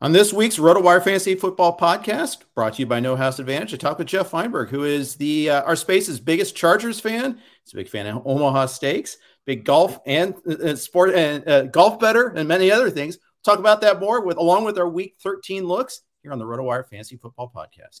On 0.00 0.12
this 0.12 0.32
week's 0.32 0.58
RotoWire 0.58 1.02
Fantasy 1.02 1.34
Football 1.34 1.78
Podcast, 1.78 2.38
brought 2.54 2.74
to 2.74 2.80
you 2.80 2.86
by 2.86 3.00
No 3.00 3.14
House 3.14 3.38
Advantage, 3.38 3.72
I 3.74 3.76
talk 3.76 3.98
with 3.98 4.08
Jeff 4.08 4.28
Feinberg, 4.28 4.68
who 4.68 4.84
is 4.84 5.14
the 5.14 5.50
uh, 5.50 5.62
our 5.62 5.76
space's 5.76 6.18
biggest 6.18 6.56
Chargers 6.56 6.98
fan. 6.98 7.38
He's 7.64 7.72
a 7.72 7.76
big 7.76 7.88
fan 7.88 8.06
of 8.08 8.26
Omaha 8.26 8.66
Steaks, 8.66 9.16
big 9.46 9.64
golf 9.64 10.00
and 10.04 10.34
uh, 10.46 10.74
sport 10.76 11.14
and 11.14 11.48
uh, 11.48 11.62
golf 11.62 12.00
bettor, 12.00 12.28
and 12.28 12.48
many 12.48 12.72
other 12.72 12.90
things. 12.90 13.18
Talk 13.44 13.60
about 13.60 13.80
that 13.82 14.00
more 14.00 14.20
with 14.24 14.36
along 14.36 14.64
with 14.64 14.78
our 14.78 14.88
Week 14.88 15.14
13 15.22 15.64
looks 15.64 16.02
here 16.22 16.32
on 16.32 16.38
the 16.38 16.44
RotoWire 16.44 16.88
Fantasy 16.88 17.16
Football 17.16 17.52
Podcast. 17.54 18.00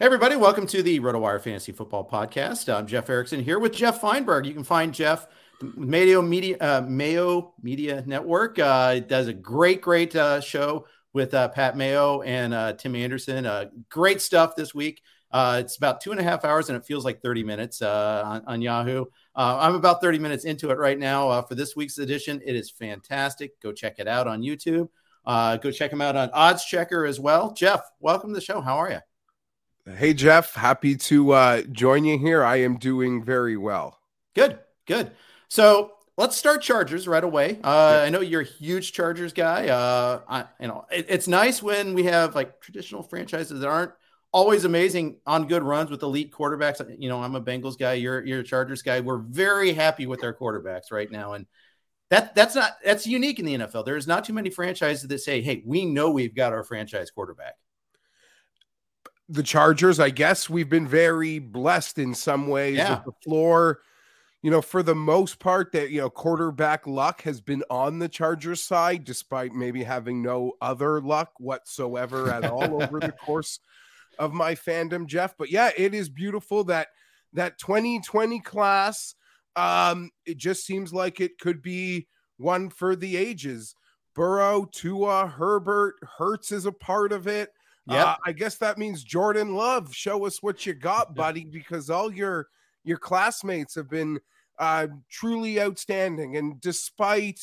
Hey, 0.00 0.06
everybody, 0.06 0.36
welcome 0.36 0.64
to 0.68 0.80
the 0.80 1.00
RotoWire 1.00 1.40
Fantasy 1.40 1.72
Football 1.72 2.08
Podcast. 2.08 2.72
I'm 2.72 2.86
Jeff 2.86 3.10
Erickson 3.10 3.42
here 3.42 3.58
with 3.58 3.72
Jeff 3.72 4.00
Feinberg. 4.00 4.46
You 4.46 4.54
can 4.54 4.62
find 4.62 4.94
Jeff 4.94 5.26
Mayo 5.60 6.22
Media 6.22 6.56
uh, 6.60 6.86
Mayo 6.88 7.54
Media 7.60 8.04
Network. 8.06 8.60
Uh, 8.60 9.00
does 9.00 9.26
a 9.26 9.32
great, 9.32 9.80
great 9.80 10.14
uh, 10.14 10.40
show 10.40 10.86
with 11.14 11.34
uh, 11.34 11.48
Pat 11.48 11.76
Mayo 11.76 12.22
and 12.22 12.54
uh, 12.54 12.74
Tim 12.74 12.94
Anderson. 12.94 13.44
Uh, 13.44 13.70
great 13.88 14.20
stuff 14.20 14.54
this 14.54 14.72
week. 14.72 15.02
it's 15.34 15.78
about 15.78 16.00
two 16.00 16.12
and 16.12 16.20
a 16.20 16.22
half 16.22 16.44
hours, 16.44 16.68
and 16.68 16.78
it 16.78 16.86
feels 16.86 17.04
like 17.04 17.20
30 17.20 17.42
minutes 17.42 17.82
on, 17.82 18.44
on, 18.46 18.62
Yahoo. 18.62 19.04
I'm 19.34 19.74
about 19.74 20.00
30 20.00 20.20
minutes 20.20 20.44
into 20.44 20.70
it 20.70 20.78
right 20.78 20.96
now 20.96 21.42
for 21.42 21.56
this 21.56 21.74
week's 21.74 21.98
edition. 21.98 22.40
It 22.46 22.54
is 22.54 22.70
fantastic. 22.70 23.60
Go 23.60 23.72
check 23.72 23.96
it 23.98 24.06
out 24.06 24.28
on 24.28 24.42
YouTube. 24.42 24.90
go 25.26 25.72
check 25.72 25.90
them 25.90 26.02
out 26.02 26.14
on 26.14 26.30
Odds 26.32 26.64
Checker 26.64 27.04
as 27.04 27.18
well. 27.18 27.52
Jeff, 27.52 27.80
welcome 27.98 28.30
to 28.30 28.36
the 28.36 28.40
show. 28.40 28.60
How 28.60 28.76
are 28.76 28.92
you? 28.92 29.00
Hey, 29.96 30.12
Jeff, 30.12 30.54
happy 30.54 30.96
to 30.96 31.32
uh, 31.32 31.62
join 31.62 32.04
you 32.04 32.18
here. 32.18 32.44
I 32.44 32.56
am 32.56 32.76
doing 32.76 33.24
very 33.24 33.56
well. 33.56 33.98
Good, 34.34 34.58
good. 34.86 35.12
So 35.48 35.92
let's 36.18 36.36
start 36.36 36.60
Chargers 36.60 37.08
right 37.08 37.24
away. 37.24 37.58
Uh, 37.64 37.94
yeah. 37.96 38.02
I 38.02 38.10
know 38.10 38.20
you're 38.20 38.42
a 38.42 38.44
huge 38.44 38.92
Chargers 38.92 39.32
guy. 39.32 39.68
Uh, 39.68 40.20
I, 40.28 40.44
you 40.60 40.68
know, 40.68 40.84
it, 40.90 41.06
it's 41.08 41.26
nice 41.26 41.62
when 41.62 41.94
we 41.94 42.04
have 42.04 42.34
like 42.34 42.60
traditional 42.60 43.02
franchises 43.02 43.60
that 43.60 43.68
aren't 43.68 43.92
always 44.30 44.64
amazing 44.64 45.20
on 45.26 45.46
good 45.46 45.62
runs 45.62 45.90
with 45.90 46.02
elite 46.02 46.32
quarterbacks. 46.32 46.84
You 47.00 47.08
know, 47.08 47.22
I'm 47.22 47.34
a 47.34 47.40
Bengals 47.40 47.78
guy. 47.78 47.94
You're 47.94 48.24
you're 48.26 48.40
a 48.40 48.44
Chargers 48.44 48.82
guy. 48.82 49.00
We're 49.00 49.18
very 49.18 49.72
happy 49.72 50.06
with 50.06 50.22
our 50.22 50.34
quarterbacks 50.34 50.90
right 50.92 51.10
now, 51.10 51.32
and 51.32 51.46
that 52.10 52.34
that's 52.34 52.54
not 52.54 52.72
that's 52.84 53.06
unique 53.06 53.38
in 53.38 53.46
the 53.46 53.54
NFL. 53.54 53.86
There's 53.86 54.06
not 54.06 54.24
too 54.24 54.34
many 54.34 54.50
franchises 54.50 55.08
that 55.08 55.18
say, 55.18 55.40
"Hey, 55.40 55.62
we 55.64 55.86
know 55.86 56.10
we've 56.10 56.34
got 56.34 56.52
our 56.52 56.64
franchise 56.64 57.10
quarterback." 57.10 57.54
The 59.28 59.42
Chargers, 59.42 60.00
I 60.00 60.10
guess 60.10 60.48
we've 60.48 60.68
been 60.68 60.88
very 60.88 61.38
blessed 61.38 61.98
in 61.98 62.14
some 62.14 62.48
ways. 62.48 62.78
Yeah. 62.78 63.02
The 63.04 63.12
floor, 63.22 63.80
you 64.42 64.50
know, 64.50 64.62
for 64.62 64.82
the 64.82 64.94
most 64.94 65.38
part, 65.38 65.72
that 65.72 65.90
you 65.90 66.00
know, 66.00 66.08
quarterback 66.08 66.86
luck 66.86 67.22
has 67.22 67.40
been 67.40 67.62
on 67.68 67.98
the 67.98 68.08
Chargers 68.08 68.62
side, 68.62 69.04
despite 69.04 69.52
maybe 69.52 69.82
having 69.82 70.22
no 70.22 70.52
other 70.60 71.00
luck 71.00 71.32
whatsoever 71.38 72.30
at 72.30 72.44
all 72.46 72.82
over 72.82 73.00
the 73.00 73.12
course 73.24 73.60
of 74.18 74.32
my 74.32 74.54
fandom, 74.54 75.06
Jeff. 75.06 75.36
But 75.36 75.50
yeah, 75.50 75.70
it 75.76 75.94
is 75.94 76.08
beautiful 76.08 76.64
that 76.64 76.88
that 77.32 77.58
2020 77.58 78.40
class. 78.40 79.14
Um, 79.56 80.10
it 80.24 80.38
just 80.38 80.64
seems 80.64 80.92
like 80.92 81.20
it 81.20 81.38
could 81.38 81.62
be 81.62 82.06
one 82.36 82.70
for 82.70 82.94
the 82.94 83.16
ages. 83.16 83.74
Burrow, 84.14 84.66
Tua, 84.72 85.26
Herbert, 85.26 85.96
Hurts 86.18 86.52
is 86.52 86.64
a 86.64 86.72
part 86.72 87.12
of 87.12 87.26
it. 87.26 87.50
Yeah, 87.88 88.04
uh, 88.04 88.16
I 88.26 88.32
guess 88.32 88.56
that 88.56 88.78
means 88.78 89.02
Jordan 89.02 89.54
Love. 89.54 89.94
Show 89.94 90.26
us 90.26 90.42
what 90.42 90.66
you 90.66 90.74
got, 90.74 91.14
buddy, 91.14 91.44
because 91.44 91.90
all 91.90 92.12
your 92.12 92.48
your 92.84 92.98
classmates 92.98 93.74
have 93.74 93.88
been 93.88 94.20
uh, 94.58 94.88
truly 95.10 95.60
outstanding. 95.60 96.36
And 96.36 96.60
despite, 96.60 97.40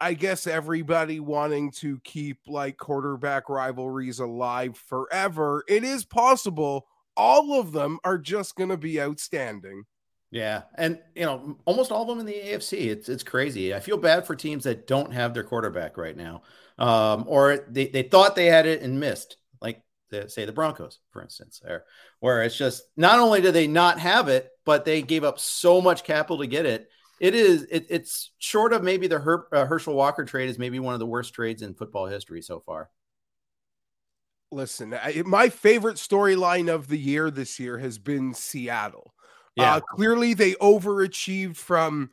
I 0.00 0.14
guess, 0.14 0.46
everybody 0.46 1.20
wanting 1.20 1.70
to 1.72 1.98
keep 2.04 2.38
like 2.46 2.76
quarterback 2.76 3.48
rivalries 3.48 4.18
alive 4.18 4.76
forever, 4.76 5.64
it 5.68 5.84
is 5.84 6.04
possible 6.04 6.86
all 7.16 7.58
of 7.58 7.72
them 7.72 7.98
are 8.04 8.18
just 8.18 8.56
going 8.56 8.70
to 8.70 8.76
be 8.76 9.00
outstanding. 9.00 9.84
Yeah, 10.30 10.62
and 10.74 10.98
you 11.14 11.22
know, 11.22 11.56
almost 11.64 11.92
all 11.92 12.02
of 12.02 12.08
them 12.08 12.18
in 12.18 12.26
the 12.26 12.32
AFC. 12.32 12.86
It's 12.86 13.08
it's 13.08 13.22
crazy. 13.22 13.72
I 13.72 13.78
feel 13.78 13.96
bad 13.96 14.26
for 14.26 14.34
teams 14.34 14.64
that 14.64 14.88
don't 14.88 15.12
have 15.12 15.32
their 15.32 15.44
quarterback 15.44 15.96
right 15.96 16.16
now, 16.16 16.42
um, 16.76 17.24
or 17.28 17.64
they, 17.70 17.86
they 17.86 18.02
thought 18.02 18.34
they 18.34 18.46
had 18.46 18.66
it 18.66 18.82
and 18.82 18.98
missed 18.98 19.36
the, 20.22 20.28
say 20.28 20.44
the 20.44 20.52
Broncos, 20.52 21.00
for 21.10 21.22
instance, 21.22 21.60
there, 21.62 21.84
where 22.20 22.42
it's 22.42 22.56
just 22.56 22.84
not 22.96 23.18
only 23.18 23.40
do 23.40 23.50
they 23.50 23.66
not 23.66 23.98
have 23.98 24.28
it, 24.28 24.50
but 24.64 24.84
they 24.84 25.02
gave 25.02 25.24
up 25.24 25.38
so 25.38 25.80
much 25.80 26.04
capital 26.04 26.38
to 26.38 26.46
get 26.46 26.66
it. 26.66 26.88
It 27.20 27.34
is 27.34 27.62
it, 27.70 27.86
it's 27.90 28.30
short 28.38 28.72
of 28.72 28.82
maybe 28.82 29.06
the 29.06 29.18
Her, 29.18 29.46
uh, 29.52 29.66
Herschel 29.66 29.94
Walker 29.94 30.24
trade 30.24 30.48
is 30.48 30.58
maybe 30.58 30.80
one 30.80 30.94
of 30.94 31.00
the 31.00 31.06
worst 31.06 31.32
trades 31.32 31.62
in 31.62 31.74
football 31.74 32.06
history 32.06 32.42
so 32.42 32.60
far. 32.60 32.90
Listen, 34.50 34.94
I, 34.94 35.22
my 35.24 35.48
favorite 35.48 35.96
storyline 35.96 36.72
of 36.72 36.88
the 36.88 36.98
year 36.98 37.30
this 37.30 37.58
year 37.58 37.78
has 37.78 37.98
been 37.98 38.34
Seattle. 38.34 39.14
Yeah, 39.56 39.76
uh, 39.76 39.80
clearly 39.80 40.34
they 40.34 40.52
overachieved 40.54 41.56
from 41.56 42.10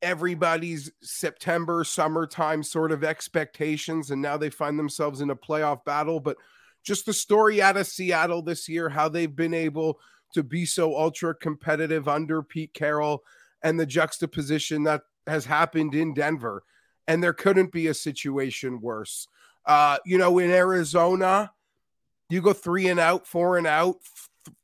everybody's 0.00 0.90
September, 1.02 1.84
summertime 1.84 2.62
sort 2.62 2.92
of 2.92 3.04
expectations, 3.04 4.10
and 4.10 4.22
now 4.22 4.36
they 4.36 4.50
find 4.50 4.78
themselves 4.78 5.20
in 5.20 5.30
a 5.30 5.36
playoff 5.36 5.84
battle. 5.84 6.20
But 6.20 6.36
just 6.88 7.06
the 7.06 7.12
story 7.12 7.60
out 7.60 7.76
of 7.76 7.86
Seattle 7.86 8.42
this 8.42 8.68
year, 8.68 8.88
how 8.88 9.08
they've 9.08 9.36
been 9.36 9.54
able 9.54 10.00
to 10.32 10.42
be 10.42 10.64
so 10.64 10.96
ultra 10.96 11.34
competitive 11.34 12.08
under 12.08 12.42
Pete 12.42 12.72
Carroll 12.72 13.22
and 13.62 13.78
the 13.78 13.86
juxtaposition 13.86 14.84
that 14.84 15.02
has 15.26 15.44
happened 15.44 15.94
in 15.94 16.14
Denver. 16.14 16.64
And 17.06 17.22
there 17.22 17.34
couldn't 17.34 17.72
be 17.72 17.86
a 17.86 17.94
situation 17.94 18.80
worse. 18.80 19.28
Uh, 19.66 19.98
you 20.06 20.16
know, 20.16 20.38
in 20.38 20.50
Arizona, 20.50 21.52
you 22.30 22.40
go 22.40 22.54
three 22.54 22.88
and 22.88 22.98
out, 22.98 23.26
four 23.26 23.58
and 23.58 23.66
out, 23.66 23.96
th- 24.46 24.56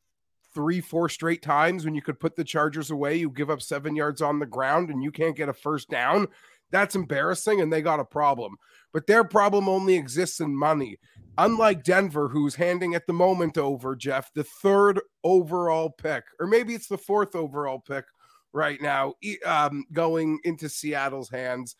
three, 0.54 0.80
four 0.80 1.10
straight 1.10 1.42
times 1.42 1.84
when 1.84 1.94
you 1.94 2.02
could 2.02 2.20
put 2.20 2.36
the 2.36 2.44
Chargers 2.44 2.90
away. 2.90 3.16
You 3.16 3.28
give 3.28 3.50
up 3.50 3.60
seven 3.60 3.94
yards 3.94 4.22
on 4.22 4.38
the 4.38 4.46
ground 4.46 4.88
and 4.88 5.02
you 5.02 5.10
can't 5.10 5.36
get 5.36 5.50
a 5.50 5.54
first 5.54 5.90
down. 5.90 6.28
That's 6.70 6.96
embarrassing, 6.96 7.60
and 7.60 7.72
they 7.72 7.82
got 7.82 8.00
a 8.00 8.04
problem. 8.04 8.56
But 8.92 9.06
their 9.06 9.24
problem 9.24 9.68
only 9.68 9.94
exists 9.94 10.40
in 10.40 10.56
money. 10.56 10.98
Unlike 11.36 11.84
Denver, 11.84 12.28
who's 12.28 12.54
handing 12.54 12.94
at 12.94 13.06
the 13.06 13.12
moment 13.12 13.58
over, 13.58 13.96
Jeff, 13.96 14.32
the 14.34 14.44
third 14.44 15.00
overall 15.24 15.90
pick, 15.90 16.24
or 16.38 16.46
maybe 16.46 16.74
it's 16.74 16.86
the 16.86 16.98
fourth 16.98 17.34
overall 17.34 17.80
pick 17.80 18.04
right 18.52 18.80
now, 18.80 19.14
um, 19.44 19.84
going 19.92 20.38
into 20.44 20.68
Seattle's 20.68 21.30
hands. 21.30 21.76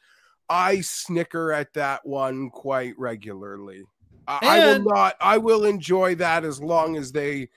I 0.48 0.80
snicker 0.80 1.52
at 1.52 1.72
that 1.74 2.04
one 2.04 2.50
quite 2.50 2.94
regularly. 2.98 3.84
I, 4.26 4.38
I 4.42 4.58
will 4.66 4.84
not. 4.84 5.14
I 5.20 5.38
will 5.38 5.64
enjoy 5.64 6.16
that 6.16 6.44
as 6.44 6.60
long 6.60 6.96
as 6.96 7.12
they 7.12 7.48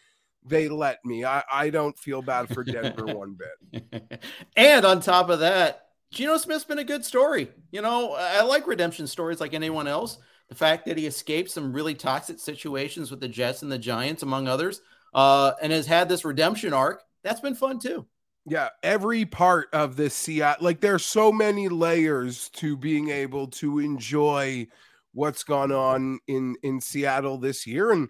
they 0.45 0.69
let 0.69 1.03
me. 1.03 1.25
I, 1.25 1.44
I 1.51 1.69
don't 1.69 1.97
feel 1.97 2.21
bad 2.21 2.53
for 2.53 2.63
Denver 2.63 3.05
one 3.15 3.38
bit. 3.71 4.21
and 4.55 4.85
on 4.85 5.01
top 5.01 5.29
of 5.29 5.39
that, 5.39 5.88
Geno 6.11 6.38
Smith's 6.38 6.65
been 6.65 6.79
a 6.79 6.83
good 6.83 7.03
story. 7.03 7.49
You 7.71 7.81
know, 7.81 8.13
I 8.13 8.41
like 8.44 8.67
redemption 8.67 9.07
stories 9.07 9.41
like 9.41 9.53
anyone 9.53 9.88
else. 9.88 10.17
The 10.49 10.55
fact 10.55 10.85
that 10.85 10.97
he 10.97 11.05
escaped 11.05 11.51
some 11.51 11.73
really 11.73 11.94
toxic 11.94 12.39
situations 12.39 13.11
with 13.11 13.19
the 13.19 13.27
Jets 13.27 13.61
and 13.61 13.71
the 13.71 13.77
Giants, 13.77 14.23
among 14.23 14.47
others, 14.47 14.81
uh, 15.13 15.53
and 15.61 15.71
has 15.71 15.88
had 15.88 16.07
this 16.07 16.25
redemption 16.25 16.73
arc. 16.73 17.03
That's 17.23 17.41
been 17.41 17.55
fun 17.55 17.79
too. 17.79 18.05
Yeah, 18.45 18.69
every 18.81 19.25
part 19.25 19.67
of 19.73 19.97
this 19.97 20.15
Seattle, 20.15 20.63
like 20.63 20.79
there's 20.79 21.05
so 21.05 21.33
many 21.33 21.67
layers 21.67 22.49
to 22.51 22.77
being 22.77 23.09
able 23.09 23.47
to 23.47 23.79
enjoy 23.79 24.67
what's 25.13 25.44
gone 25.44 25.73
on 25.73 26.19
in 26.27 26.55
in 26.63 26.79
Seattle 26.79 27.38
this 27.38 27.67
year. 27.67 27.91
And 27.91 28.07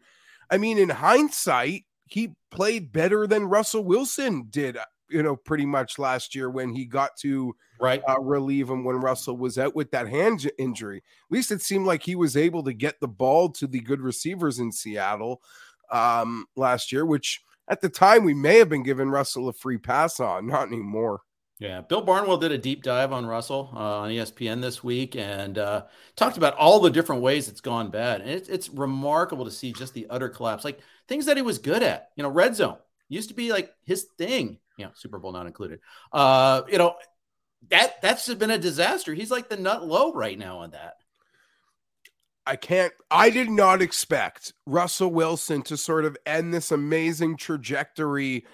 I 0.51 0.57
mean, 0.57 0.77
in 0.77 0.89
hindsight, 0.89 1.85
he 2.05 2.35
played 2.51 2.91
better 2.91 3.25
than 3.25 3.45
Russell 3.45 3.83
Wilson 3.83 4.47
did, 4.51 4.77
you 5.09 5.23
know, 5.23 5.35
pretty 5.35 5.65
much 5.65 5.99
last 5.99 6.35
year 6.35 6.49
when 6.49 6.73
he 6.73 6.85
got 6.85 7.15
to 7.17 7.55
right 7.79 8.01
uh, 8.07 8.19
relieve 8.19 8.69
him 8.69 8.83
when 8.83 8.97
Russell 8.97 9.37
was 9.37 9.57
out 9.57 9.75
with 9.75 9.91
that 9.91 10.07
hand 10.07 10.49
injury. 10.57 10.97
At 10.97 11.35
least 11.35 11.51
it 11.51 11.61
seemed 11.61 11.85
like 11.85 12.03
he 12.03 12.15
was 12.15 12.35
able 12.35 12.63
to 12.63 12.73
get 12.73 12.99
the 12.99 13.07
ball 13.07 13.49
to 13.53 13.67
the 13.67 13.79
good 13.79 14.01
receivers 14.01 14.59
in 14.59 14.71
Seattle 14.71 15.41
um, 15.91 16.45
last 16.55 16.91
year, 16.91 17.05
which 17.05 17.41
at 17.67 17.81
the 17.81 17.89
time 17.89 18.23
we 18.23 18.33
may 18.33 18.57
have 18.57 18.69
been 18.69 18.83
giving 18.83 19.09
Russell 19.09 19.49
a 19.49 19.53
free 19.53 19.77
pass 19.77 20.19
on, 20.19 20.47
not 20.47 20.67
anymore. 20.67 21.21
Yeah, 21.59 21.81
Bill 21.81 22.01
Barnwell 22.01 22.37
did 22.37 22.51
a 22.51 22.57
deep 22.57 22.83
dive 22.83 23.11
on 23.11 23.25
Russell 23.25 23.71
uh, 23.73 24.01
on 24.01 24.11
ESPN 24.11 24.61
this 24.61 24.83
week 24.83 25.15
and 25.15 25.57
uh, 25.57 25.85
talked 26.15 26.37
about 26.37 26.53
all 26.53 26.79
the 26.79 26.91
different 26.91 27.23
ways 27.23 27.47
it's 27.47 27.61
gone 27.61 27.89
bad. 27.89 28.21
And 28.21 28.29
it's, 28.29 28.47
it's 28.47 28.69
remarkable 28.69 29.43
to 29.43 29.49
see 29.49 29.73
just 29.73 29.95
the 29.95 30.05
utter 30.11 30.29
collapse, 30.29 30.63
like 30.63 30.79
things 31.07 31.25
that 31.25 31.35
he 31.35 31.41
was 31.41 31.57
good 31.57 31.81
at. 31.81 32.09
You 32.15 32.21
know, 32.21 32.29
red 32.29 32.55
zone 32.55 32.77
used 33.09 33.29
to 33.29 33.35
be 33.35 33.51
like 33.51 33.73
his 33.83 34.07
thing. 34.17 34.59
You 34.77 34.85
know, 34.85 34.91
Super 34.95 35.19
Bowl 35.19 35.31
not 35.31 35.47
included. 35.47 35.79
Uh, 36.11 36.61
you 36.69 36.77
know, 36.77 36.95
that 37.69 38.01
that's 38.01 38.31
been 38.35 38.51
a 38.51 38.57
disaster. 38.57 39.13
He's 39.13 39.31
like 39.31 39.49
the 39.49 39.57
nut 39.57 39.85
low 39.85 40.13
right 40.13 40.37
now 40.37 40.59
on 40.59 40.71
that. 40.71 40.95
I 42.45 42.55
can't, 42.55 42.93
I 43.11 43.29
did 43.29 43.49
not 43.49 43.81
expect 43.81 44.53
Russell 44.65 45.11
Wilson 45.11 45.63
to 45.63 45.75
sort 45.75 46.05
of 46.05 46.15
end 46.25 46.53
this 46.53 46.71
amazing 46.71 47.35
trajectory 47.35 48.45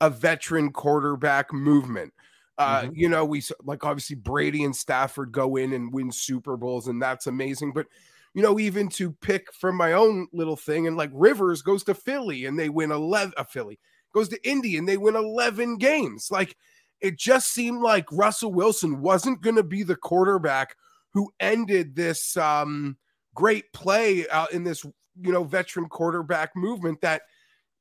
of 0.00 0.18
veteran 0.18 0.72
quarterback 0.72 1.52
movement. 1.52 2.12
Uh, 2.56 2.82
mm-hmm. 2.82 2.96
You 2.96 3.08
know, 3.08 3.24
we 3.24 3.42
like 3.62 3.84
obviously 3.84 4.16
Brady 4.16 4.64
and 4.64 4.74
Stafford 4.74 5.30
go 5.30 5.54
in 5.54 5.72
and 5.72 5.92
win 5.92 6.10
Super 6.10 6.56
Bowls, 6.56 6.88
and 6.88 7.00
that's 7.00 7.28
amazing. 7.28 7.72
But, 7.72 7.86
you 8.34 8.42
know, 8.42 8.58
even 8.58 8.88
to 8.90 9.12
pick 9.12 9.52
from 9.52 9.76
my 9.76 9.92
own 9.92 10.28
little 10.32 10.56
thing, 10.56 10.86
and 10.86 10.96
like 10.96 11.10
Rivers 11.12 11.62
goes 11.62 11.84
to 11.84 11.94
Philly 11.94 12.44
and 12.44 12.58
they 12.58 12.68
win 12.68 12.90
11, 12.92 13.32
a 13.36 13.40
uh, 13.40 13.44
Philly 13.44 13.78
goes 14.12 14.28
to 14.28 14.48
Indy 14.48 14.76
and 14.76 14.88
they 14.88 14.96
win 14.96 15.16
11 15.16 15.76
games. 15.78 16.28
Like, 16.30 16.56
it 17.00 17.18
just 17.18 17.52
seemed 17.52 17.80
like 17.80 18.10
Russell 18.10 18.52
Wilson 18.52 19.00
wasn't 19.00 19.42
going 19.42 19.56
to 19.56 19.62
be 19.62 19.82
the 19.82 19.96
quarterback 19.96 20.74
who 21.12 21.30
ended 21.40 21.94
this, 21.94 22.36
um, 22.36 22.96
great 23.34 23.72
play 23.72 24.28
out 24.30 24.52
in 24.52 24.64
this, 24.64 24.84
you 25.20 25.32
know, 25.32 25.44
veteran 25.44 25.88
quarterback 25.88 26.50
movement 26.56 27.00
that, 27.02 27.22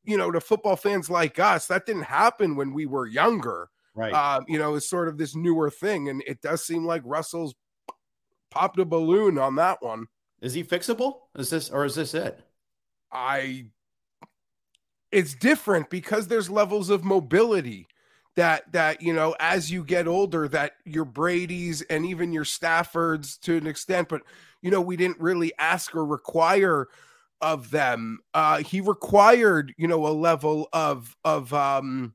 you 0.04 0.18
know, 0.18 0.32
to 0.32 0.40
football 0.40 0.76
fans 0.76 1.10
like 1.10 1.40
us, 1.40 1.68
that 1.68 1.86
didn't 1.86 2.04
happen 2.04 2.56
when 2.56 2.74
we 2.74 2.86
were 2.86 3.08
younger. 3.08 3.70
Right. 3.96 4.14
Um, 4.14 4.46
you 4.48 4.60
know, 4.60 4.76
is 4.76 4.88
sort 4.88 5.08
of 5.08 5.18
this 5.18 5.36
newer 5.36 5.72
thing. 5.72 6.10
And 6.10 6.22
it 6.28 6.42
does 6.42 6.64
seem 6.64 6.86
like 6.86 7.02
Russell's 7.04 7.56
popped 8.52 8.78
a 8.78 8.86
balloon 8.86 9.40
on 9.40 9.56
that 9.56 9.82
one. 9.82 10.06
Is 10.42 10.54
he 10.54 10.64
fixable? 10.64 11.20
Is 11.36 11.50
this 11.50 11.70
or 11.70 11.86
is 11.86 11.96
this 11.96 12.14
it? 12.14 12.40
I 13.12 13.68
it's 15.12 15.34
different 15.34 15.90
because 15.90 16.28
there's 16.28 16.50
levels 16.50 16.90
of 16.90 17.04
mobility 17.04 17.88
that 18.36 18.72
that 18.74 19.02
you 19.02 19.14
know 19.14 19.36
as 19.40 19.72
you 19.72 19.84
get 19.84 20.08
older 20.08 20.48
that 20.50 20.74
your 20.86 21.06
Brady's 21.06 21.82
and 21.84 22.06
even 22.06 22.32
your 22.32 22.44
Staffords 22.44 23.40
to 23.42 23.58
an 23.58 23.66
extent 23.66 24.10
but 24.10 24.22
you 24.62 24.72
know, 24.72 24.82
we 24.82 24.98
didn't 24.98 25.20
really 25.20 25.54
ask 25.60 25.96
or 25.96 26.06
require 26.06 26.88
of 27.42 27.70
them. 27.72 28.20
Uh, 28.34 28.60
he 28.60 28.82
required, 28.82 29.74
you 29.78 29.88
know, 29.88 30.08
a 30.08 30.10
level 30.10 30.68
of 30.74 31.16
of 31.24 31.54
um, 31.54 32.14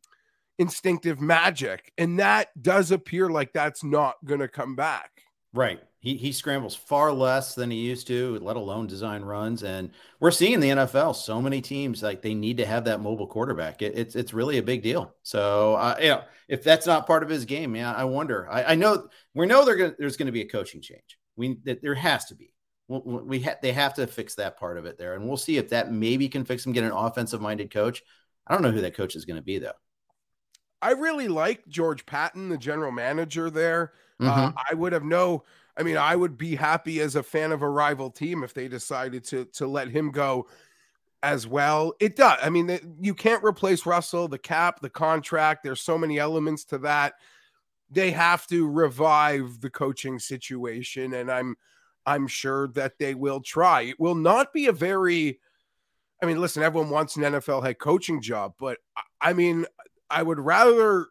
instinctive 0.58 1.20
magic, 1.20 1.92
and 1.98 2.18
that 2.18 2.50
does 2.60 2.90
appear 2.90 3.28
like 3.28 3.52
that's 3.52 3.84
not 3.84 4.16
going 4.24 4.40
to 4.40 4.48
come 4.48 4.74
back. 4.74 5.22
Right. 5.54 5.80
He 6.02 6.16
he 6.16 6.32
scrambles 6.32 6.74
far 6.74 7.12
less 7.12 7.54
than 7.54 7.70
he 7.70 7.76
used 7.78 8.08
to, 8.08 8.36
let 8.42 8.56
alone 8.56 8.88
design 8.88 9.22
runs. 9.22 9.62
And 9.62 9.92
we're 10.18 10.32
seeing 10.32 10.58
the 10.58 10.70
NFL 10.70 11.14
so 11.14 11.40
many 11.40 11.60
teams 11.60 12.02
like 12.02 12.22
they 12.22 12.34
need 12.34 12.56
to 12.56 12.66
have 12.66 12.86
that 12.86 13.00
mobile 13.00 13.28
quarterback. 13.28 13.82
It, 13.82 13.96
it's 13.96 14.16
it's 14.16 14.34
really 14.34 14.58
a 14.58 14.64
big 14.64 14.82
deal. 14.82 15.14
So 15.22 15.74
uh, 15.74 15.96
you 16.00 16.08
know, 16.08 16.22
if 16.48 16.64
that's 16.64 16.86
not 16.86 17.06
part 17.06 17.22
of 17.22 17.28
his 17.28 17.44
game, 17.44 17.76
yeah, 17.76 17.92
I 17.92 18.02
wonder. 18.02 18.50
I, 18.50 18.64
I 18.64 18.74
know 18.74 19.06
we 19.32 19.46
know 19.46 19.64
gonna, 19.64 19.94
there's 19.96 20.16
going 20.16 20.26
to 20.26 20.32
be 20.32 20.40
a 20.40 20.48
coaching 20.48 20.82
change. 20.82 21.18
We 21.36 21.58
that 21.64 21.82
there 21.82 21.94
has 21.94 22.24
to 22.26 22.34
be. 22.34 22.52
We 22.88 23.40
ha- 23.40 23.58
they 23.62 23.72
have 23.72 23.94
to 23.94 24.08
fix 24.08 24.34
that 24.34 24.58
part 24.58 24.78
of 24.78 24.86
it 24.86 24.98
there, 24.98 25.14
and 25.14 25.28
we'll 25.28 25.36
see 25.36 25.56
if 25.56 25.68
that 25.68 25.92
maybe 25.92 26.28
can 26.28 26.44
fix 26.44 26.64
them. 26.64 26.72
Get 26.72 26.82
an 26.82 26.90
offensive 26.90 27.40
minded 27.40 27.72
coach. 27.72 28.02
I 28.44 28.54
don't 28.54 28.62
know 28.62 28.72
who 28.72 28.80
that 28.80 28.96
coach 28.96 29.14
is 29.14 29.24
going 29.24 29.36
to 29.36 29.42
be 29.42 29.60
though. 29.60 29.70
I 30.82 30.90
really 30.90 31.28
like 31.28 31.68
George 31.68 32.04
Paton, 32.06 32.48
the 32.48 32.58
general 32.58 32.90
manager 32.90 33.50
there. 33.50 33.92
Uh, 34.20 34.24
mm-hmm. 34.24 34.56
Uh, 34.58 34.62
I 34.68 34.74
would 34.74 34.92
have 34.92 35.04
no. 35.04 35.44
I 35.76 35.82
mean, 35.82 35.96
I 35.96 36.16
would 36.16 36.36
be 36.36 36.54
happy 36.54 37.00
as 37.00 37.16
a 37.16 37.22
fan 37.22 37.52
of 37.52 37.62
a 37.62 37.68
rival 37.68 38.10
team 38.10 38.44
if 38.44 38.54
they 38.54 38.68
decided 38.68 39.24
to 39.24 39.46
to 39.46 39.66
let 39.66 39.88
him 39.88 40.10
go 40.10 40.48
as 41.22 41.46
well. 41.46 41.94
It 42.00 42.16
does. 42.16 42.38
I 42.42 42.50
mean, 42.50 42.96
you 43.00 43.14
can't 43.14 43.44
replace 43.44 43.86
Russell, 43.86 44.28
the 44.28 44.38
cap, 44.38 44.80
the 44.80 44.90
contract. 44.90 45.62
There's 45.62 45.80
so 45.80 45.96
many 45.96 46.18
elements 46.18 46.64
to 46.66 46.78
that 46.78 47.14
they 47.92 48.10
have 48.10 48.46
to 48.46 48.68
revive 48.68 49.60
the 49.60 49.70
coaching 49.70 50.18
situation 50.18 51.14
and 51.14 51.30
i'm 51.30 51.54
i'm 52.06 52.26
sure 52.26 52.68
that 52.68 52.98
they 52.98 53.14
will 53.14 53.40
try 53.40 53.82
it 53.82 54.00
will 54.00 54.14
not 54.14 54.52
be 54.52 54.66
a 54.66 54.72
very 54.72 55.38
i 56.22 56.26
mean 56.26 56.40
listen 56.40 56.62
everyone 56.62 56.90
wants 56.90 57.16
an 57.16 57.22
nfl 57.22 57.62
head 57.62 57.78
coaching 57.78 58.20
job 58.20 58.54
but 58.58 58.78
i 59.20 59.32
mean 59.32 59.66
i 60.10 60.22
would 60.22 60.40
rather 60.40 61.06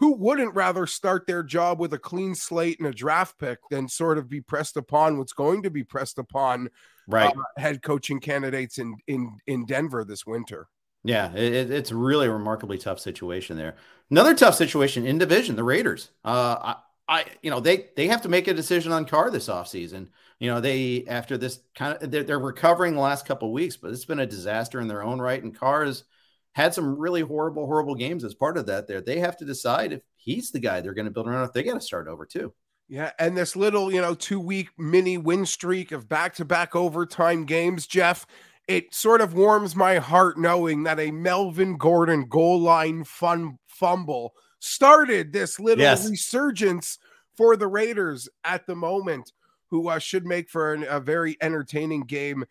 who 0.00 0.14
wouldn't 0.14 0.54
rather 0.54 0.86
start 0.86 1.26
their 1.26 1.42
job 1.42 1.78
with 1.78 1.92
a 1.92 1.98
clean 1.98 2.34
slate 2.34 2.80
and 2.80 2.88
a 2.88 2.92
draft 2.92 3.38
pick 3.38 3.58
than 3.70 3.88
sort 3.88 4.18
of 4.18 4.28
be 4.28 4.40
pressed 4.40 4.76
upon 4.76 5.16
what's 5.16 5.32
going 5.32 5.62
to 5.62 5.70
be 5.70 5.84
pressed 5.84 6.18
upon 6.18 6.68
right 7.06 7.32
uh, 7.36 7.60
head 7.60 7.82
coaching 7.82 8.18
candidates 8.18 8.78
in 8.78 8.96
in 9.06 9.38
in 9.46 9.64
denver 9.64 10.04
this 10.04 10.26
winter 10.26 10.68
yeah, 11.02 11.32
it, 11.32 11.70
it's 11.70 11.92
really 11.92 12.26
a 12.26 12.30
remarkably 12.30 12.76
tough 12.76 13.00
situation 13.00 13.56
there. 13.56 13.76
Another 14.10 14.34
tough 14.34 14.54
situation 14.54 15.06
in 15.06 15.18
division, 15.18 15.56
the 15.56 15.64
Raiders. 15.64 16.10
Uh, 16.24 16.56
I, 16.60 16.76
I, 17.08 17.24
you 17.42 17.50
know, 17.50 17.60
they 17.60 17.88
they 17.96 18.08
have 18.08 18.22
to 18.22 18.28
make 18.28 18.48
a 18.48 18.54
decision 18.54 18.92
on 18.92 19.06
Carr 19.06 19.30
this 19.30 19.48
offseason. 19.48 20.08
You 20.38 20.50
know, 20.50 20.60
they 20.60 21.04
after 21.08 21.38
this 21.38 21.60
kind 21.74 21.96
of 22.00 22.10
they're, 22.10 22.24
they're 22.24 22.38
recovering 22.38 22.94
the 22.94 23.00
last 23.00 23.26
couple 23.26 23.52
weeks, 23.52 23.76
but 23.76 23.92
it's 23.92 24.04
been 24.04 24.20
a 24.20 24.26
disaster 24.26 24.80
in 24.80 24.88
their 24.88 25.02
own 25.02 25.20
right. 25.20 25.42
And 25.42 25.58
Carr 25.58 25.86
has 25.86 26.04
had 26.52 26.74
some 26.74 26.98
really 26.98 27.20
horrible, 27.20 27.66
horrible 27.66 27.94
games 27.94 28.24
as 28.24 28.34
part 28.34 28.56
of 28.56 28.66
that. 28.66 28.86
There, 28.86 29.00
they 29.00 29.20
have 29.20 29.36
to 29.38 29.44
decide 29.44 29.92
if 29.92 30.02
he's 30.16 30.50
the 30.50 30.60
guy 30.60 30.80
they're 30.80 30.94
going 30.94 31.06
to 31.06 31.10
build 31.10 31.28
around. 31.28 31.44
If 31.44 31.52
they 31.52 31.62
got 31.62 31.74
to 31.74 31.80
start 31.80 32.08
over 32.08 32.26
too. 32.26 32.52
Yeah, 32.88 33.12
and 33.20 33.36
this 33.36 33.54
little, 33.54 33.92
you 33.92 34.00
know, 34.00 34.14
two 34.14 34.40
week 34.40 34.70
mini 34.76 35.16
win 35.16 35.46
streak 35.46 35.92
of 35.92 36.08
back 36.08 36.34
to 36.34 36.44
back 36.44 36.74
overtime 36.74 37.44
games, 37.44 37.86
Jeff 37.86 38.26
it 38.70 38.94
sort 38.94 39.20
of 39.20 39.34
warms 39.34 39.74
my 39.74 39.96
heart 39.96 40.38
knowing 40.38 40.84
that 40.84 41.00
a 41.00 41.10
Melvin 41.10 41.76
Gordon 41.76 42.26
goal 42.28 42.60
line 42.60 43.02
fun 43.02 43.58
fumble 43.66 44.32
started 44.60 45.32
this 45.32 45.58
little 45.58 45.82
yes. 45.82 46.08
resurgence 46.08 46.96
for 47.36 47.56
the 47.56 47.66
Raiders 47.66 48.28
at 48.44 48.68
the 48.68 48.76
moment, 48.76 49.32
who 49.70 49.88
uh, 49.88 49.98
should 49.98 50.24
make 50.24 50.48
for 50.48 50.72
an, 50.72 50.84
a 50.88 51.00
very 51.00 51.36
entertaining 51.40 52.02
game 52.02 52.44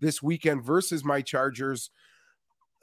this 0.00 0.22
weekend 0.22 0.64
versus 0.64 1.04
my 1.04 1.20
Chargers. 1.20 1.90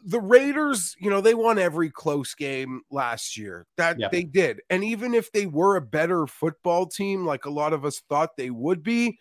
The 0.06 0.20
Raiders, 0.20 0.96
you 1.00 1.10
know, 1.10 1.22
they 1.22 1.34
won 1.34 1.58
every 1.58 1.90
close 1.90 2.34
game 2.36 2.82
last 2.92 3.38
year. 3.38 3.66
That 3.78 3.98
they 4.10 4.24
did. 4.24 4.62
And 4.70 4.84
even 4.84 5.14
if 5.14 5.32
they 5.32 5.46
were 5.46 5.76
a 5.76 5.82
better 5.82 6.28
football 6.28 6.88
team, 6.88 7.26
like 7.26 7.46
a 7.46 7.50
lot 7.50 7.74
of 7.74 7.86
us 7.86 8.02
thought 8.10 8.36
they 8.36 8.50
would 8.50 8.84
be, 8.84 9.20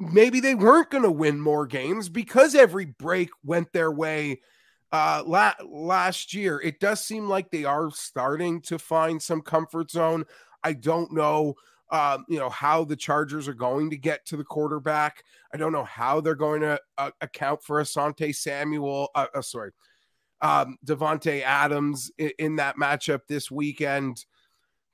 maybe 0.00 0.40
they 0.40 0.54
weren't 0.54 0.90
going 0.90 1.04
to 1.04 1.10
win 1.10 1.40
more 1.40 1.66
games 1.66 2.08
because 2.08 2.54
every 2.54 2.86
break 2.86 3.28
went 3.44 3.70
their 3.72 3.90
way 3.90 4.40
uh 4.92 5.22
la- 5.26 5.52
last 5.64 6.34
year 6.34 6.60
it 6.60 6.80
does 6.80 7.04
seem 7.04 7.28
like 7.28 7.50
they 7.50 7.64
are 7.64 7.90
starting 7.90 8.60
to 8.60 8.78
find 8.78 9.22
some 9.22 9.40
comfort 9.40 9.90
zone 9.90 10.24
i 10.64 10.72
don't 10.72 11.12
know 11.12 11.54
um, 11.92 12.24
you 12.28 12.38
know 12.38 12.48
how 12.48 12.84
the 12.84 12.96
chargers 12.96 13.48
are 13.48 13.54
going 13.54 13.90
to 13.90 13.96
get 13.96 14.24
to 14.26 14.36
the 14.36 14.44
quarterback 14.44 15.22
i 15.52 15.56
don't 15.56 15.72
know 15.72 15.84
how 15.84 16.20
they're 16.20 16.34
going 16.34 16.60
to 16.60 16.78
uh, 16.98 17.10
account 17.20 17.62
for 17.62 17.80
asante 17.80 18.34
samuel 18.34 19.08
uh, 19.14 19.26
uh, 19.34 19.42
sorry 19.42 19.70
um 20.40 20.76
davante 20.86 21.42
adams 21.42 22.10
in, 22.18 22.30
in 22.38 22.56
that 22.56 22.76
matchup 22.76 23.20
this 23.28 23.50
weekend 23.50 24.24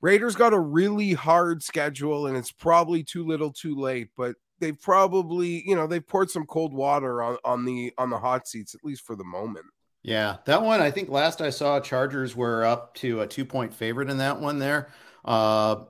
raiders 0.01 0.35
got 0.35 0.53
a 0.53 0.59
really 0.59 1.13
hard 1.13 1.63
schedule 1.63 2.27
and 2.27 2.37
it's 2.37 2.51
probably 2.51 3.03
too 3.03 3.25
little 3.25 3.51
too 3.51 3.75
late 3.75 4.09
but 4.17 4.35
they've 4.59 4.79
probably 4.81 5.67
you 5.67 5.75
know 5.75 5.87
they've 5.87 6.05
poured 6.05 6.29
some 6.29 6.45
cold 6.45 6.73
water 6.73 7.21
on 7.21 7.37
on 7.43 7.65
the 7.65 7.93
on 7.97 8.09
the 8.09 8.17
hot 8.17 8.47
seats 8.47 8.75
at 8.75 8.83
least 8.83 9.05
for 9.05 9.15
the 9.15 9.23
moment. 9.23 9.65
Yeah, 10.03 10.37
that 10.45 10.61
one 10.61 10.81
I 10.81 10.91
think 10.91 11.09
last 11.09 11.41
I 11.41 11.49
saw 11.49 11.79
Chargers 11.79 12.35
were 12.35 12.63
up 12.63 12.93
to 12.95 13.21
a 13.21 13.27
two 13.27 13.45
point 13.45 13.73
favorite 13.73 14.09
in 14.09 14.17
that 14.17 14.39
one 14.39 14.59
there. 14.59 14.89
Uh, 15.25 15.85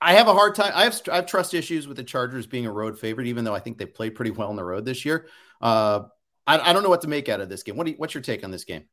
I 0.00 0.14
have 0.14 0.28
a 0.28 0.34
hard 0.34 0.54
time. 0.54 0.72
I 0.74 0.84
have 0.84 1.00
I 1.10 1.16
have 1.16 1.26
trust 1.26 1.54
issues 1.54 1.88
with 1.88 1.96
the 1.96 2.04
Chargers 2.04 2.46
being 2.46 2.66
a 2.66 2.72
road 2.72 2.98
favorite, 2.98 3.26
even 3.26 3.44
though 3.44 3.54
I 3.54 3.60
think 3.60 3.78
they 3.78 3.86
played 3.86 4.14
pretty 4.14 4.30
well 4.30 4.48
on 4.48 4.56
the 4.56 4.64
road 4.64 4.84
this 4.84 5.04
year. 5.04 5.26
Uh, 5.60 6.02
I, 6.46 6.70
I 6.70 6.72
don't 6.72 6.82
know 6.82 6.88
what 6.88 7.02
to 7.02 7.08
make 7.08 7.28
out 7.28 7.40
of 7.40 7.48
this 7.48 7.62
game. 7.62 7.76
What 7.76 7.86
you, 7.86 7.94
what's 7.96 8.14
your 8.14 8.22
take 8.22 8.44
on 8.44 8.50
this 8.50 8.64
game? 8.64 8.84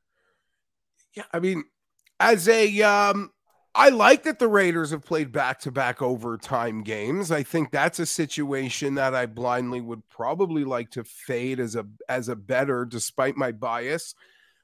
Yeah, 1.16 1.24
I 1.32 1.40
mean, 1.40 1.64
as 2.20 2.48
a 2.48 2.82
um, 2.82 3.32
I 3.74 3.90
like 3.90 4.24
that 4.24 4.40
the 4.40 4.48
Raiders 4.48 4.92
have 4.92 5.04
played 5.04 5.34
back 5.34 5.60
to 5.62 5.72
back 5.72 6.02
overtime 6.02 6.82
games. 6.82 7.30
I 7.30 7.44
think 7.44 7.72
that's 7.72 8.00
a 8.00 8.06
situation 8.06 8.96
that 8.96 9.14
I 9.14 9.26
blindly 9.26 9.82
would 9.82 10.08
probably 10.10 10.64
like 10.64 10.92
to 10.92 11.04
fade 11.04 11.60
as 11.60 11.76
a 11.76 11.86
as 12.08 12.30
a 12.30 12.36
bettor, 12.36 12.86
despite 12.86 13.36
my 13.36 13.52
bias. 13.52 14.16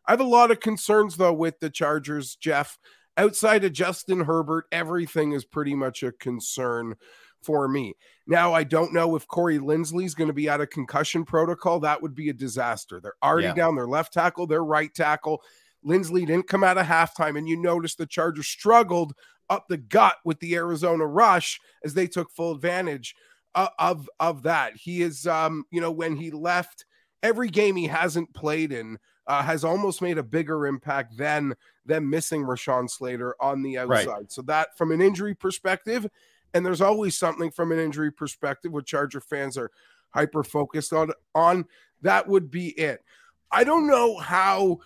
I 0.08 0.14
have 0.14 0.22
a 0.22 0.26
lot 0.26 0.50
of 0.50 0.60
concerns 0.60 1.18
though 1.18 1.34
with 1.34 1.60
the 1.60 1.70
Chargers, 1.70 2.36
Jeff. 2.36 2.80
Outside 3.18 3.64
of 3.64 3.74
Justin 3.74 4.22
Herbert, 4.22 4.66
everything 4.72 5.34
is 5.34 5.46
pretty 5.46 5.76
much 5.76 6.04
a 6.04 6.12
concern 6.12 6.96
for 7.44 7.68
me. 7.68 7.94
Now, 8.28 8.54
I 8.54 8.64
don't 8.64 8.94
know 8.94 9.16
if 9.16 9.28
Corey 9.28 9.60
Linsley 9.60 10.06
is 10.06 10.16
going 10.16 10.28
to 10.30 10.34
be 10.34 10.50
out 10.50 10.62
of 10.62 10.70
concussion 10.70 11.26
protocol. 11.26 11.80
That 11.80 12.02
would 12.02 12.16
be 12.16 12.30
a 12.30 12.34
disaster. 12.34 13.00
They're 13.00 13.14
already 13.24 13.48
yeah. 13.48 13.54
down 13.54 13.76
their 13.76 13.88
left 13.88 14.14
tackle, 14.14 14.48
their 14.48 14.64
right 14.64 14.94
tackle. 14.94 15.42
Linsley 15.86 16.26
didn't 16.26 16.48
come 16.48 16.64
out 16.64 16.78
of 16.78 16.86
halftime, 16.86 17.38
and 17.38 17.50
you 17.50 17.58
notice 17.58 17.96
the 17.96 18.06
Chargers 18.06 18.48
struggled 18.48 19.14
up 19.50 19.68
the 19.68 19.78
gut 19.78 20.16
with 20.24 20.40
the 20.40 20.56
Arizona 20.56 21.06
rush 21.06 21.60
as 21.84 21.94
they 21.94 22.08
took 22.08 22.32
full 22.32 22.54
advantage 22.54 23.16
of 23.56 23.70
of, 23.80 24.10
of 24.20 24.44
that. 24.44 24.78
He 24.78 25.02
is, 25.02 25.28
um, 25.28 25.66
you 25.72 25.82
know, 25.82 25.92
when 25.92 26.16
he 26.16 26.32
left, 26.32 26.86
every 27.22 27.50
game 27.50 27.76
he 27.76 27.88
hasn't 27.88 28.34
played 28.34 28.72
in 28.72 28.98
uh, 29.28 29.42
has 29.44 29.64
almost 29.64 30.02
made 30.02 30.18
a 30.18 30.24
bigger 30.24 30.68
impact 30.68 31.18
than 31.18 31.56
them 31.86 32.10
missing 32.10 32.44
Rashawn 32.44 32.90
Slater 32.90 33.36
on 33.40 33.62
the 33.62 33.78
outside. 33.78 34.08
Right. 34.08 34.32
So 34.32 34.42
that, 34.44 34.78
from 34.78 34.92
an 34.92 35.02
injury 35.02 35.36
perspective, 35.36 36.08
and 36.54 36.66
there's 36.66 36.82
always 36.82 37.18
something 37.18 37.52
from 37.52 37.72
an 37.72 37.80
injury 37.80 38.12
perspective, 38.12 38.72
what 38.72 38.86
Charger 38.86 39.22
fans 39.22 39.58
are 39.58 39.72
hyper 40.10 40.44
focused 40.44 40.94
on. 40.94 41.12
On 41.34 41.66
that 42.02 42.28
would 42.28 42.52
be 42.52 42.70
it. 42.70 43.04
I 43.52 43.64
don't 43.64 43.88
know 43.88 44.18
how 44.18 44.80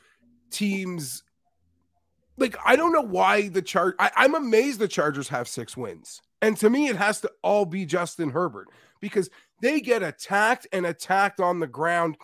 teams 0.49 1.23
like 2.37 2.55
I 2.65 2.75
don't 2.75 2.91
know 2.91 3.01
why 3.01 3.47
the 3.49 3.61
Charge. 3.61 3.95
I'm 3.99 4.35
amazed 4.35 4.79
the 4.79 4.87
Chargers 4.87 5.29
have 5.29 5.47
six 5.47 5.77
wins, 5.77 6.21
and 6.41 6.57
to 6.57 6.69
me, 6.69 6.87
it 6.87 6.95
has 6.95 7.21
to 7.21 7.31
all 7.41 7.65
be 7.65 7.85
Justin 7.85 8.29
Herbert 8.29 8.67
because 8.99 9.29
they 9.61 9.79
get 9.79 10.03
attacked 10.03 10.67
and 10.71 10.85
attacked 10.85 11.39
on 11.39 11.59
the 11.59 11.67
ground. 11.67 12.17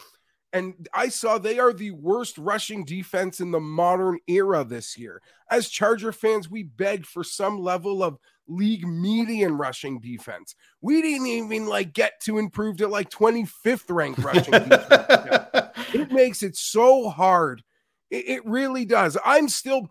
And 0.53 0.87
I 0.93 1.09
saw 1.09 1.37
they 1.37 1.59
are 1.59 1.71
the 1.71 1.91
worst 1.91 2.37
rushing 2.37 2.83
defense 2.83 3.39
in 3.39 3.51
the 3.51 3.59
modern 3.59 4.19
era 4.27 4.63
this 4.63 4.97
year. 4.97 5.21
As 5.49 5.69
Charger 5.69 6.11
fans, 6.11 6.49
we 6.49 6.63
begged 6.63 7.07
for 7.07 7.23
some 7.23 7.59
level 7.59 8.03
of 8.03 8.17
league 8.47 8.85
median 8.85 9.57
rushing 9.57 9.99
defense. 9.99 10.55
We 10.81 11.01
didn't 11.01 11.27
even 11.27 11.67
like 11.67 11.93
get 11.93 12.19
to 12.23 12.37
improve 12.37 12.77
to 12.77 12.87
like 12.87 13.09
25th 13.09 13.85
ranked 13.89 14.19
rushing 14.19 14.51
defense. 14.51 15.71
it 15.93 16.11
makes 16.11 16.43
it 16.43 16.57
so 16.57 17.09
hard 17.09 17.63
it, 18.11 18.27
it 18.27 18.45
really 18.45 18.85
does. 18.85 19.17
I'm 19.25 19.49
still 19.49 19.89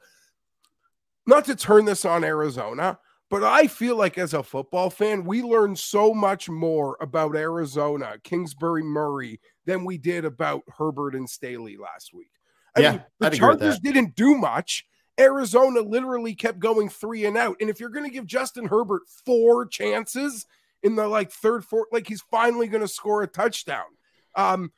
not 1.27 1.47
to 1.47 1.57
turn 1.57 1.87
this 1.87 2.05
on 2.05 2.23
Arizona, 2.23 2.99
but 3.31 3.45
I 3.45 3.69
feel 3.69 3.97
like 3.97 4.19
as 4.19 4.35
a 4.35 4.43
football 4.43 4.91
fan, 4.91 5.25
we 5.25 5.41
learned 5.41 5.79
so 5.79 6.13
much 6.13 6.51
more 6.51 6.97
about 7.01 7.37
Arizona, 7.37 8.17
Kingsbury 8.25 8.83
Murray, 8.83 9.41
than 9.67 9.85
we 9.85 9.99
did 9.99 10.25
about 10.25 10.63
Herbert 10.77 11.15
and 11.15 11.31
Staley 11.31 11.77
last 11.77 12.13
week. 12.13 12.33
I 12.77 12.81
yeah, 12.81 12.91
mean, 12.91 13.05
the 13.21 13.27
I'd 13.29 13.35
Chargers 13.35 13.79
didn't 13.79 14.17
do 14.17 14.35
much. 14.37 14.85
Arizona 15.19 15.81
literally 15.81 16.35
kept 16.35 16.59
going 16.59 16.89
three 16.89 17.25
and 17.25 17.37
out. 17.37 17.57
And 17.61 17.71
if 17.71 17.79
you're 17.79 17.89
going 17.89 18.07
to 18.07 18.13
give 18.13 18.27
Justin 18.27 18.67
Herbert 18.67 19.03
four 19.25 19.67
chances 19.67 20.47
in 20.83 20.97
the 20.97 21.07
like 21.07 21.31
third, 21.31 21.65
fourth, 21.65 21.89
like 21.93 22.09
he's 22.09 22.23
finally 22.31 22.67
going 22.67 22.83
to 22.83 22.89
score 22.89 23.23
a 23.23 23.29
touchdown. 23.29 23.85
Um, 24.35 24.73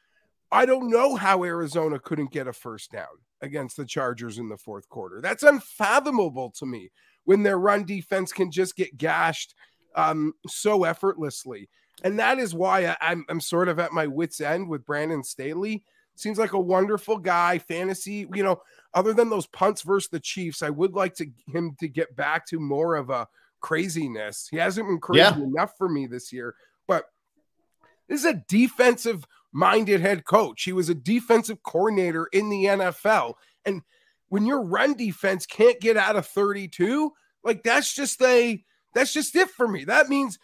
I 0.51 0.67
don't 0.67 0.91
know 0.91 1.17
how 1.17 1.45
Arizona 1.45 1.99
couldn't 1.99 2.33
get 2.33 2.49
a 2.49 2.53
first 2.53 2.91
down 2.93 3.07
against 3.41 3.77
the 3.77 3.87
Chargers 3.87 4.39
in 4.39 4.49
the 4.49 4.59
fourth 4.59 4.89
quarter. 4.89 5.21
That's 5.23 5.43
unfathomable 5.43 6.51
to 6.59 6.67
me 6.67 6.91
when 7.25 7.43
their 7.43 7.59
run 7.59 7.85
defense 7.85 8.33
can 8.33 8.51
just 8.51 8.77
get 8.77 8.97
gashed 8.97 9.55
um, 9.95 10.35
so 10.47 10.85
effortlessly. 10.85 11.69
And 12.05 12.19
that 12.19 12.39
is 12.39 12.55
why 12.55 12.87
I, 12.87 12.97
I'm, 13.01 13.25
I'm 13.29 13.41
sort 13.41 13.69
of 13.69 13.79
at 13.79 13.93
my 13.93 14.07
wits' 14.07 14.41
end 14.41 14.69
with 14.69 14.87
Brandon 14.87 15.23
Staley. 15.23 15.85
Seems 16.15 16.39
like 16.39 16.53
a 16.53 16.61
wonderful 16.61 17.19
guy, 17.19 17.59
fantasy, 17.59 18.29
you 18.35 18.43
know, 18.43 18.61
other 18.95 19.15
than 19.15 19.31
those 19.31 19.47
punts 19.47 19.83
versus 19.83 20.11
the 20.11 20.21
Chiefs, 20.21 20.63
I 20.63 20.71
would 20.71 20.95
like 20.95 21.15
to 21.15 21.27
him 21.47 21.77
to 21.81 21.89
get 21.89 22.15
back 22.15 22.47
to 22.49 22.61
more 22.61 22.97
of 22.97 23.11
a 23.11 23.29
craziness. 23.61 24.49
He 24.51 24.59
hasn't 24.59 24.89
been 24.89 25.01
crazy 25.01 25.21
yeah. 25.21 25.37
enough 25.37 25.77
for 25.79 25.89
me 25.89 26.07
this 26.07 26.33
year, 26.33 26.55
but 26.87 27.07
this 28.09 28.21
is 28.21 28.27
a 28.27 28.43
defensive 28.49 29.25
minded 29.53 30.01
head 30.01 30.25
coach. 30.25 30.65
He 30.65 30.73
was 30.73 30.89
a 30.89 30.95
defensive 30.95 31.63
coordinator 31.63 32.29
in 32.33 32.51
the 32.51 32.65
NFL. 32.65 33.35
And 33.65 33.83
when 34.33 34.47
your 34.47 34.63
run 34.63 34.95
defense 34.95 35.45
can't 35.45 35.79
get 35.79 35.99
out 35.99 36.17
of 36.17 36.25
32, 36.25 37.13
like 37.45 37.63
that's 37.63 37.93
just 37.93 38.23
a 38.23 38.65
that's 38.95 39.13
just 39.13 39.37
it 39.37 39.51
for 39.51 39.69
me. 39.69 39.85
That 39.85 40.09
means 40.09 40.39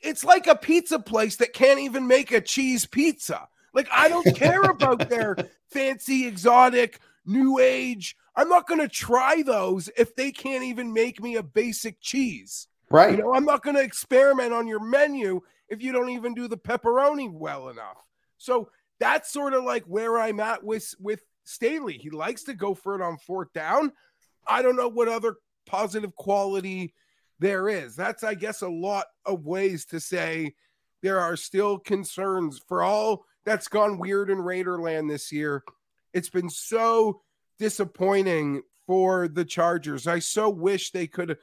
it's 0.00 0.24
like 0.24 0.48
a 0.48 0.56
pizza 0.56 0.98
place 0.98 1.36
that 1.36 1.52
can't 1.52 1.78
even 1.78 2.08
make 2.08 2.32
a 2.32 2.40
cheese 2.40 2.86
pizza. 2.86 3.46
Like 3.72 3.86
I 3.92 4.08
don't 4.08 4.34
care 4.34 4.62
about 4.62 5.08
their 5.08 5.36
fancy 5.70 6.26
exotic 6.26 6.98
new 7.24 7.60
age. 7.60 8.16
I'm 8.34 8.48
not 8.48 8.66
going 8.66 8.80
to 8.80 8.88
try 8.88 9.44
those 9.46 9.88
if 9.96 10.16
they 10.16 10.32
can't 10.32 10.64
even 10.64 10.92
make 10.92 11.22
me 11.22 11.36
a 11.36 11.42
basic 11.44 12.00
cheese. 12.00 12.66
Right. 12.90 13.12
You 13.12 13.18
know, 13.18 13.32
I'm 13.32 13.44
not 13.44 13.62
going 13.62 13.76
to 13.76 13.82
experiment 13.82 14.52
on 14.52 14.66
your 14.66 14.80
menu 14.80 15.40
if 15.68 15.80
you 15.84 15.92
don't 15.92 16.10
even 16.10 16.34
do 16.34 16.48
the 16.48 16.58
pepperoni 16.58 17.30
well 17.32 17.68
enough. 17.68 18.04
So 18.38 18.70
that's 18.98 19.32
sort 19.32 19.54
of 19.54 19.62
like 19.62 19.84
where 19.84 20.18
I'm 20.18 20.40
at 20.40 20.64
with 20.64 20.96
with 20.98 21.22
Staley. 21.50 21.98
He 21.98 22.10
likes 22.10 22.44
to 22.44 22.54
go 22.54 22.74
for 22.74 22.94
it 22.94 23.02
on 23.02 23.18
fourth 23.18 23.52
down. 23.52 23.92
I 24.46 24.62
don't 24.62 24.76
know 24.76 24.88
what 24.88 25.08
other 25.08 25.36
positive 25.66 26.14
quality 26.16 26.94
there 27.38 27.68
is. 27.68 27.96
That's, 27.96 28.22
I 28.22 28.34
guess, 28.34 28.62
a 28.62 28.68
lot 28.68 29.06
of 29.24 29.46
ways 29.46 29.84
to 29.86 30.00
say 30.00 30.54
there 31.02 31.20
are 31.20 31.36
still 31.36 31.78
concerns 31.78 32.58
for 32.58 32.82
all 32.82 33.24
that's 33.44 33.68
gone 33.68 33.98
weird 33.98 34.30
in 34.30 34.38
Raiderland 34.38 35.08
this 35.08 35.32
year. 35.32 35.64
It's 36.12 36.28
been 36.28 36.50
so 36.50 37.22
disappointing 37.58 38.62
for 38.86 39.28
the 39.28 39.44
Chargers. 39.44 40.06
I 40.06 40.18
so 40.18 40.50
wish 40.50 40.90
they 40.90 41.06
could, 41.06 41.38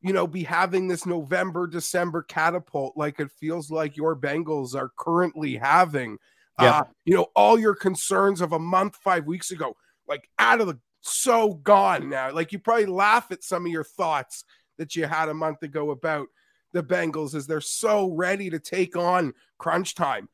you 0.00 0.12
know, 0.12 0.26
be 0.26 0.44
having 0.44 0.86
this 0.86 1.06
November, 1.06 1.66
December 1.66 2.22
catapult 2.22 2.96
like 2.96 3.18
it 3.18 3.30
feels 3.32 3.70
like 3.70 3.96
your 3.96 4.14
Bengals 4.14 4.74
are 4.74 4.92
currently 4.96 5.56
having. 5.56 6.18
Yeah. 6.62 6.78
Uh, 6.78 6.84
you 7.04 7.14
know, 7.14 7.26
all 7.34 7.58
your 7.58 7.74
concerns 7.74 8.40
of 8.40 8.52
a 8.52 8.58
month, 8.58 8.96
five 8.96 9.26
weeks 9.26 9.50
ago, 9.50 9.76
like 10.08 10.28
out 10.38 10.60
of 10.60 10.66
the 10.66 10.78
so 11.00 11.54
gone 11.54 12.08
now. 12.08 12.32
Like 12.32 12.52
you 12.52 12.58
probably 12.58 12.86
laugh 12.86 13.30
at 13.30 13.42
some 13.42 13.66
of 13.66 13.72
your 13.72 13.84
thoughts 13.84 14.44
that 14.78 14.96
you 14.96 15.06
had 15.06 15.28
a 15.28 15.34
month 15.34 15.62
ago 15.62 15.90
about 15.90 16.28
the 16.72 16.82
Bengals 16.82 17.34
as 17.34 17.46
they're 17.46 17.60
so 17.60 18.10
ready 18.10 18.50
to 18.50 18.58
take 18.58 18.96
on 18.96 19.32
crunch 19.58 19.94
time. 19.94 20.28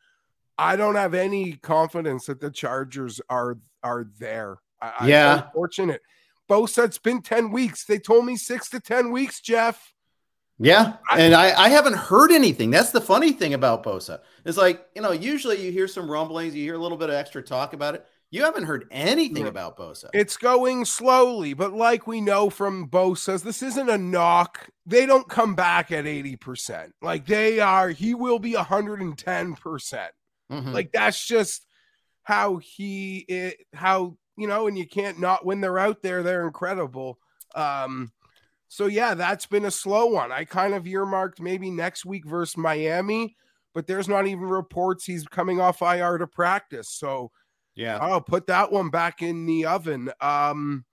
I 0.58 0.76
don't 0.76 0.94
have 0.94 1.14
any 1.14 1.52
confidence 1.52 2.26
that 2.26 2.40
the 2.40 2.50
Chargers 2.50 3.20
are 3.28 3.58
are 3.82 4.06
there. 4.18 4.58
I, 4.80 5.06
yeah, 5.06 5.44
unfortunate. 5.44 6.02
Bosa, 6.48 6.84
it's 6.84 6.98
been 6.98 7.22
10 7.22 7.50
weeks. 7.50 7.84
They 7.84 7.98
told 7.98 8.24
me 8.24 8.36
six 8.36 8.68
to 8.70 8.80
10 8.80 9.10
weeks, 9.10 9.40
Jeff. 9.40 9.92
Yeah, 10.58 10.94
and 11.12 11.34
I, 11.34 11.64
I 11.64 11.68
haven't 11.68 11.96
heard 11.96 12.32
anything. 12.32 12.70
That's 12.70 12.90
the 12.90 13.00
funny 13.00 13.32
thing 13.32 13.52
about 13.52 13.84
Bosa. 13.84 14.20
It's 14.44 14.56
like 14.56 14.86
you 14.94 15.02
know, 15.02 15.12
usually 15.12 15.62
you 15.62 15.70
hear 15.70 15.86
some 15.86 16.10
rumblings, 16.10 16.54
you 16.54 16.62
hear 16.62 16.76
a 16.76 16.78
little 16.78 16.96
bit 16.96 17.10
of 17.10 17.14
extra 17.14 17.42
talk 17.42 17.74
about 17.74 17.94
it. 17.94 18.06
You 18.30 18.42
haven't 18.42 18.64
heard 18.64 18.88
anything 18.90 19.46
about 19.46 19.76
Bosa. 19.78 20.10
It's 20.12 20.36
going 20.36 20.84
slowly, 20.84 21.54
but 21.54 21.72
like 21.72 22.06
we 22.06 22.20
know 22.20 22.50
from 22.50 22.88
Bosa's, 22.88 23.42
this 23.42 23.62
isn't 23.62 23.88
a 23.88 23.96
knock. 23.96 24.68
They 24.84 25.06
don't 25.06 25.28
come 25.28 25.54
back 25.54 25.92
at 25.92 26.06
80%. 26.06 26.90
Like 27.00 27.26
they 27.26 27.60
are, 27.60 27.90
he 27.90 28.14
will 28.14 28.38
be 28.38 28.54
110%. 28.54 29.56
percent 29.56 30.12
mm 30.50 30.62
hmm 30.62 30.72
Like 30.72 30.90
that's 30.92 31.24
just 31.24 31.66
how 32.24 32.56
he, 32.56 33.24
it, 33.28 33.58
how, 33.72 34.16
you 34.36 34.48
know, 34.48 34.66
and 34.66 34.76
you 34.76 34.88
can't 34.88 35.20
not, 35.20 35.46
when 35.46 35.60
they're 35.60 35.78
out 35.78 36.02
there, 36.02 36.24
they're 36.24 36.46
incredible. 36.46 37.18
Um, 37.54 38.12
so 38.76 38.88
yeah, 38.88 39.14
that's 39.14 39.46
been 39.46 39.64
a 39.64 39.70
slow 39.70 40.04
one. 40.04 40.30
I 40.30 40.44
kind 40.44 40.74
of 40.74 40.86
earmarked 40.86 41.40
maybe 41.40 41.70
next 41.70 42.04
week 42.04 42.26
versus 42.26 42.58
Miami, 42.58 43.34
but 43.72 43.86
there's 43.86 44.06
not 44.06 44.26
even 44.26 44.42
reports 44.42 45.06
he's 45.06 45.26
coming 45.26 45.62
off 45.62 45.80
IR 45.80 46.18
to 46.18 46.26
practice. 46.26 46.90
So 46.90 47.30
yeah, 47.74 47.96
I'll 47.96 48.20
put 48.20 48.48
that 48.48 48.70
one 48.70 48.90
back 48.90 49.22
in 49.22 49.46
the 49.46 49.64
oven. 49.64 50.10
Um, 50.20 50.84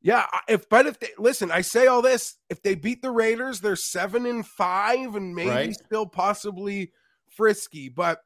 yeah, 0.00 0.24
if 0.48 0.66
but 0.70 0.86
if 0.86 0.98
they 0.98 1.10
listen, 1.18 1.50
I 1.50 1.60
say 1.60 1.88
all 1.88 2.00
this, 2.00 2.36
if 2.48 2.62
they 2.62 2.74
beat 2.74 3.02
the 3.02 3.10
Raiders, 3.10 3.60
they're 3.60 3.76
seven 3.76 4.24
and 4.24 4.46
five 4.46 5.14
and 5.14 5.34
maybe 5.34 5.50
right. 5.50 5.74
still 5.74 6.06
possibly 6.06 6.90
frisky, 7.28 7.90
but 7.90 8.22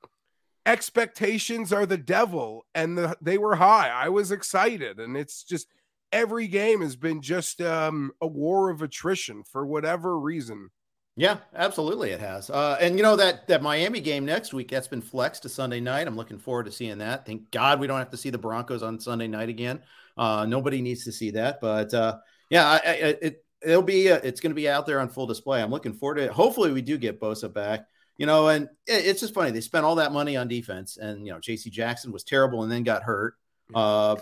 expectations 0.67 1.73
are 1.73 1.85
the 1.85 1.99
devil 1.99 2.65
and 2.77 2.97
the, 2.97 3.17
they 3.21 3.39
were 3.39 3.57
high. 3.57 3.89
I 3.89 4.11
was 4.11 4.31
excited, 4.31 5.01
and 5.01 5.17
it's 5.17 5.43
just 5.43 5.67
every 6.13 6.49
game 6.49 6.81
has 6.81 6.97
been 6.97 7.21
just 7.21 7.61
um, 7.61 8.13
a 8.21 8.27
war 8.27 8.71
of 8.71 8.83
attrition 8.83 9.43
for 9.45 9.67
whatever 9.67 10.19
reason. 10.19 10.71
Yeah, 11.17 11.39
absolutely, 11.55 12.11
it 12.11 12.21
has. 12.21 12.49
Uh, 12.49 12.79
and 12.81 12.97
you 12.97 13.03
know 13.03 13.17
that 13.17 13.49
that 13.49 13.61
Miami 13.61 14.01
game 14.01 14.25
next 14.25 14.55
week 14.55 14.71
that's 14.71 14.87
been 14.87 15.03
flexed 15.03 15.43
to 15.43 15.49
Sunday 15.49 15.81
night. 15.81 16.07
I'm 16.07 16.17
looking 16.17 16.39
forward 16.39 16.67
to 16.67 16.73
seeing 16.73 16.99
that. 16.99 17.27
Thank 17.27 17.51
God 17.51 17.81
we 17.81 17.89
don't 17.89 17.99
have 17.99 18.11
to 18.11 18.17
see 18.17 18.31
the 18.31 18.39
Broncos 18.39 18.85
on 18.85 19.01
Sunday 19.01 19.27
night 19.27 19.49
again. 19.49 19.81
Uh, 20.17 20.47
nobody 20.47 20.81
needs 20.81 21.05
to 21.05 21.13
see 21.13 21.33
that, 21.33 21.61
but 21.61 21.93
uh, 21.93 22.19
yeah, 22.51 22.69
I, 22.69 22.77
I, 22.77 22.93
it 23.21 23.45
it'll 23.63 23.83
be 23.83 24.11
uh, 24.13 24.21
it's 24.23 24.41
going 24.41 24.53
to 24.53 24.57
be 24.57 24.69
out 24.69 24.87
there 24.87 25.01
on 25.01 25.09
full 25.09 25.27
display. 25.27 25.61
I'm 25.61 25.71
looking 25.71 25.93
forward 25.93 26.17
to 26.17 26.25
it. 26.25 26.31
Hopefully, 26.31 26.73
we 26.73 26.83
do 26.83 26.97
get 26.99 27.21
Bosa 27.21 27.53
back. 27.53 27.87
You 28.17 28.27
know, 28.27 28.49
and 28.49 28.65
it, 28.87 29.07
it's 29.07 29.21
just 29.21 29.35
funny 29.35 29.51
they 29.51 29.61
spent 29.61 29.85
all 29.85 29.97
that 29.97 30.13
money 30.13 30.37
on 30.37 30.47
defense, 30.47 30.99
and 30.99 31.27
you 31.27 31.33
know, 31.33 31.41
J.C. 31.41 31.69
Jackson 31.71 32.13
was 32.13 32.23
terrible 32.23 32.63
and 32.63 32.71
then 32.71 32.85
got 32.85 33.03
hurt. 33.03 33.35
Uh, 33.75 34.17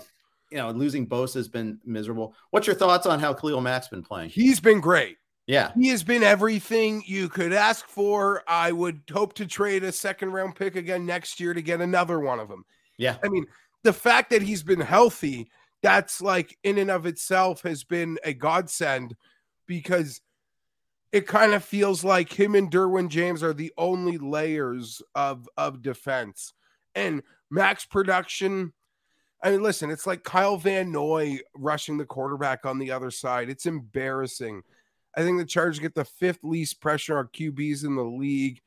you 0.51 0.57
know, 0.57 0.69
losing 0.71 1.07
Bosa 1.07 1.35
has 1.35 1.47
been 1.47 1.79
miserable. 1.85 2.35
What's 2.51 2.67
your 2.67 2.75
thoughts 2.75 3.05
on 3.05 3.19
how 3.19 3.33
Khalil 3.33 3.61
Mack's 3.61 3.87
been 3.87 4.03
playing? 4.03 4.29
He's 4.29 4.59
been 4.59 4.79
great. 4.79 5.17
Yeah. 5.45 5.71
He 5.79 5.87
has 5.89 6.03
been 6.03 6.23
everything 6.23 7.03
you 7.05 7.29
could 7.29 7.53
ask 7.53 7.87
for. 7.87 8.43
I 8.47 8.71
would 8.73 9.01
hope 9.11 9.33
to 9.35 9.45
trade 9.45 9.83
a 9.83 9.91
second 9.91 10.31
round 10.31 10.55
pick 10.55 10.75
again 10.75 11.05
next 11.05 11.39
year 11.39 11.53
to 11.53 11.61
get 11.61 11.79
another 11.79 12.19
one 12.19 12.39
of 12.39 12.49
them. 12.49 12.65
Yeah. 12.97 13.17
I 13.23 13.29
mean, 13.29 13.45
the 13.83 13.93
fact 13.93 14.29
that 14.31 14.41
he's 14.41 14.63
been 14.63 14.81
healthy, 14.81 15.49
that's 15.81 16.21
like 16.21 16.57
in 16.63 16.77
and 16.77 16.91
of 16.91 17.05
itself 17.05 17.61
has 17.61 17.85
been 17.85 18.17
a 18.25 18.33
godsend 18.33 19.15
because 19.67 20.19
it 21.13 21.27
kind 21.27 21.53
of 21.53 21.63
feels 21.63 22.03
like 22.03 22.31
him 22.37 22.53
and 22.53 22.69
Derwin 22.69 23.07
James 23.07 23.41
are 23.41 23.53
the 23.53 23.71
only 23.77 24.17
layers 24.17 25.01
of 25.15 25.47
of 25.55 25.81
defense. 25.81 26.53
And 26.95 27.23
Mack's 27.49 27.85
production, 27.85 28.73
I 29.43 29.51
mean, 29.51 29.61
listen, 29.61 29.91
it's 29.91 30.07
like 30.07 30.23
Kyle 30.23 30.57
Van 30.57 30.91
Noy 30.91 31.39
rushing 31.55 31.97
the 31.97 32.05
quarterback 32.05 32.65
on 32.65 32.79
the 32.79 32.91
other 32.91 33.11
side. 33.11 33.49
It's 33.49 33.65
embarrassing. 33.67 34.63
I 35.15 35.21
think 35.21 35.37
the 35.37 35.45
Chargers 35.45 35.79
get 35.79 35.95
the 35.95 36.05
fifth 36.05 36.43
least 36.43 36.81
pressure 36.81 37.17
on 37.19 37.27
QBs 37.27 37.85
in 37.85 37.95
the 37.95 38.03
league. 38.03 38.61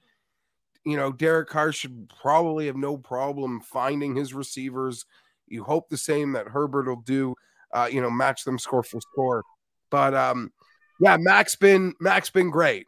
You 0.85 0.97
know, 0.97 1.13
Derek 1.13 1.49
Carr 1.49 1.73
should 1.73 2.09
probably 2.21 2.67
have 2.67 2.77
no 2.77 2.97
problem 2.97 3.61
finding 3.61 4.15
his 4.17 4.33
receivers. 4.33 5.07
You 5.47 5.65
hope 5.65 5.89
the 5.89 5.97
same 5.97 6.33
that 6.33 6.49
Herbert 6.49 6.87
will 6.87 7.03
do. 7.03 7.35
Uh, 7.73 7.89
you 7.91 8.01
know, 8.01 8.11
match 8.11 8.45
them 8.45 8.59
score 8.59 8.83
for 8.83 9.01
score. 9.01 9.45
But 9.91 10.15
um, 10.15 10.53
yeah, 11.01 11.17
Mack's 11.19 11.57
been 11.57 11.95
Mack's 12.01 12.31
been 12.31 12.51
great. 12.51 12.87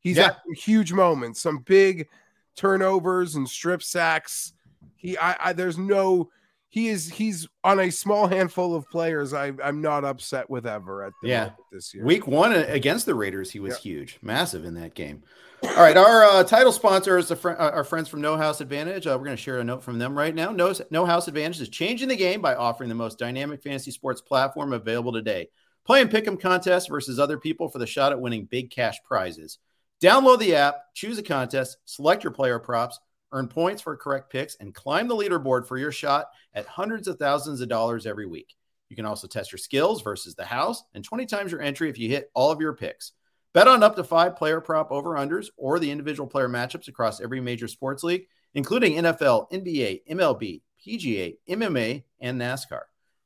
He's 0.00 0.16
Yeah. 0.16 0.28
had 0.28 0.36
huge 0.56 0.92
moments, 0.92 1.40
some 1.40 1.58
big 1.58 2.08
turnovers 2.56 3.34
and 3.34 3.48
strip 3.48 3.82
sacks. 3.82 4.52
He, 4.96 5.16
I, 5.18 5.36
I 5.48 5.52
there's 5.52 5.78
no 5.78 6.30
he 6.72 6.88
is 6.88 7.06
he's 7.10 7.46
on 7.62 7.78
a 7.80 7.90
small 7.90 8.26
handful 8.26 8.74
of 8.74 8.88
players 8.88 9.34
I, 9.34 9.52
I'm 9.62 9.82
not 9.82 10.06
upset 10.06 10.48
with 10.48 10.66
ever 10.66 11.04
at 11.04 11.12
the 11.22 11.28
Yeah. 11.28 11.50
this 11.70 11.92
year. 11.92 12.02
Week 12.02 12.26
one 12.26 12.52
against 12.54 13.04
the 13.04 13.14
Raiders, 13.14 13.50
he 13.50 13.60
was 13.60 13.76
huge, 13.76 14.18
massive 14.22 14.64
in 14.64 14.72
that 14.74 14.94
game. 14.94 15.22
All 15.62 15.76
right, 15.76 15.96
our 15.98 16.24
uh, 16.24 16.42
title 16.44 16.72
sponsor 16.72 17.18
is 17.18 17.28
the 17.28 17.36
fr- 17.36 17.50
uh, 17.50 17.70
our 17.72 17.84
friends 17.84 18.08
from 18.08 18.22
No 18.22 18.38
House 18.38 18.62
Advantage. 18.62 19.06
Uh, 19.06 19.10
we're 19.18 19.26
going 19.26 19.36
to 19.36 19.42
share 19.42 19.60
a 19.60 19.64
note 19.64 19.82
from 19.84 19.98
them 19.98 20.16
right 20.16 20.34
now. 20.34 20.50
No, 20.50 20.72
no 20.90 21.04
House 21.04 21.28
Advantage 21.28 21.60
is 21.60 21.68
changing 21.68 22.08
the 22.08 22.16
game 22.16 22.40
by 22.40 22.54
offering 22.54 22.88
the 22.88 22.94
most 22.94 23.18
dynamic 23.18 23.62
fantasy 23.62 23.90
sports 23.90 24.22
platform 24.22 24.72
available 24.72 25.12
today. 25.12 25.50
Play 25.84 26.00
and 26.00 26.10
pick 26.10 26.26
'em 26.26 26.38
contests 26.38 26.86
versus 26.86 27.20
other 27.20 27.38
people 27.38 27.68
for 27.68 27.78
the 27.78 27.86
shot 27.86 28.12
at 28.12 28.20
winning 28.20 28.46
big 28.46 28.70
cash 28.70 28.96
prizes. 29.04 29.58
Download 30.02 30.38
the 30.38 30.56
app, 30.56 30.76
choose 30.94 31.18
a 31.18 31.22
contest, 31.22 31.76
select 31.84 32.24
your 32.24 32.32
player 32.32 32.58
props, 32.58 32.98
earn 33.32 33.48
points 33.48 33.82
for 33.82 33.96
correct 33.96 34.30
picks, 34.30 34.54
and 34.56 34.74
climb 34.74 35.08
the 35.08 35.16
leaderboard 35.16 35.66
for 35.66 35.78
your 35.78 35.92
shot 35.92 36.28
at 36.54 36.66
hundreds 36.66 37.08
of 37.08 37.18
thousands 37.18 37.60
of 37.60 37.68
dollars 37.68 38.06
every 38.06 38.26
week. 38.26 38.54
You 38.88 38.96
can 38.96 39.06
also 39.06 39.26
test 39.26 39.50
your 39.50 39.58
skills 39.58 40.02
versus 40.02 40.34
the 40.34 40.44
house 40.44 40.82
and 40.94 41.02
20 41.02 41.24
times 41.26 41.50
your 41.50 41.62
entry 41.62 41.88
if 41.88 41.98
you 41.98 42.08
hit 42.10 42.30
all 42.34 42.50
of 42.50 42.60
your 42.60 42.74
picks. 42.74 43.12
Bet 43.54 43.66
on 43.68 43.82
up 43.82 43.96
to 43.96 44.04
five 44.04 44.36
player 44.36 44.60
prop 44.60 44.92
over 44.92 45.10
unders 45.10 45.48
or 45.56 45.78
the 45.78 45.90
individual 45.90 46.28
player 46.28 46.48
matchups 46.48 46.88
across 46.88 47.20
every 47.20 47.40
major 47.40 47.68
sports 47.68 48.02
league, 48.02 48.26
including 48.54 48.94
NFL, 48.94 49.50
NBA, 49.50 50.02
MLB, 50.10 50.62
PGA, 50.86 51.36
MMA, 51.48 52.04
and 52.20 52.40
NASCAR. 52.40 52.82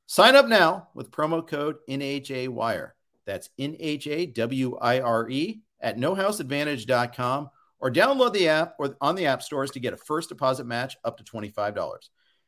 Sign 0.06 0.36
up 0.36 0.46
now 0.46 0.88
with 0.94 1.10
promo 1.10 1.46
code 1.46 1.76
NHAWIRE. 1.88 2.92
That's 3.24 3.50
NHAWIRE 3.58 5.30
E 5.30 5.62
at 5.80 5.96
nohouseadvantage.com 5.96 7.50
or 7.80 7.90
download 7.90 8.32
the 8.32 8.48
app 8.48 8.74
or 8.78 8.96
on 9.00 9.14
the 9.14 9.26
app 9.26 9.42
stores 9.42 9.70
to 9.72 9.80
get 9.80 9.92
a 9.92 9.96
first 9.96 10.28
deposit 10.28 10.66
match 10.66 10.96
up 11.04 11.16
to 11.18 11.24
$25. 11.24 11.98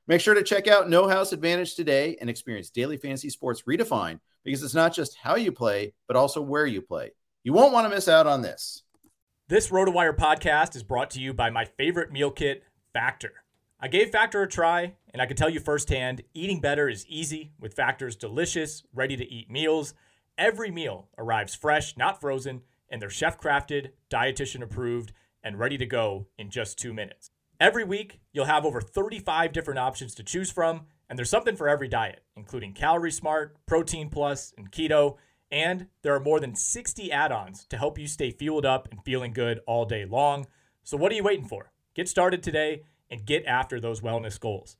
Make 0.07 0.21
sure 0.23 0.35
to 0.35 0.43
check 0.43 0.67
out 0.69 0.89
No 0.89 1.07
House 1.07 1.33
Advantage 1.33 1.75
today 1.75 2.17
and 2.21 2.31
experience 2.31 2.71
daily 2.71 2.97
fantasy 2.97 3.29
sports 3.29 3.63
redefined 3.69 4.21
because 4.43 4.63
it's 4.63 4.75
not 4.75 4.95
just 4.95 5.17
how 5.23 5.37
you 5.37 5.53
play, 5.53 5.93
but 6.07 6.17
also 6.17 6.41
where 6.41 6.67
you 6.67 6.81
play. 6.81 7.11
You 7.45 7.53
won't 7.53 7.75
want 7.75 7.85
to 7.87 7.95
miss 7.95 8.09
out 8.09 8.27
on 8.27 8.41
this. 8.41 8.85
This 9.49 9.69
RotoWire 9.69 10.17
podcast 10.17 10.77
is 10.77 10.83
brought 10.83 11.11
to 11.11 11.21
you 11.21 11.35
by 11.35 11.51
my 11.51 11.65
favorite 11.65 12.11
meal 12.13 12.31
kit, 12.31 12.65
Factor. 12.93 13.33
I 13.81 13.89
gave 13.89 14.11
Factor 14.11 14.43
a 14.43 14.49
try, 14.49 14.95
and 15.13 15.23
I 15.23 15.27
can 15.27 15.37
tell 15.37 15.49
you 15.49 15.61
firsthand 15.61 16.23
eating 16.35 16.61
better 16.61 16.89
is 16.89 17.07
easy 17.07 17.53
with 17.61 17.75
Factor's 17.75 18.17
delicious, 18.17 18.83
ready 18.93 19.17
to 19.17 19.31
eat 19.31 19.51
meals. 19.51 19.95
Every 20.37 20.71
meal 20.71 21.09
arrives 21.17 21.55
fresh, 21.55 21.97
not 21.97 22.21
frozen, 22.21 22.63
and 22.91 23.01
they're 23.01 23.11
chef 23.11 23.41
crafted, 23.41 23.91
dietitian 24.11 24.63
approved, 24.63 25.13
and 25.43 25.59
ready 25.59 25.79
to 25.79 25.87
go 25.87 26.27
in 26.39 26.51
just 26.51 26.79
two 26.79 26.93
minutes. 26.93 27.31
Every 27.61 27.85
week, 27.85 28.21
you'll 28.33 28.45
have 28.45 28.65
over 28.65 28.81
35 28.81 29.53
different 29.53 29.81
options 29.81 30.15
to 30.15 30.23
choose 30.23 30.51
from, 30.51 30.83
and 31.09 31.19
there's 31.19 31.31
something 31.31 31.57
for 31.57 31.69
every 31.69 31.89
diet, 31.89 32.23
including 32.37 32.73
Calorie 32.73 33.11
Smart, 33.11 33.57
Protein 33.67 34.11
Plus, 34.11 34.53
and 34.57 34.71
Keto. 34.71 35.17
And 35.51 35.89
there 36.03 36.15
are 36.15 36.21
more 36.21 36.39
than 36.39 36.55
60 36.55 37.11
add 37.11 37.33
ons 37.33 37.67
to 37.67 37.79
help 37.79 37.99
you 37.99 38.07
stay 38.07 38.31
fueled 38.31 38.67
up 38.67 38.87
and 38.91 39.03
feeling 39.03 39.33
good 39.33 39.61
all 39.67 39.85
day 39.85 40.05
long. 40.05 40.47
So, 40.85 40.97
what 40.97 41.11
are 41.11 41.17
you 41.17 41.25
waiting 41.25 41.49
for? 41.49 41.73
Get 41.95 42.09
started 42.09 42.43
today 42.43 42.83
and 43.11 43.27
get 43.27 43.45
after 43.47 43.81
those 43.81 44.03
wellness 44.03 44.39
goals. 44.39 44.77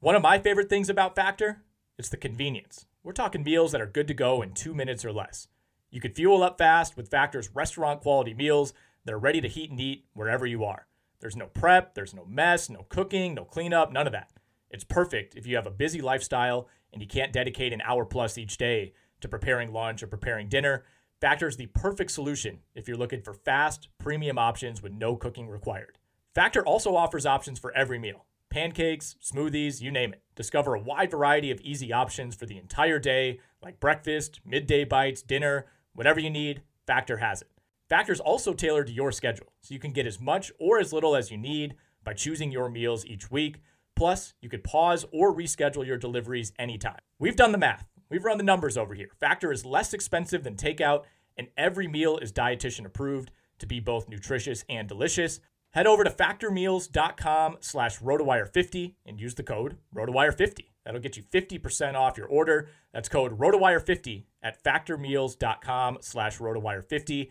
One 0.00 0.14
of 0.14 0.22
my 0.22 0.38
favorite 0.38 0.68
things 0.68 0.88
about 0.88 1.16
Factor 1.16 1.62
is 1.98 2.08
the 2.08 2.16
convenience. 2.16 2.86
We're 3.02 3.12
talking 3.12 3.42
meals 3.42 3.72
that 3.72 3.80
are 3.80 3.86
good 3.86 4.08
to 4.08 4.14
go 4.14 4.40
in 4.40 4.52
two 4.52 4.74
minutes 4.74 5.04
or 5.04 5.12
less. 5.12 5.48
You 5.90 6.00
can 6.00 6.12
fuel 6.12 6.42
up 6.42 6.58
fast 6.58 6.96
with 6.96 7.10
Factor's 7.10 7.54
restaurant 7.54 8.00
quality 8.00 8.34
meals 8.34 8.72
that 9.04 9.14
are 9.14 9.18
ready 9.18 9.40
to 9.40 9.48
heat 9.48 9.70
and 9.70 9.80
eat 9.80 10.06
wherever 10.12 10.46
you 10.46 10.64
are. 10.64 10.86
There's 11.20 11.36
no 11.36 11.46
prep, 11.46 11.94
there's 11.94 12.14
no 12.14 12.24
mess, 12.24 12.68
no 12.68 12.86
cooking, 12.88 13.34
no 13.34 13.44
cleanup, 13.44 13.92
none 13.92 14.06
of 14.06 14.12
that. 14.12 14.30
It's 14.70 14.84
perfect 14.84 15.36
if 15.36 15.46
you 15.46 15.56
have 15.56 15.66
a 15.66 15.70
busy 15.70 16.00
lifestyle 16.00 16.68
and 16.92 17.00
you 17.00 17.08
can't 17.08 17.32
dedicate 17.32 17.72
an 17.72 17.82
hour 17.82 18.04
plus 18.04 18.36
each 18.36 18.56
day 18.56 18.92
to 19.20 19.28
preparing 19.28 19.72
lunch 19.72 20.02
or 20.02 20.06
preparing 20.06 20.48
dinner. 20.48 20.84
Factor 21.20 21.48
is 21.48 21.56
the 21.56 21.66
perfect 21.66 22.10
solution 22.10 22.58
if 22.74 22.86
you're 22.86 22.96
looking 22.96 23.22
for 23.22 23.32
fast, 23.32 23.88
premium 23.98 24.38
options 24.38 24.82
with 24.82 24.92
no 24.92 25.16
cooking 25.16 25.48
required. 25.48 25.98
Factor 26.34 26.66
also 26.66 26.96
offers 26.96 27.24
options 27.24 27.58
for 27.58 27.74
every 27.76 27.98
meal 27.98 28.26
pancakes, 28.54 29.16
smoothies, 29.20 29.80
you 29.80 29.90
name 29.90 30.12
it. 30.12 30.22
Discover 30.36 30.74
a 30.74 30.80
wide 30.80 31.10
variety 31.10 31.50
of 31.50 31.60
easy 31.62 31.92
options 31.92 32.36
for 32.36 32.46
the 32.46 32.56
entire 32.56 33.00
day, 33.00 33.40
like 33.60 33.80
breakfast, 33.80 34.40
midday 34.44 34.84
bites, 34.84 35.22
dinner, 35.22 35.66
whatever 35.92 36.20
you 36.20 36.30
need, 36.30 36.62
Factor 36.86 37.16
has 37.16 37.42
it. 37.42 37.48
Factor's 37.88 38.20
also 38.20 38.52
tailored 38.52 38.86
to 38.86 38.92
your 38.92 39.12
schedule, 39.12 39.52
so 39.60 39.74
you 39.74 39.80
can 39.80 39.92
get 39.92 40.06
as 40.06 40.20
much 40.20 40.50
or 40.58 40.78
as 40.78 40.92
little 40.92 41.14
as 41.14 41.30
you 41.30 41.36
need 41.36 41.74
by 42.02 42.14
choosing 42.14 42.50
your 42.50 42.70
meals 42.70 43.04
each 43.04 43.30
week. 43.30 43.60
Plus, 43.96 44.34
you 44.40 44.48
could 44.48 44.64
pause 44.64 45.04
or 45.12 45.34
reschedule 45.34 45.86
your 45.86 45.98
deliveries 45.98 46.52
anytime. 46.58 46.98
We've 47.18 47.36
done 47.36 47.52
the 47.52 47.58
math. 47.58 47.86
We've 48.10 48.24
run 48.24 48.38
the 48.38 48.44
numbers 48.44 48.76
over 48.76 48.94
here. 48.94 49.10
Factor 49.20 49.52
is 49.52 49.64
less 49.64 49.92
expensive 49.92 50.44
than 50.44 50.56
takeout, 50.56 51.04
and 51.36 51.48
every 51.56 51.86
meal 51.86 52.18
is 52.18 52.32
dietitian 52.32 52.86
approved 52.86 53.30
to 53.58 53.66
be 53.66 53.80
both 53.80 54.08
nutritious 54.08 54.64
and 54.68 54.88
delicious. 54.88 55.40
Head 55.70 55.86
over 55.86 56.04
to 56.04 56.10
factormeals.com 56.10 57.56
slash 57.60 57.98
rotowire50 57.98 58.94
and 59.06 59.20
use 59.20 59.34
the 59.34 59.42
code 59.42 59.76
rotowire50. 59.94 60.66
That'll 60.84 61.00
get 61.00 61.16
you 61.16 61.22
50% 61.22 61.94
off 61.94 62.16
your 62.16 62.28
order. 62.28 62.68
That's 62.92 63.08
code 63.08 63.38
rotowire50 63.38 64.24
at 64.42 64.62
factormeals.com 64.62 65.98
slash 66.00 66.38
rotowire50 66.38 67.30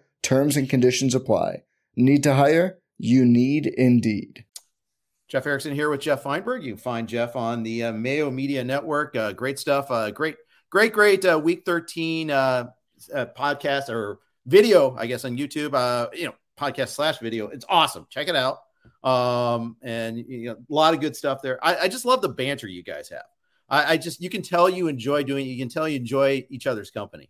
Terms 0.23 0.57
and 0.57 0.69
conditions 0.69 1.15
apply. 1.15 1.63
Need 1.95 2.23
to 2.23 2.33
hire? 2.33 2.79
You 2.97 3.25
need 3.25 3.65
Indeed. 3.65 4.45
Jeff 5.27 5.47
Erickson 5.47 5.73
here 5.73 5.89
with 5.89 6.01
Jeff 6.01 6.23
Feinberg. 6.23 6.63
You 6.63 6.73
can 6.73 6.81
find 6.81 7.07
Jeff 7.07 7.35
on 7.35 7.63
the 7.63 7.85
uh, 7.85 7.91
Mayo 7.93 8.29
Media 8.29 8.63
Network. 8.63 9.15
Uh, 9.15 9.31
great 9.31 9.57
stuff. 9.57 9.89
Uh, 9.89 10.11
great, 10.11 10.35
great, 10.69 10.91
great 10.91 11.25
uh, 11.25 11.39
Week 11.39 11.63
13 11.65 12.29
uh, 12.29 12.69
uh, 13.13 13.25
podcast 13.37 13.89
or 13.89 14.19
video, 14.45 14.95
I 14.97 15.07
guess, 15.07 15.23
on 15.23 15.37
YouTube. 15.37 16.13
you 16.17 16.25
know, 16.25 16.33
podcast 16.59 16.89
slash 16.89 17.19
video. 17.19 17.47
It's 17.47 17.65
awesome. 17.69 18.07
Check 18.09 18.27
it 18.27 18.35
out. 18.35 18.59
Um, 19.03 19.77
and 19.81 20.17
you 20.17 20.49
know, 20.49 20.53
a 20.53 20.73
lot 20.73 20.93
of 20.93 20.99
good 20.99 21.15
stuff 21.15 21.41
there. 21.41 21.63
I, 21.65 21.77
I 21.77 21.87
just 21.87 22.05
love 22.05 22.21
the 22.21 22.29
banter 22.29 22.67
you 22.67 22.83
guys 22.83 23.09
have. 23.09 23.23
I, 23.69 23.93
I, 23.93 23.97
just 23.97 24.21
you 24.21 24.29
can 24.29 24.41
tell 24.41 24.69
you 24.69 24.87
enjoy 24.87 25.23
doing. 25.23 25.47
You 25.47 25.57
can 25.57 25.69
tell 25.69 25.87
you 25.87 25.95
enjoy 25.95 26.45
each 26.49 26.67
other's 26.67 26.91
company. 26.91 27.29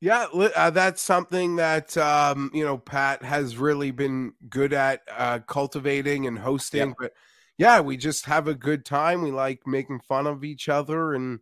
Yeah, 0.00 0.26
uh, 0.32 0.70
that's 0.70 1.02
something 1.02 1.56
that 1.56 1.96
um, 1.98 2.50
you 2.54 2.64
know 2.64 2.78
Pat 2.78 3.22
has 3.22 3.56
really 3.58 3.90
been 3.90 4.32
good 4.48 4.72
at 4.72 5.02
uh, 5.14 5.40
cultivating 5.40 6.26
and 6.26 6.38
hosting. 6.38 6.88
Yep. 6.88 6.96
But 6.98 7.12
yeah, 7.58 7.80
we 7.80 7.98
just 7.98 8.24
have 8.24 8.48
a 8.48 8.54
good 8.54 8.86
time. 8.86 9.20
We 9.22 9.30
like 9.30 9.66
making 9.66 10.00
fun 10.08 10.26
of 10.26 10.42
each 10.42 10.68
other 10.70 11.12
and 11.12 11.40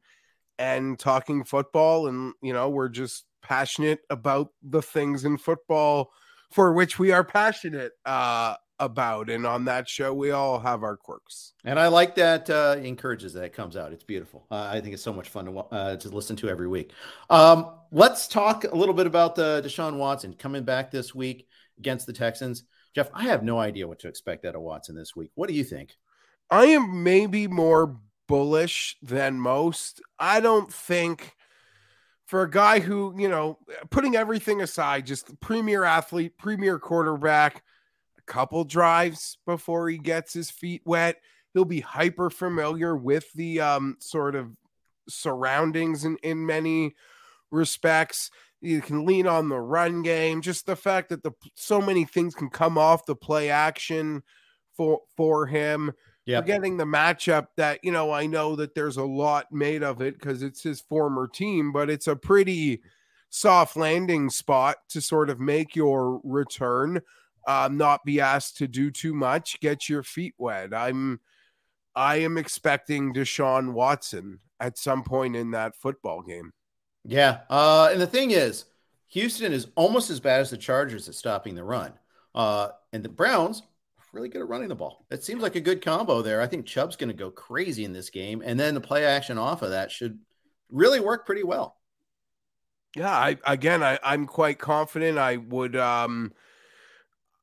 and 0.59 0.99
talking 0.99 1.45
football, 1.45 2.09
and 2.09 2.35
you 2.43 2.53
know 2.53 2.69
we're 2.69 2.89
just 2.89 3.27
passionate 3.43 4.01
about 4.11 4.49
the 4.63 4.83
things 4.83 5.25
in 5.25 5.39
football 5.39 6.11
for 6.51 6.73
which 6.73 6.99
we 6.99 7.13
are 7.13 7.25
passionate 7.25 7.93
uh, 8.05 8.57
about. 8.81 9.31
And 9.31 9.47
on 9.47 9.65
that 9.67 9.89
show, 9.89 10.13
we 10.15 10.31
all 10.31 10.59
have 10.59 10.83
our 10.83 10.97
quirks. 10.97 11.53
And 11.65 11.79
I 11.79 11.89
like 11.89 12.15
that 12.17 12.49
uh, 12.49 12.77
encourages 12.83 13.33
that 13.35 13.45
it 13.45 13.53
comes 13.53 13.77
out. 13.77 13.93
It's 13.93 14.05
beautiful. 14.05 14.47
Uh, 14.51 14.69
I 14.73 14.81
think 14.81 14.95
it's 14.95 15.03
so 15.03 15.13
much 15.13 15.29
fun 15.29 15.47
to 15.47 15.59
uh, 15.59 15.97
to 15.97 16.09
listen 16.09 16.37
to 16.37 16.49
every 16.49 16.69
week. 16.69 16.93
Um, 17.31 17.71
let's 17.91 18.29
talk 18.29 18.65
a 18.65 18.75
little 18.75 18.95
bit 18.95 19.07
about 19.07 19.35
the 19.35 19.63
Deshaun 19.65 19.97
Watson 19.97 20.35
coming 20.35 20.65
back 20.65 20.91
this 20.91 21.15
week 21.15 21.47
against 21.79 22.07
the 22.07 22.13
Texans. 22.13 22.65
Jeff, 22.95 23.11
I 23.13 23.25
have 23.25 23.43
no 23.43 23.59
idea 23.59 23.87
what 23.87 23.99
to 24.01 24.09
expect 24.09 24.45
out 24.45 24.55
of 24.55 24.63
Watson 24.63 24.97
this 24.97 25.15
week. 25.15 25.31
What 25.35 25.49
do 25.49 25.55
you 25.55 25.65
think? 25.65 25.97
I 26.51 26.67
am 26.67 27.03
maybe 27.03 27.47
more 27.47 27.99
bullish 28.27 28.97
than 29.03 29.41
most. 29.41 30.01
I 30.19 30.41
don't 30.41 30.73
think 30.73 31.35
for 32.27 32.43
a 32.43 32.51
guy 32.51 32.81
who, 32.81 33.15
you 33.19 33.29
know, 33.29 33.59
putting 33.91 34.15
everything 34.15 34.61
aside, 34.61 35.07
just 35.07 35.41
premier 35.41 35.85
athlete, 35.85 36.37
premier 36.39 36.79
quarterback, 36.79 37.63
couple 38.29 38.65
drives 38.65 39.39
before 39.47 39.89
he 39.89 39.99
gets 39.99 40.33
his 40.33 40.51
feet 40.51 40.83
wet. 40.85 41.17
He'll 41.55 41.65
be 41.65 41.81
hyper 41.81 42.31
familiar 42.31 42.97
with 42.97 43.33
the 43.33 43.61
um, 43.61 43.97
sort 44.01 44.37
of 44.37 44.51
surroundings 45.09 46.05
in, 46.05 46.19
in 46.23 46.47
many 46.47 46.95
respects. 47.51 48.31
You 48.61 48.81
can 48.81 49.07
lean 49.07 49.27
on 49.27 49.49
the 49.49 49.61
run 49.61 50.03
game, 50.03 50.43
just 50.43 50.67
the 50.67 50.77
fact 50.77 51.09
that 51.09 51.23
the 51.23 51.33
so 51.55 51.81
many 51.81 52.05
things 52.05 52.35
can 52.35 52.51
come 52.51 52.77
off 52.77 53.07
the 53.07 53.17
play 53.17 53.51
action 53.51 54.23
for 54.77 55.01
for 55.17 55.47
him. 55.47 55.93
Yeah, 56.27 56.43
getting 56.43 56.77
the 56.77 56.85
matchup 56.85 57.47
that 57.57 57.81
you 57.83 57.93
know 57.93 58.11
I 58.13 58.27
know 58.27 58.57
that 58.57 58.75
there's 58.75 58.99
a 58.99 59.05
lot 59.05 59.47
made 59.51 59.83
of 59.83 60.03
it 60.03 60.19
because 60.19 60.43
it's 60.43 60.63
his 60.63 60.81
former 60.81 61.27
team, 61.27 61.73
but 61.73 61.89
it's 61.89 62.09
a 62.09 62.17
pretty 62.17 62.83
soft 63.31 63.77
landing 63.77 64.29
spot 64.29 64.77
to 64.91 65.01
sort 65.01 65.31
of 65.31 65.41
make 65.41 65.77
your 65.77 66.21
return 66.25 67.01
uh, 67.47 67.69
not 67.71 68.05
be 68.05 68.21
asked 68.21 68.59
to 68.59 68.69
do 68.69 68.91
too 68.91 69.15
much, 69.15 69.61
get 69.61 69.89
your 69.89 70.03
feet 70.03 70.35
wet. 70.39 70.75
I'm 70.75 71.21
I 71.95 72.17
am 72.17 72.39
expecting 72.39 73.13
Deshaun 73.13 73.73
Watson 73.73 74.41
at 74.61 74.79
some 74.79 75.03
point 75.03 75.35
in 75.37 75.53
that 75.53 75.77
football 75.77 76.23
game. 76.23 76.53
Yeah. 77.05 77.41
Uh, 77.51 77.89
and 77.91 78.01
the 78.01 78.07
thing 78.07 78.31
is, 78.31 78.67
Houston 79.09 79.53
is 79.53 79.69
almost 79.75 80.11
as 80.11 80.21
bad 80.21 80.41
as 80.41 80.51
the 80.51 80.57
Chargers 80.57 81.09
at 81.09 81.15
stopping 81.15 81.55
the 81.55 81.65
run. 81.65 81.93
Uh, 82.35 82.69
and 82.93 83.03
the 83.03 83.09
Browns 83.09 83.63
really 84.13 84.29
good 84.29 84.43
at 84.43 84.49
running 84.49 84.69
the 84.69 84.75
ball. 84.75 85.05
It 85.11 85.25
seems 85.25 85.43
like 85.43 85.57
a 85.57 85.61
good 85.61 85.85
combo 85.85 86.23
there. 86.23 86.41
I 86.41 86.47
think 86.47 86.67
Chubb's 86.67 86.97
going 86.97 87.09
to 87.09 87.15
go 87.15 87.31
crazy 87.31 87.85
in 87.85 87.93
this 87.93 88.11
game. 88.11 88.43
And 88.45 88.59
then 88.59 88.75
the 88.75 88.81
play 88.81 89.05
action 89.05 89.39
off 89.39 89.63
of 89.63 89.71
that 89.71 89.91
should 89.91 90.19
really 90.71 91.01
work 91.01 91.27
pretty 91.27 91.43
well. 91.43 91.77
Yeah, 92.97 93.11
I 93.11 93.37
again 93.47 93.83
I, 93.83 93.99
I'm 94.03 94.27
quite 94.27 94.59
confident 94.59 95.19
I 95.19 95.37
would 95.37 95.77
um 95.77 96.33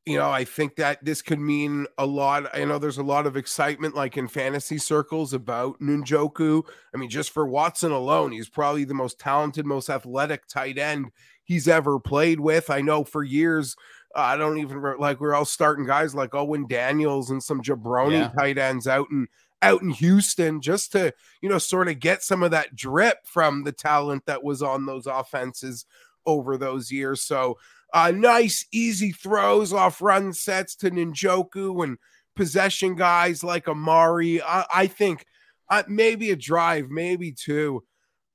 you 0.05 0.19
know, 0.19 0.29
I 0.29 0.43
think 0.43 0.75
that 0.75 1.03
this 1.03 1.23
could 1.23 1.39
mean 1.39 1.87
a 1.97 2.05
lot. 2.05 2.55
I 2.55 2.63
know 2.63 2.77
there's 2.77 2.99
a 2.99 3.03
lot 3.03 3.25
of 3.25 3.35
excitement, 3.35 3.95
like 3.95 4.17
in 4.17 4.27
fantasy 4.27 4.77
circles, 4.77 5.33
about 5.33 5.79
Njoku. 5.79 6.63
I 6.93 6.97
mean, 6.97 7.09
just 7.09 7.31
for 7.31 7.47
Watson 7.47 7.91
alone, 7.91 8.31
he's 8.31 8.49
probably 8.49 8.83
the 8.83 8.93
most 8.93 9.19
talented, 9.19 9.65
most 9.65 9.89
athletic 9.89 10.45
tight 10.47 10.77
end 10.77 11.11
he's 11.43 11.67
ever 11.67 11.99
played 11.99 12.39
with. 12.39 12.69
I 12.69 12.81
know 12.81 13.03
for 13.03 13.23
years, 13.23 13.75
uh, 14.15 14.19
I 14.19 14.37
don't 14.37 14.59
even 14.59 14.95
like 14.99 15.19
we're 15.19 15.33
all 15.33 15.45
starting 15.45 15.87
guys 15.87 16.13
like 16.13 16.35
Owen 16.35 16.67
Daniels 16.67 17.31
and 17.31 17.41
some 17.41 17.61
jabroni 17.61 18.11
yeah. 18.11 18.27
tight 18.29 18.59
ends 18.59 18.87
out 18.87 19.07
in 19.09 19.27
out 19.63 19.81
in 19.81 19.89
Houston 19.89 20.61
just 20.61 20.91
to 20.91 21.13
you 21.41 21.49
know 21.49 21.57
sort 21.57 21.87
of 21.87 21.99
get 21.99 22.21
some 22.21 22.43
of 22.43 22.51
that 22.51 22.75
drip 22.75 23.25
from 23.25 23.63
the 23.63 23.71
talent 23.71 24.27
that 24.27 24.43
was 24.43 24.61
on 24.61 24.85
those 24.85 25.07
offenses 25.07 25.85
over 26.27 26.57
those 26.57 26.91
years. 26.91 27.21
So 27.21 27.57
uh, 27.95 28.11
nice, 28.11 28.65
easy 28.73 29.13
throws 29.13 29.71
off 29.71 30.01
run 30.01 30.33
sets 30.33 30.75
to 30.75 30.91
Njoku 30.91 31.81
and 31.81 31.97
possession 32.35 32.93
guys 32.93 33.41
like 33.41 33.69
Amari. 33.69 34.41
I, 34.41 34.65
I 34.75 34.87
think 34.87 35.25
uh, 35.69 35.83
maybe 35.87 36.31
a 36.31 36.35
drive, 36.35 36.89
maybe 36.89 37.31
two. 37.31 37.85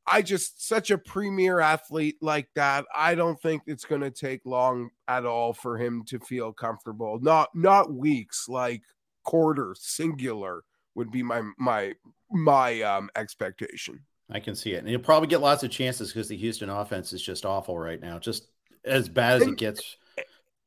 I 0.06 0.22
just 0.22 0.66
such 0.66 0.90
a 0.90 0.96
premier 0.96 1.60
athlete 1.60 2.16
like 2.22 2.48
that. 2.54 2.86
I 2.96 3.14
don't 3.14 3.40
think 3.40 3.62
it's 3.66 3.84
going 3.84 4.00
to 4.00 4.10
take 4.10 4.40
long 4.46 4.88
at 5.06 5.26
all 5.26 5.52
for 5.52 5.76
him 5.76 6.04
to 6.06 6.18
feel 6.20 6.54
comfortable. 6.54 7.18
Not 7.20 7.50
not 7.54 7.92
weeks, 7.92 8.46
like 8.48 8.80
quarter 9.24 9.76
singular 9.78 10.64
would 10.94 11.10
be 11.10 11.22
my 11.22 11.42
my 11.58 11.92
my 12.30 12.80
um 12.80 13.10
expectation. 13.14 14.00
I 14.30 14.40
can 14.40 14.54
see 14.54 14.72
it. 14.72 14.78
And 14.78 14.88
you'll 14.88 15.00
probably 15.00 15.28
get 15.28 15.42
lots 15.42 15.62
of 15.64 15.70
chances 15.70 16.08
because 16.08 16.28
the 16.28 16.36
Houston 16.36 16.70
offense 16.70 17.12
is 17.12 17.20
just 17.20 17.44
awful 17.44 17.78
right 17.78 18.00
now. 18.00 18.18
Just 18.18 18.46
as 18.84 19.08
bad 19.08 19.36
as 19.36 19.42
and, 19.42 19.52
it 19.52 19.58
gets. 19.58 19.96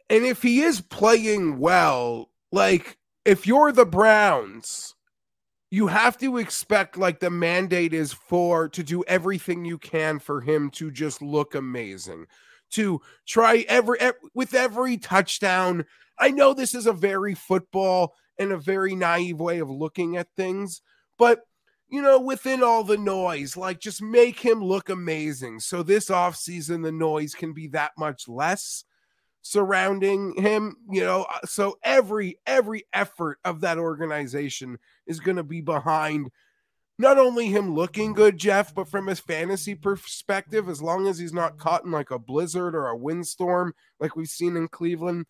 And 0.09 0.25
if 0.25 0.41
he 0.41 0.61
is 0.61 0.81
playing 0.81 1.59
well, 1.59 2.29
like 2.51 2.97
if 3.25 3.47
you're 3.47 3.71
the 3.71 3.85
Browns, 3.85 4.95
you 5.71 5.87
have 5.87 6.17
to 6.19 6.37
expect 6.37 6.97
like 6.97 7.19
the 7.19 7.31
mandate 7.31 7.93
is 7.93 8.13
for 8.13 8.69
to 8.69 8.83
do 8.83 9.03
everything 9.05 9.65
you 9.65 9.77
can 9.77 10.19
for 10.19 10.41
him 10.41 10.69
to 10.71 10.91
just 10.91 11.21
look 11.21 11.55
amazing. 11.55 12.27
To 12.71 13.01
try 13.25 13.65
every, 13.67 13.99
every 13.99 14.19
with 14.33 14.53
every 14.53 14.97
touchdown. 14.97 15.85
I 16.19 16.29
know 16.29 16.53
this 16.53 16.75
is 16.75 16.85
a 16.85 16.93
very 16.93 17.33
football 17.33 18.13
and 18.37 18.51
a 18.51 18.57
very 18.57 18.95
naive 18.95 19.39
way 19.39 19.59
of 19.59 19.69
looking 19.69 20.17
at 20.17 20.27
things, 20.35 20.81
but 21.17 21.41
you 21.93 22.01
know, 22.01 22.19
within 22.19 22.63
all 22.63 22.83
the 22.83 22.97
noise, 22.97 23.55
like 23.55 23.79
just 23.79 24.01
make 24.01 24.39
him 24.39 24.63
look 24.63 24.89
amazing. 24.89 25.59
So 25.59 25.83
this 25.83 26.09
offseason, 26.09 26.81
the 26.81 26.91
noise 26.91 27.35
can 27.35 27.53
be 27.53 27.67
that 27.67 27.91
much 27.99 28.27
less 28.27 28.83
surrounding 29.43 30.33
him, 30.41 30.75
you 30.89 31.03
know. 31.03 31.27
Uh, 31.31 31.45
so 31.45 31.77
every 31.83 32.39
every 32.47 32.87
effort 32.93 33.37
of 33.45 33.61
that 33.61 33.77
organization 33.77 34.79
is 35.05 35.19
going 35.19 35.37
to 35.37 35.43
be 35.43 35.61
behind 35.61 36.31
not 36.97 37.19
only 37.19 37.49
him 37.49 37.75
looking 37.75 38.13
good, 38.13 38.39
Jeff, 38.39 38.73
but 38.73 38.89
from 38.89 39.05
his 39.05 39.19
fantasy 39.19 39.75
perspective, 39.75 40.69
as 40.69 40.81
long 40.81 41.05
as 41.07 41.19
he's 41.19 41.31
not 41.31 41.59
caught 41.59 41.85
in 41.85 41.91
like 41.91 42.09
a 42.09 42.17
blizzard 42.17 42.73
or 42.73 42.87
a 42.87 42.97
windstorm 42.97 43.71
like 43.99 44.15
we've 44.15 44.27
seen 44.27 44.57
in 44.57 44.67
Cleveland, 44.67 45.27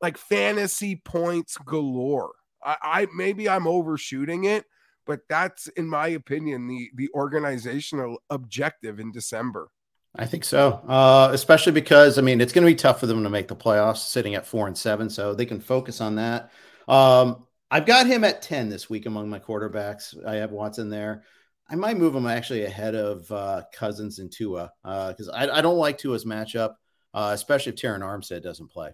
like 0.00 0.16
fantasy 0.16 0.96
points 1.04 1.58
galore. 1.58 2.32
I, 2.64 2.76
I 2.82 3.06
maybe 3.14 3.46
I'm 3.46 3.66
overshooting 3.66 4.44
it 4.44 4.64
but 5.08 5.20
that's 5.28 5.66
in 5.68 5.88
my 5.88 6.08
opinion 6.08 6.68
the 6.68 6.90
the 6.94 7.08
organizational 7.14 8.22
objective 8.30 9.00
in 9.00 9.10
December. 9.10 9.68
I 10.14 10.26
think 10.26 10.44
so, 10.44 10.74
uh, 10.86 11.30
especially 11.32 11.72
because 11.72 12.18
I 12.18 12.22
mean 12.22 12.40
it's 12.40 12.52
going 12.52 12.64
to 12.64 12.70
be 12.70 12.76
tough 12.76 13.00
for 13.00 13.06
them 13.06 13.24
to 13.24 13.30
make 13.30 13.48
the 13.48 13.56
playoffs, 13.56 14.06
sitting 14.06 14.36
at 14.36 14.46
four 14.46 14.68
and 14.68 14.78
seven, 14.78 15.10
so 15.10 15.34
they 15.34 15.46
can 15.46 15.60
focus 15.60 16.00
on 16.00 16.16
that. 16.16 16.52
Um, 16.86 17.46
I've 17.70 17.86
got 17.86 18.06
him 18.06 18.22
at 18.22 18.42
ten 18.42 18.68
this 18.68 18.88
week 18.88 19.06
among 19.06 19.28
my 19.28 19.40
quarterbacks. 19.40 20.14
I 20.24 20.36
have 20.36 20.52
Watson 20.52 20.90
there. 20.90 21.24
I 21.70 21.74
might 21.74 21.98
move 21.98 22.14
him 22.14 22.26
actually 22.26 22.64
ahead 22.64 22.94
of 22.94 23.30
uh, 23.30 23.62
Cousins 23.74 24.18
and 24.18 24.32
Tua 24.32 24.72
because 24.82 25.28
uh, 25.28 25.32
I, 25.34 25.58
I, 25.58 25.60
don't 25.60 25.76
like 25.76 25.98
Tua's 25.98 26.24
matchup, 26.24 26.74
uh, 27.12 27.32
especially 27.34 27.72
if 27.72 27.78
Terron 27.78 28.00
Armstead 28.00 28.42
doesn't 28.42 28.70
play. 28.70 28.92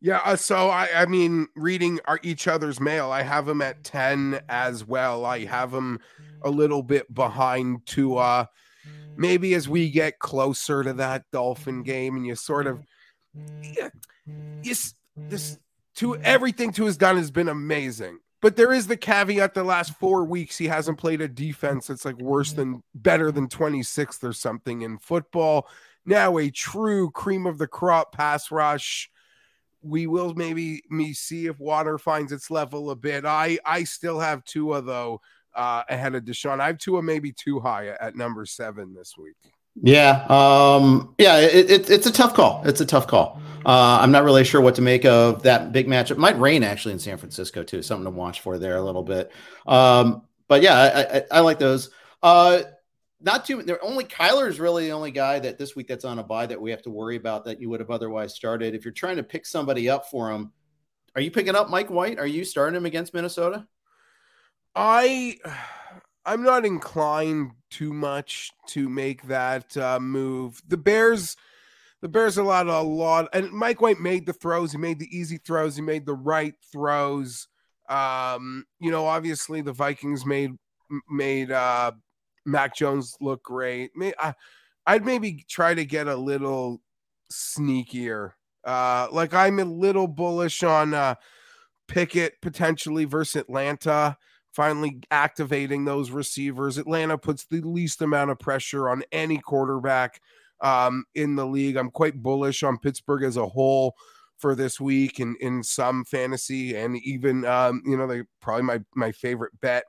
Yeah, 0.00 0.20
uh, 0.24 0.36
so 0.36 0.68
I, 0.68 0.88
I 0.94 1.06
mean, 1.06 1.48
reading 1.56 1.98
our, 2.04 2.20
each 2.22 2.46
other's 2.46 2.80
mail, 2.80 3.10
I 3.10 3.22
have 3.22 3.48
him 3.48 3.60
at 3.60 3.82
10 3.82 4.40
as 4.48 4.84
well. 4.84 5.24
I 5.24 5.44
have 5.44 5.74
him 5.74 5.98
a 6.42 6.50
little 6.50 6.82
bit 6.82 7.12
behind 7.12 7.84
Tua. 7.86 8.48
Maybe 9.16 9.54
as 9.54 9.68
we 9.68 9.90
get 9.90 10.20
closer 10.20 10.84
to 10.84 10.92
that 10.94 11.24
Dolphin 11.32 11.82
game 11.82 12.16
and 12.16 12.24
you 12.24 12.36
sort 12.36 12.68
of, 12.68 12.84
yeah, 13.76 13.88
yes, 14.62 14.94
this 15.16 15.58
to 15.96 16.14
everything 16.18 16.72
to 16.74 16.84
has 16.84 16.96
done 16.96 17.16
has 17.16 17.32
been 17.32 17.48
amazing. 17.48 18.20
But 18.40 18.54
there 18.54 18.72
is 18.72 18.86
the 18.86 18.96
caveat 18.96 19.54
the 19.54 19.64
last 19.64 19.98
four 19.98 20.24
weeks 20.24 20.56
he 20.56 20.68
hasn't 20.68 20.98
played 20.98 21.20
a 21.20 21.26
defense 21.26 21.88
that's 21.88 22.04
like 22.04 22.18
worse 22.18 22.52
than 22.52 22.84
better 22.94 23.32
than 23.32 23.48
26th 23.48 24.22
or 24.22 24.32
something 24.32 24.82
in 24.82 24.98
football. 24.98 25.66
Now 26.06 26.38
a 26.38 26.50
true 26.50 27.10
cream 27.10 27.46
of 27.46 27.58
the 27.58 27.66
crop 27.66 28.12
pass 28.12 28.52
rush 28.52 29.10
we 29.82 30.06
will 30.06 30.34
maybe 30.34 30.82
me 30.90 31.12
see 31.12 31.46
if 31.46 31.58
water 31.58 31.98
finds 31.98 32.32
its 32.32 32.50
level 32.50 32.90
a 32.90 32.96
bit. 32.96 33.24
I 33.24 33.58
I 33.64 33.84
still 33.84 34.18
have 34.18 34.44
Tua 34.44 34.82
though 34.82 35.20
uh, 35.54 35.82
ahead 35.88 36.14
of 36.14 36.24
Deshaun. 36.24 36.60
I 36.60 36.66
have 36.66 36.78
Tua 36.78 37.02
maybe 37.02 37.32
too 37.32 37.60
high 37.60 37.88
at 37.88 38.16
number 38.16 38.44
seven 38.46 38.94
this 38.94 39.16
week. 39.16 39.36
Yeah, 39.80 40.24
um, 40.28 41.14
yeah, 41.18 41.38
it, 41.38 41.70
it, 41.70 41.90
it's 41.90 42.06
a 42.06 42.12
tough 42.12 42.34
call. 42.34 42.62
It's 42.64 42.80
a 42.80 42.86
tough 42.86 43.06
call. 43.06 43.40
Uh, 43.64 43.98
I'm 44.00 44.10
not 44.10 44.24
really 44.24 44.42
sure 44.42 44.60
what 44.60 44.74
to 44.76 44.82
make 44.82 45.04
of 45.04 45.42
that 45.44 45.70
big 45.70 45.86
match. 45.86 46.10
It 46.10 46.18
might 46.18 46.38
rain 46.38 46.64
actually 46.64 46.92
in 46.92 46.98
San 46.98 47.16
Francisco 47.16 47.62
too. 47.62 47.82
Something 47.82 48.04
to 48.04 48.10
watch 48.10 48.40
for 48.40 48.58
there 48.58 48.76
a 48.76 48.82
little 48.82 49.04
bit. 49.04 49.30
Um, 49.66 50.22
but 50.48 50.62
yeah, 50.62 50.74
I, 50.74 51.18
I, 51.18 51.22
I 51.30 51.40
like 51.40 51.60
those. 51.60 51.90
Uh, 52.22 52.62
not 53.20 53.44
too. 53.44 53.62
They're 53.62 53.82
only 53.82 54.04
Kyler 54.04 54.48
is 54.48 54.60
really 54.60 54.86
the 54.86 54.92
only 54.92 55.10
guy 55.10 55.38
that 55.40 55.58
this 55.58 55.74
week 55.74 55.88
that's 55.88 56.04
on 56.04 56.18
a 56.18 56.22
bye 56.22 56.46
that 56.46 56.60
we 56.60 56.70
have 56.70 56.82
to 56.82 56.90
worry 56.90 57.16
about 57.16 57.44
that 57.46 57.60
you 57.60 57.68
would 57.68 57.80
have 57.80 57.90
otherwise 57.90 58.34
started. 58.34 58.74
If 58.74 58.84
you're 58.84 58.92
trying 58.92 59.16
to 59.16 59.22
pick 59.22 59.44
somebody 59.46 59.88
up 59.88 60.08
for 60.08 60.30
him, 60.30 60.52
are 61.14 61.20
you 61.20 61.30
picking 61.30 61.56
up 61.56 61.68
Mike 61.68 61.90
White? 61.90 62.18
Are 62.18 62.26
you 62.26 62.44
starting 62.44 62.76
him 62.76 62.86
against 62.86 63.14
Minnesota? 63.14 63.66
I 64.74 65.38
I'm 66.24 66.42
not 66.42 66.66
inclined 66.66 67.52
too 67.70 67.92
much 67.92 68.52
to 68.68 68.88
make 68.88 69.22
that 69.28 69.74
uh, 69.76 69.98
move. 69.98 70.60
The 70.68 70.76
Bears, 70.76 71.36
the 72.02 72.08
Bears 72.08 72.36
allowed 72.36 72.66
a 72.66 72.80
lot, 72.82 73.28
and 73.32 73.50
Mike 73.50 73.80
White 73.80 73.98
made 73.98 74.26
the 74.26 74.34
throws. 74.34 74.72
He 74.72 74.78
made 74.78 74.98
the 74.98 75.08
easy 75.16 75.38
throws. 75.38 75.74
He 75.74 75.82
made 75.82 76.06
the 76.06 76.14
right 76.14 76.54
throws. 76.70 77.48
Um, 77.88 78.66
you 78.78 78.90
know, 78.90 79.06
obviously 79.06 79.62
the 79.62 79.72
Vikings 79.72 80.26
made 80.26 80.50
made 81.08 81.50
uh, 81.50 81.92
Mac 82.44 82.74
Jones 82.74 83.16
look 83.20 83.42
great. 83.42 83.90
I, 84.20 84.34
I'd 84.86 85.04
maybe 85.04 85.44
try 85.48 85.74
to 85.74 85.84
get 85.84 86.06
a 86.06 86.16
little 86.16 86.80
sneakier. 87.32 88.32
Uh, 88.64 89.08
like 89.12 89.34
I'm 89.34 89.58
a 89.58 89.64
little 89.64 90.08
bullish 90.08 90.62
on 90.62 90.94
uh, 90.94 91.14
Pickett 91.86 92.40
potentially 92.40 93.04
versus 93.04 93.36
Atlanta. 93.36 94.16
Finally 94.54 95.00
activating 95.10 95.84
those 95.84 96.10
receivers. 96.10 96.78
Atlanta 96.78 97.16
puts 97.16 97.44
the 97.44 97.60
least 97.60 98.02
amount 98.02 98.30
of 98.30 98.38
pressure 98.38 98.88
on 98.88 99.04
any 99.12 99.38
quarterback 99.38 100.20
um, 100.60 101.04
in 101.14 101.36
the 101.36 101.46
league. 101.46 101.76
I'm 101.76 101.90
quite 101.90 102.22
bullish 102.22 102.62
on 102.62 102.78
Pittsburgh 102.78 103.22
as 103.22 103.36
a 103.36 103.46
whole 103.46 103.94
for 104.38 104.54
this 104.54 104.80
week 104.80 105.18
and 105.18 105.36
in 105.40 105.62
some 105.62 106.04
fantasy 106.04 106.76
and 106.76 106.96
even 106.98 107.44
um, 107.44 107.82
you 107.84 107.96
know 107.96 108.06
they 108.06 108.22
probably 108.40 108.62
my 108.62 108.80
my 108.94 109.10
favorite 109.12 109.52
bet 109.60 109.84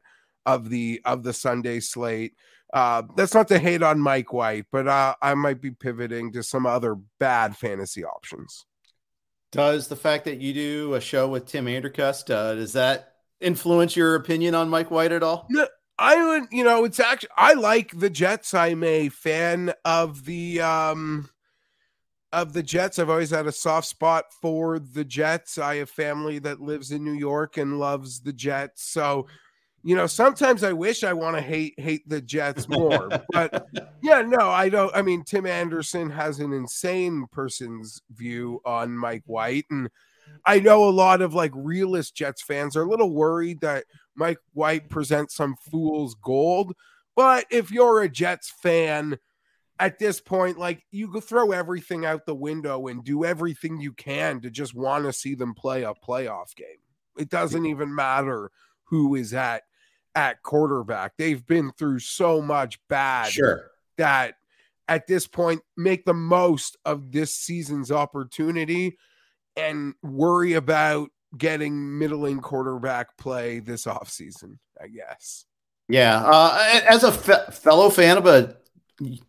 of 0.54 0.70
the 0.70 1.02
of 1.06 1.24
the 1.24 1.34
Sunday 1.34 1.80
slate. 1.80 2.34
Uh, 2.74 3.04
that's 3.16 3.34
not 3.34 3.48
to 3.48 3.60
hate 3.60 3.82
on 3.82 4.00
Mike 4.00 4.32
White, 4.32 4.66
but 4.72 4.88
uh, 4.88 5.16
I 5.22 5.34
might 5.34 5.62
be 5.62 5.72
pivoting 5.72 6.32
to 6.34 6.44
some 6.44 6.66
other 6.66 6.96
bad 7.20 7.56
fantasy 7.58 8.04
options. 8.04 8.66
Does 9.52 9.88
the 9.88 9.96
fact 9.96 10.26
that 10.26 10.40
you 10.40 10.54
do 10.54 10.94
a 10.94 11.02
show 11.02 11.28
with 11.28 11.48
Tim 11.48 11.68
Anderson 11.68 12.36
uh, 12.36 12.54
does 12.54 12.74
that 12.74 13.14
influence 13.40 13.96
your 13.96 14.16
opinion 14.16 14.54
on 14.54 14.70
Mike 14.70 14.92
White 14.92 15.12
at 15.12 15.24
all? 15.24 15.48
No, 15.50 15.68
I 15.98 16.24
would. 16.28 16.50
You 16.52 16.64
know, 16.64 16.84
it's 16.86 17.00
actually 17.00 17.30
I 17.36 17.54
like 17.54 17.98
the 17.98 18.10
Jets. 18.10 18.54
I'm 18.54 18.84
a 18.84 19.10
fan 19.10 19.74
of 19.84 20.26
the 20.26 20.62
um 20.62 21.30
of 22.32 22.54
the 22.54 22.64
Jets. 22.64 23.00
I've 23.00 23.10
always 23.10 23.32
had 23.32 23.48
a 23.48 23.52
soft 23.52 23.88
spot 23.88 24.26
for 24.42 24.78
the 24.78 25.04
Jets. 25.04 25.58
I 25.58 25.78
have 25.78 25.90
family 25.90 26.38
that 26.40 26.62
lives 26.62 26.92
in 26.92 27.04
New 27.04 27.14
York 27.14 27.58
and 27.58 27.80
loves 27.80 28.22
the 28.22 28.34
Jets, 28.34 28.84
so 28.84 29.26
you 29.84 29.96
know, 29.96 30.08
sometimes 30.08 30.64
I 30.64 30.74
wish 30.74 31.04
I 31.04 31.14
want 31.14 31.38
to 31.38 31.42
hate 31.42 31.80
hate 31.80 32.08
the 32.08 32.22
Jets 32.22 32.68
more, 32.68 33.10
but 33.32 33.68
yeah, 34.02 34.22
no, 34.22 34.50
I 34.50 34.70
don't. 34.70 34.94
I 34.96 35.02
mean, 35.02 35.24
Tim 35.24 35.46
Anderson 35.46 36.10
has 36.10 36.40
an 36.40 36.52
insane 36.52 37.28
person's 37.32 38.02
view 38.12 38.62
on 38.66 38.98
Mike 38.98 39.24
White, 39.26 39.66
and 39.70 39.90
I 40.46 40.60
know 40.60 40.88
a 40.88 40.92
lot 40.92 41.22
of 41.22 41.34
like 41.34 41.52
realist 41.56 42.16
Jets 42.16 42.42
fans 42.42 42.76
are 42.76 42.84
a 42.84 42.90
little 42.90 43.14
worried 43.14 43.62
that 43.62 43.86
Mike 44.16 44.40
White 44.54 44.90
presents 44.90 45.36
some 45.36 45.56
fool's 45.56 46.16
gold. 46.16 46.74
But 47.16 47.46
if 47.50 47.72
you're 47.72 48.02
a 48.02 48.10
Jets 48.10 48.50
fan 48.62 49.18
at 49.80 49.98
this 49.98 50.20
point, 50.20 50.60
like 50.60 50.84
you 50.92 51.08
could 51.10 51.24
throw 51.24 51.52
everything 51.52 52.06
out 52.06 52.26
the 52.26 52.36
window 52.36 52.88
and 52.88 53.04
do 53.04 53.24
everything 53.24 53.80
you 53.80 53.94
can 53.94 54.42
to 54.42 54.50
just 54.50 54.76
want 54.76 55.06
to 55.06 55.14
see 55.14 55.36
them 55.36 55.54
play 55.54 55.84
a 55.84 55.94
playoff 55.94 56.56
game. 56.56 56.68
It 57.18 57.30
doesn't 57.30 57.66
even 57.66 57.94
matter 57.94 58.52
who 58.86 59.16
is 59.16 59.34
at 59.34 59.64
at 60.16 60.42
quarterback. 60.44 61.14
They've 61.18 61.46
been 61.46 61.72
through 61.72 62.00
so 62.00 62.42
much 62.42 62.80
bad 62.88 63.32
sure. 63.32 63.72
that 63.98 64.36
at 64.88 65.08
this 65.08 65.28
point 65.28 65.62
make 65.78 66.06
the 66.06 66.14
most 66.14 66.78
of 66.86 67.12
this 67.12 67.34
season's 67.34 67.92
opportunity 67.92 68.98
and 69.56 69.94
worry 70.02 70.54
about 70.54 71.10
getting 71.38 71.98
middling 71.98 72.40
quarterback 72.40 73.18
play 73.18 73.60
this 73.60 73.86
offseason, 73.86 74.58
I 74.82 74.88
guess. 74.88 75.46
Yeah. 75.88 76.24
Uh, 76.26 76.82
as 76.88 77.04
a 77.04 77.12
fe- 77.12 77.52
fellow 77.52 77.90
fan 77.90 78.18
of 78.18 78.26
a 78.26 78.58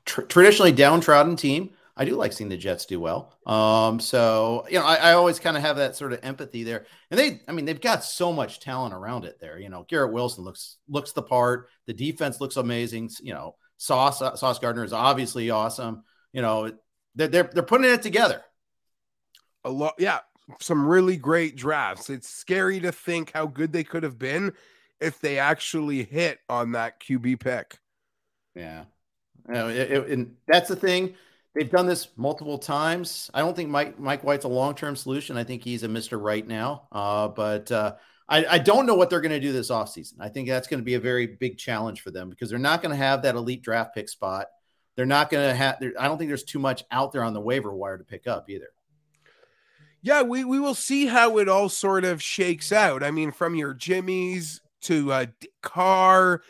tr- 0.05 0.23
traditionally 0.23 0.73
downtrodden 0.73 1.37
team, 1.37 1.71
I 2.01 2.07
do 2.07 2.17
like 2.17 2.33
seeing 2.33 2.49
the 2.49 2.57
Jets 2.57 2.87
do 2.87 2.99
well. 2.99 3.37
Um, 3.45 4.01
so 4.01 4.65
you 4.71 4.79
know, 4.79 4.87
I, 4.87 4.95
I 4.95 5.13
always 5.13 5.39
kind 5.39 5.55
of 5.55 5.63
have 5.63 5.77
that 5.77 5.95
sort 5.95 6.15
of 6.15 6.21
empathy 6.23 6.65
there. 6.65 6.87
And 7.11 7.21
they, 7.21 7.43
I 7.47 7.53
mean, 7.53 7.67
they've 7.67 7.79
got 7.79 8.03
so 8.03 8.33
much 8.33 8.59
talent 8.59 8.95
around 8.95 9.27
it 9.27 9.39
there. 9.39 9.59
You 9.59 9.69
know, 9.69 9.85
Garrett 9.87 10.11
Wilson 10.11 10.43
looks 10.43 10.79
looks 10.89 11.13
the 11.13 11.21
part. 11.21 11.69
The 11.87 11.93
defense 11.93 12.41
looks 12.41 12.57
amazing. 12.57 13.11
You 13.21 13.35
know, 13.35 13.57
Sauce 13.77 14.23
uh, 14.23 14.35
Sauce 14.35 14.59
Gardner 14.59 14.83
is 14.83 14.95
obviously 14.95 15.51
awesome. 15.51 16.05
You 16.33 16.41
know, 16.41 16.73
they're 17.17 17.29
they're, 17.29 17.51
they're 17.53 17.63
putting 17.63 17.91
it 17.91 18.01
together. 18.01 18.41
A 19.65 19.71
lot, 19.71 19.93
yeah. 19.99 20.21
Some 20.59 20.87
really 20.87 21.19
great 21.19 21.55
drafts. 21.55 22.09
It's 22.09 22.31
scary 22.31 22.81
to 22.81 22.93
think 22.93 23.33
how 23.33 23.47
good 23.47 23.75
they 23.75 23.85
could 23.85 24.05
have 24.05 24.19
been 24.19 24.55
if 25.01 25.21
they 25.21 25.39
actually 25.39 26.05
hit 26.05 26.39
on 26.49 26.73
that 26.73 26.99
QB 26.99 27.41
pick. 27.41 27.79
Yeah, 28.55 28.85
you 29.47 29.55
know, 29.55 29.69
it, 29.69 29.91
it, 29.91 30.09
and 30.09 30.37
that's 30.49 30.71
the 30.71 30.77
thing 30.77 31.15
They've 31.55 31.71
done 31.71 31.87
this 31.87 32.09
multiple 32.17 32.59
times. 32.59 33.31
I 33.35 33.41
don't 33.41 33.57
think 33.57 33.71
Mike 33.71 33.99
Mike 33.99 34.23
White's 34.23 34.45
a 34.45 34.49
long 34.49 34.75
term 34.75 34.95
solution. 34.95 35.37
I 35.37 35.45
think 35.45 35.65
he's 35.65 35.83
a 35.83 35.89
Mister 35.89 36.19
Right 36.19 36.47
now. 36.47 36.87
Uh, 36.93 37.29
but 37.29 37.71
uh, 37.73 37.95
I, 38.29 38.47
I, 38.47 38.59
don't 38.59 38.87
know 38.87 38.95
what 38.95 39.11
they're 39.11 39.21
going 39.21 39.33
to 39.33 39.41
do 39.41 39.53
this 39.53 39.71
offseason. 39.71 40.15
I 40.21 40.29
think 40.29 40.47
that's 40.47 40.69
going 40.69 40.79
to 40.79 40.85
be 40.85 40.95
a 40.95 41.01
very 41.01 41.27
big 41.27 41.59
challenge 41.59 42.03
for 42.03 42.13
them 42.13 42.31
because 42.31 42.51
they're 42.51 42.61
not 42.61 42.83
going 42.83 42.93
to 42.93 42.97
have 42.97 43.23
that 43.23 43.35
elite 43.35 43.63
draft 43.63 43.95
pick 43.95 44.09
spot. 44.09 44.47
They're 44.95 45.07
not 45.07 45.29
going 45.29 45.49
to 45.49 45.55
have. 45.55 45.79
I 45.99 46.07
don't 46.07 46.19
think 46.19 46.29
there's 46.29 46.45
too 46.45 46.61
much 46.61 46.85
out 46.93 47.11
there 47.11 47.25
on 47.25 47.35
the 47.35 47.41
waiver 47.41 47.75
wire 47.75 47.99
to 47.99 48.05
pick 48.05 48.29
up 48.29 48.49
either. 48.49 48.69
Yeah, 50.03 50.23
we 50.23 50.45
we 50.45 50.61
will 50.61 50.75
see 50.75 51.07
how 51.07 51.39
it 51.39 51.49
all 51.49 51.69
sort 51.69 52.05
of 52.05 52.23
shakes 52.23 52.71
out. 52.71 53.03
I 53.03 53.11
mean, 53.11 53.33
from 53.33 53.57
your 53.57 53.75
Jimmys 53.75 54.61
to 54.83 55.13
uh, 55.13 55.27
Carr 55.63 56.43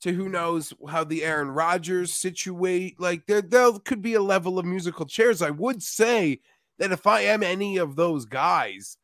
to 0.00 0.12
who 0.12 0.28
knows 0.28 0.72
how 0.88 1.04
the 1.04 1.24
Aaron 1.24 1.50
Rodgers 1.50 2.14
situate. 2.14 3.00
Like 3.00 3.26
there, 3.26 3.42
there 3.42 3.72
could 3.84 4.02
be 4.02 4.14
a 4.14 4.22
level 4.22 4.58
of 4.58 4.64
musical 4.64 5.06
chairs. 5.06 5.42
I 5.42 5.50
would 5.50 5.82
say 5.82 6.40
that 6.78 6.92
if 6.92 7.06
I 7.06 7.22
am 7.22 7.42
any 7.42 7.76
of 7.78 7.96
those 7.96 8.24
guys, 8.24 8.96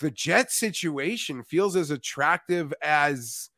the 0.00 0.10
Jet 0.10 0.50
situation 0.50 1.42
feels 1.42 1.76
as 1.76 1.90
attractive 1.90 2.74
as 2.82 3.50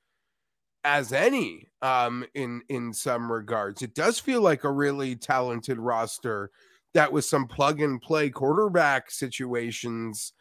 as 0.84 1.12
any 1.12 1.66
um 1.82 2.24
in 2.34 2.62
in 2.68 2.92
some 2.92 3.32
regards. 3.32 3.82
It 3.82 3.94
does 3.94 4.20
feel 4.20 4.40
like 4.40 4.62
a 4.62 4.70
really 4.70 5.16
talented 5.16 5.78
roster 5.78 6.50
that 6.94 7.10
with 7.10 7.24
some 7.24 7.48
plug 7.48 7.80
and 7.80 8.00
play 8.00 8.30
quarterback 8.30 9.10
situations 9.10 10.32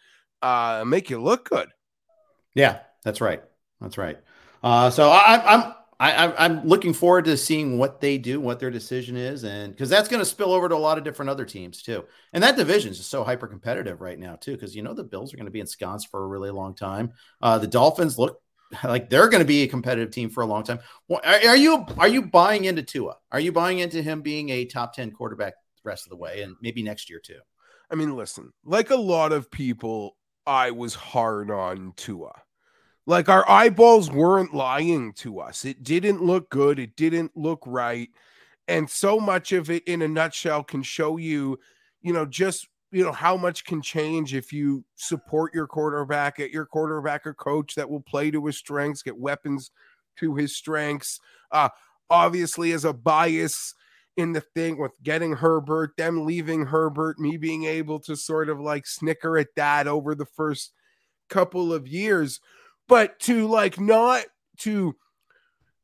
uh 0.43 0.83
make 0.85 1.09
you 1.09 1.19
look 1.19 1.49
good. 1.49 1.69
Yeah, 2.53 2.79
that's 3.03 3.21
right. 3.21 3.41
That's 3.81 3.97
right. 3.97 4.19
Uh, 4.63 4.89
so 4.89 5.09
I, 5.09 5.41
I'm 5.45 5.73
I, 5.99 6.45
am 6.45 6.67
looking 6.67 6.93
forward 6.93 7.25
to 7.25 7.37
seeing 7.37 7.77
what 7.77 8.01
they 8.01 8.17
do, 8.17 8.41
what 8.41 8.59
their 8.59 8.71
decision 8.71 9.15
is, 9.15 9.43
and 9.45 9.73
because 9.73 9.89
that's 9.89 10.09
going 10.09 10.19
to 10.19 10.25
spill 10.25 10.51
over 10.51 10.67
to 10.67 10.75
a 10.75 10.77
lot 10.77 10.97
of 10.97 11.05
different 11.05 11.29
other 11.29 11.45
teams 11.45 11.81
too. 11.81 12.03
And 12.33 12.43
that 12.43 12.57
division 12.57 12.91
is 12.91 12.97
just 12.97 13.09
so 13.09 13.23
hyper 13.23 13.47
competitive 13.47 14.01
right 14.01 14.19
now 14.19 14.35
too, 14.35 14.53
because 14.53 14.75
you 14.75 14.81
know 14.81 14.93
the 14.93 15.03
Bills 15.03 15.33
are 15.33 15.37
going 15.37 15.45
to 15.45 15.51
be 15.51 15.61
ensconced 15.61 16.09
for 16.09 16.23
a 16.23 16.27
really 16.27 16.51
long 16.51 16.75
time. 16.75 17.13
Uh, 17.41 17.57
the 17.57 17.67
Dolphins 17.67 18.17
look 18.17 18.41
like 18.83 19.09
they're 19.09 19.29
going 19.29 19.41
to 19.41 19.47
be 19.47 19.63
a 19.63 19.67
competitive 19.67 20.11
team 20.11 20.29
for 20.29 20.41
a 20.41 20.45
long 20.45 20.63
time. 20.63 20.79
Are, 21.09 21.23
are, 21.23 21.57
you 21.57 21.85
are 21.97 22.09
you 22.09 22.23
buying 22.23 22.65
into 22.65 22.83
Tua? 22.83 23.15
Are 23.31 23.39
you 23.39 23.53
buying 23.53 23.79
into 23.79 24.01
him 24.01 24.21
being 24.21 24.49
a 24.49 24.65
top 24.65 24.93
ten 24.93 25.11
quarterback 25.11 25.53
the 25.81 25.89
rest 25.89 26.05
of 26.05 26.09
the 26.09 26.17
way, 26.17 26.41
and 26.41 26.55
maybe 26.61 26.83
next 26.83 27.09
year 27.09 27.21
too? 27.23 27.39
I 27.89 27.95
mean, 27.95 28.15
listen, 28.15 28.51
like 28.65 28.89
a 28.89 28.95
lot 28.95 29.31
of 29.31 29.49
people, 29.49 30.17
I 30.45 30.71
was 30.71 30.95
hard 30.95 31.51
on 31.51 31.93
Tua. 31.95 32.33
Like 33.07 33.29
our 33.29 33.47
eyeballs 33.49 34.11
weren't 34.11 34.53
lying 34.53 35.13
to 35.13 35.39
us. 35.39 35.63
It 35.63 35.83
didn't 35.83 36.23
look 36.23 36.49
good. 36.49 36.79
It 36.79 36.95
didn't 36.95 37.31
look 37.35 37.61
right. 37.65 38.09
And 38.67 38.89
so 38.89 39.19
much 39.19 39.51
of 39.51 39.69
it 39.69 39.83
in 39.87 40.01
a 40.01 40.07
nutshell 40.07 40.63
can 40.63 40.81
show 40.81 41.17
you, 41.17 41.59
you 42.01 42.13
know, 42.13 42.25
just 42.25 42.67
you 42.95 43.03
know 43.03 43.11
how 43.11 43.35
much 43.35 43.65
can 43.65 43.81
change 43.81 44.33
if 44.33 44.53
you 44.53 44.85
support 44.95 45.53
your 45.53 45.67
quarterback 45.67 46.39
at 46.39 46.51
your 46.51 46.65
quarterback 46.65 47.27
or 47.27 47.33
coach 47.33 47.75
that 47.75 47.89
will 47.89 48.01
play 48.01 48.31
to 48.31 48.45
his 48.45 48.57
strengths 48.57 49.01
get 49.01 49.17
weapons 49.17 49.71
to 50.17 50.33
his 50.35 50.55
strengths 50.55 51.19
uh 51.51 51.67
obviously 52.09 52.71
as 52.71 52.85
a 52.85 52.93
bias 52.93 53.73
in 54.15 54.31
the 54.31 54.39
thing 54.39 54.77
with 54.77 54.91
getting 55.03 55.33
herbert 55.33 55.91
them 55.97 56.25
leaving 56.25 56.65
herbert 56.65 57.19
me 57.19 57.35
being 57.35 57.65
able 57.65 57.99
to 57.99 58.15
sort 58.15 58.47
of 58.47 58.61
like 58.61 58.87
snicker 58.87 59.37
at 59.37 59.53
that 59.57 59.87
over 59.87 60.15
the 60.15 60.25
first 60.25 60.71
couple 61.27 61.73
of 61.73 61.87
years 61.89 62.39
but 62.87 63.19
to 63.21 63.47
like 63.47 63.79
not 63.79 64.25
to 64.59 64.95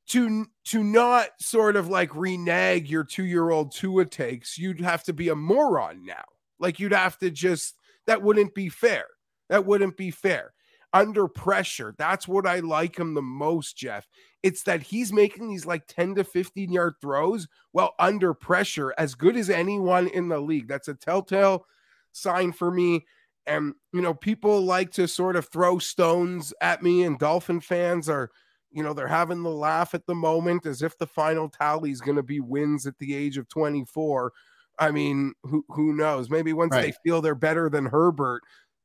to 0.08 0.46
to 0.66 0.84
not 0.84 1.30
sort 1.40 1.76
of 1.76 1.88
like 1.88 2.16
renege 2.16 2.90
your 2.90 3.04
two 3.04 3.24
year 3.24 3.50
old 3.50 3.74
Tua 3.74 4.06
takes, 4.06 4.58
you'd 4.58 4.82
have 4.82 5.04
to 5.06 5.14
be 5.14 5.30
a 5.30 5.36
moron 5.36 6.06
now. 6.06 6.24
Like 6.60 6.80
you'd 6.80 6.94
have 6.94 7.18
to 7.20 7.32
just 7.32 7.76
that 8.08 8.22
wouldn't 8.22 8.54
be 8.54 8.70
fair. 8.70 9.06
That 9.50 9.66
wouldn't 9.66 9.98
be 9.98 10.12
fair. 10.12 10.54
Under 10.94 11.30
pressure, 11.30 11.96
that's 11.98 12.28
what 12.28 12.46
I 12.46 12.60
like 12.60 13.00
him 13.00 13.14
the 13.14 13.22
most, 13.22 13.78
Jeff. 13.78 14.06
It's 14.44 14.64
that 14.64 14.82
he's 14.82 15.14
making 15.14 15.48
these 15.48 15.66
like 15.66 15.88
10 15.88 16.16
to 16.16 16.26
15 16.26 16.72
yard 16.72 16.96
throws 17.02 17.48
while 17.72 17.94
under 17.98 18.34
pressure, 18.34 18.94
as 18.98 19.16
good 19.16 19.38
as 19.38 19.50
anyone 19.50 20.08
in 20.08 20.28
the 20.28 20.40
league. 20.40 20.68
That's 20.68 20.90
a 20.90 20.94
telltale 20.94 21.66
sign 22.12 22.52
for 22.52 22.72
me. 22.72 23.06
And, 23.48 23.74
you 23.94 24.02
know, 24.02 24.14
people 24.14 24.62
like 24.62 24.92
to 24.92 25.08
sort 25.08 25.36
of 25.36 25.48
throw 25.48 25.80
stones 25.80 26.54
at 26.62 26.84
me, 26.84 27.04
and 27.04 27.18
Dolphin 27.18 27.60
fans 27.60 28.08
are, 28.08 28.30
you 28.72 28.84
know, 28.84 28.94
they're 28.94 29.08
having 29.08 29.44
the 29.44 29.50
laugh 29.50 29.94
at 29.94 30.06
the 30.06 30.16
moment 30.16 30.66
as 30.66 30.82
if 30.82 30.98
the 30.98 31.08
final 31.08 31.50
tally 31.50 31.92
is 31.92 32.02
going 32.02 32.18
to 32.18 32.24
be 32.24 32.40
wins 32.40 32.86
at 32.86 32.98
the 33.00 33.16
age 33.16 33.38
of 33.38 33.48
24. 33.50 34.32
I 34.80 34.92
mean, 34.92 35.34
who 35.44 35.66
who 35.70 35.94
knows? 35.94 36.30
Maybe 36.30 36.54
once 36.54 36.72
right. 36.72 36.82
they 36.82 36.94
feel 37.04 37.22
they're 37.22 37.36
better 37.36 37.70
than 37.70 37.86
Herbert 37.86 38.42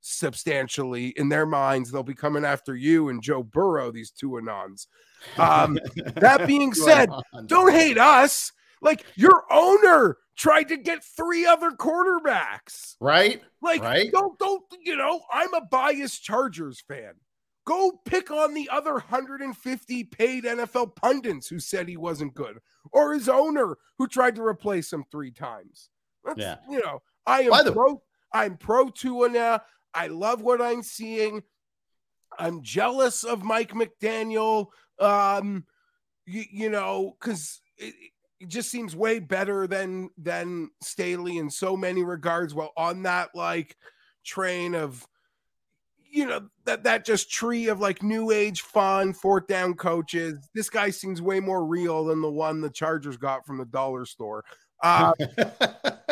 substantially 0.06 1.08
in 1.16 1.28
their 1.28 1.46
minds, 1.46 1.90
they'll 1.90 2.02
be 2.02 2.14
coming 2.14 2.44
after 2.44 2.76
you 2.76 3.08
and 3.08 3.22
Joe 3.22 3.42
Burrow, 3.42 3.90
these 3.90 4.10
two 4.10 4.30
anons. 4.30 4.86
Um, 5.36 5.78
that 6.14 6.46
being 6.46 6.72
said, 6.72 7.10
don't 7.46 7.72
hate 7.72 7.98
us. 7.98 8.52
Like 8.80 9.04
your 9.16 9.44
owner 9.50 10.18
tried 10.36 10.64
to 10.64 10.76
get 10.76 11.02
three 11.02 11.46
other 11.46 11.70
quarterbacks. 11.70 12.96
Right. 13.00 13.42
Like, 13.62 13.82
right. 13.82 14.10
don't 14.12 14.38
don't 14.38 14.62
you 14.82 14.96
know, 14.96 15.22
I'm 15.32 15.54
a 15.54 15.62
biased 15.62 16.22
Chargers 16.22 16.82
fan. 16.86 17.14
Go 17.66 18.00
pick 18.04 18.30
on 18.30 18.54
the 18.54 18.68
other 18.70 18.92
150 18.92 20.04
paid 20.04 20.44
NFL 20.44 20.94
pundits 20.94 21.48
who 21.48 21.58
said 21.58 21.88
he 21.88 21.96
wasn't 21.96 22.34
good, 22.34 22.58
or 22.92 23.12
his 23.12 23.28
owner 23.28 23.76
who 23.98 24.06
tried 24.06 24.36
to 24.36 24.42
replace 24.42 24.92
him 24.92 25.04
three 25.10 25.32
times. 25.32 25.90
That's, 26.24 26.38
yeah, 26.38 26.58
you 26.70 26.78
know, 26.78 27.02
I 27.26 27.42
am 27.42 27.64
the- 27.64 27.72
pro. 27.72 28.02
I'm 28.32 28.56
pro 28.56 28.88
Tua 28.90 29.28
now. 29.30 29.60
I 29.94 30.08
love 30.08 30.42
what 30.42 30.60
I'm 30.60 30.82
seeing. 30.82 31.42
I'm 32.38 32.62
jealous 32.62 33.24
of 33.24 33.42
Mike 33.42 33.72
McDaniel. 33.72 34.66
Um, 34.98 35.64
you, 36.26 36.44
you 36.50 36.68
know, 36.68 37.16
because 37.18 37.60
it, 38.40 38.48
just 38.48 38.70
seems 38.70 38.94
way 38.96 39.18
better 39.18 39.66
than 39.66 40.10
than 40.18 40.70
Staley 40.82 41.38
in 41.38 41.50
so 41.50 41.76
many 41.76 42.04
regards. 42.04 42.54
Well, 42.54 42.72
on 42.76 43.02
that 43.04 43.34
like 43.34 43.76
train 44.24 44.74
of 44.74 45.06
you 46.10 46.26
know 46.26 46.48
that 46.64 46.84
that 46.84 47.04
just 47.04 47.30
tree 47.30 47.68
of 47.68 47.80
like 47.80 48.02
new 48.02 48.30
age 48.30 48.62
fun 48.62 49.12
fourth 49.12 49.46
down 49.46 49.74
coaches. 49.74 50.48
This 50.54 50.70
guy 50.70 50.90
seems 50.90 51.20
way 51.20 51.40
more 51.40 51.64
real 51.64 52.06
than 52.06 52.22
the 52.22 52.30
one 52.30 52.60
the 52.60 52.70
Chargers 52.70 53.16
got 53.16 53.46
from 53.46 53.58
the 53.58 53.64
dollar 53.66 54.06
store. 54.06 54.44
Uh, 54.82 55.12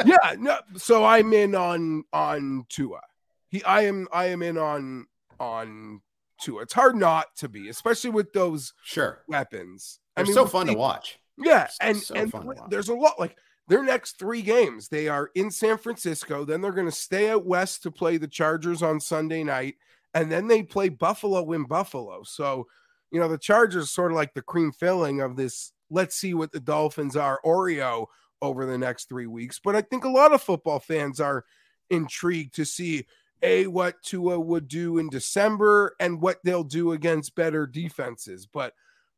yeah, 0.04 0.34
no. 0.38 0.58
So 0.76 1.04
I'm 1.04 1.32
in 1.32 1.54
on 1.54 2.04
on 2.12 2.66
Tua. 2.68 3.00
He, 3.48 3.62
I 3.64 3.82
am, 3.82 4.08
I 4.12 4.26
am 4.26 4.42
in 4.42 4.58
on 4.58 5.06
on 5.38 6.00
Tua. 6.40 6.62
It's 6.62 6.72
hard 6.72 6.96
not 6.96 7.26
to 7.36 7.48
be, 7.48 7.68
especially 7.68 8.10
with 8.10 8.32
those 8.32 8.72
sure 8.82 9.22
weapons. 9.28 10.00
They're 10.16 10.24
I 10.24 10.26
mean, 10.26 10.34
so 10.34 10.46
fun 10.46 10.66
the, 10.66 10.72
to 10.72 10.78
watch. 10.78 11.18
Yeah, 11.36 11.68
and 11.80 11.96
so 11.96 12.14
and 12.14 12.32
there's 12.68 12.88
a 12.88 12.94
lot 12.94 13.18
like 13.18 13.36
their 13.68 13.82
next 13.82 14.18
three 14.18 14.42
games. 14.42 14.88
They 14.88 15.08
are 15.08 15.30
in 15.34 15.50
San 15.50 15.78
Francisco, 15.78 16.44
then 16.44 16.60
they're 16.60 16.72
going 16.72 16.86
to 16.86 16.92
stay 16.92 17.30
out 17.30 17.46
west 17.46 17.82
to 17.82 17.90
play 17.90 18.16
the 18.16 18.28
Chargers 18.28 18.82
on 18.82 19.00
Sunday 19.00 19.42
night, 19.42 19.76
and 20.12 20.30
then 20.30 20.46
they 20.46 20.62
play 20.62 20.88
Buffalo 20.88 21.52
in 21.52 21.64
Buffalo. 21.64 22.22
So, 22.24 22.66
you 23.10 23.20
know, 23.20 23.28
the 23.28 23.38
Chargers 23.38 23.90
sort 23.90 24.12
of 24.12 24.16
like 24.16 24.34
the 24.34 24.42
cream 24.42 24.72
filling 24.72 25.20
of 25.20 25.36
this. 25.36 25.72
Let's 25.90 26.16
see 26.16 26.34
what 26.34 26.52
the 26.52 26.60
Dolphins 26.60 27.16
are 27.16 27.40
Oreo 27.44 28.06
over 28.42 28.66
the 28.66 28.78
next 28.78 29.08
three 29.08 29.26
weeks. 29.26 29.60
But 29.62 29.76
I 29.76 29.82
think 29.82 30.04
a 30.04 30.08
lot 30.08 30.32
of 30.32 30.42
football 30.42 30.78
fans 30.78 31.20
are 31.20 31.44
intrigued 31.90 32.54
to 32.56 32.64
see 32.64 33.06
a 33.42 33.66
what 33.66 34.02
Tua 34.02 34.40
would 34.40 34.68
do 34.68 34.98
in 34.98 35.08
December 35.10 35.94
and 36.00 36.20
what 36.20 36.38
they'll 36.44 36.64
do 36.64 36.92
against 36.92 37.34
better 37.34 37.66
defenses. 37.66 38.46
But 38.46 38.74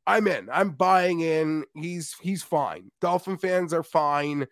I'm 0.07 0.29
in. 0.29 0.49
I'm 0.53 0.71
buying 0.71 1.21
in. 1.21 1.64
He's 1.75 2.14
he's 2.21 2.42
fine. 2.42 2.90
Dolphin 3.01 3.38
fans 3.38 3.73
are 3.73 3.83
fine. 3.83 4.47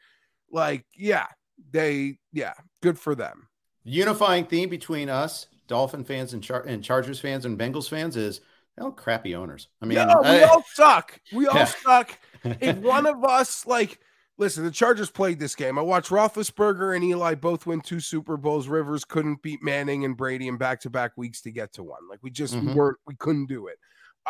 Like, 0.51 0.85
yeah, 0.97 1.27
they 1.71 2.19
yeah, 2.33 2.55
good 2.83 2.99
for 2.99 3.15
them. 3.15 3.49
Unifying 3.85 4.47
theme 4.47 4.69
between 4.69 5.09
us, 5.09 5.47
Dolphin 5.69 6.05
fans 6.05 6.33
and, 6.33 6.43
Char- 6.43 6.63
and 6.63 6.83
Chargers 6.83 7.21
fans 7.21 7.45
and 7.45 7.59
Bengals 7.59 7.89
fans 7.89 8.17
is 8.17 8.41
oh 8.81 8.91
crappy 8.91 9.35
owners. 9.35 9.69
I 9.81 9.87
mean, 9.87 9.99
yeah, 9.99 10.21
we 10.21 10.29
I, 10.29 10.43
all 10.43 10.65
suck. 10.73 11.21
We 11.33 11.47
all 11.47 11.57
yeah. 11.57 11.65
suck. 11.65 12.19
If 12.45 12.77
one 12.79 13.07
of 13.07 13.25
us 13.25 13.67
like 13.67 14.01
listen, 14.39 14.65
the 14.65 14.71
Chargers 14.71 15.11
played 15.11 15.39
this 15.39 15.55
game. 15.55 15.79
I 15.79 15.83
watched 15.83 16.11
Roethlisberger 16.11 16.95
and 16.95 17.05
Eli 17.05 17.35
both 17.35 17.67
win 17.67 17.81
two 17.81 18.01
Super 18.01 18.37
Bowls. 18.37 18.69
Rivers 18.69 19.05
couldn't 19.05 19.43
beat 19.43 19.63
Manning 19.63 20.05
and 20.05 20.17
Brady 20.17 20.49
in 20.49 20.57
back 20.57 20.81
to 20.81 20.91
back 20.91 21.13
weeks 21.17 21.41
to 21.43 21.51
get 21.51 21.73
to 21.75 21.83
one. 21.83 22.09
Like 22.09 22.21
we 22.23 22.31
just 22.31 22.55
mm-hmm. 22.55 22.75
weren't, 22.75 22.99
we 23.07 23.15
couldn't 23.17 23.47
do 23.47 23.69
it. 23.69 23.79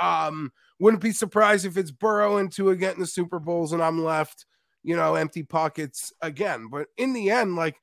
Um, 0.00 0.52
wouldn't 0.80 1.02
be 1.02 1.12
surprised 1.12 1.66
if 1.66 1.76
it's 1.76 1.90
Burrow 1.90 2.38
and 2.38 2.50
Tua 2.50 2.76
getting 2.76 3.00
the 3.00 3.06
Super 3.06 3.38
Bowls 3.38 3.72
and 3.72 3.82
I'm 3.82 4.02
left, 4.02 4.46
you 4.82 4.96
know, 4.96 5.14
empty 5.14 5.42
pockets 5.42 6.12
again. 6.20 6.68
But 6.70 6.88
in 6.96 7.12
the 7.12 7.30
end, 7.30 7.56
like 7.56 7.76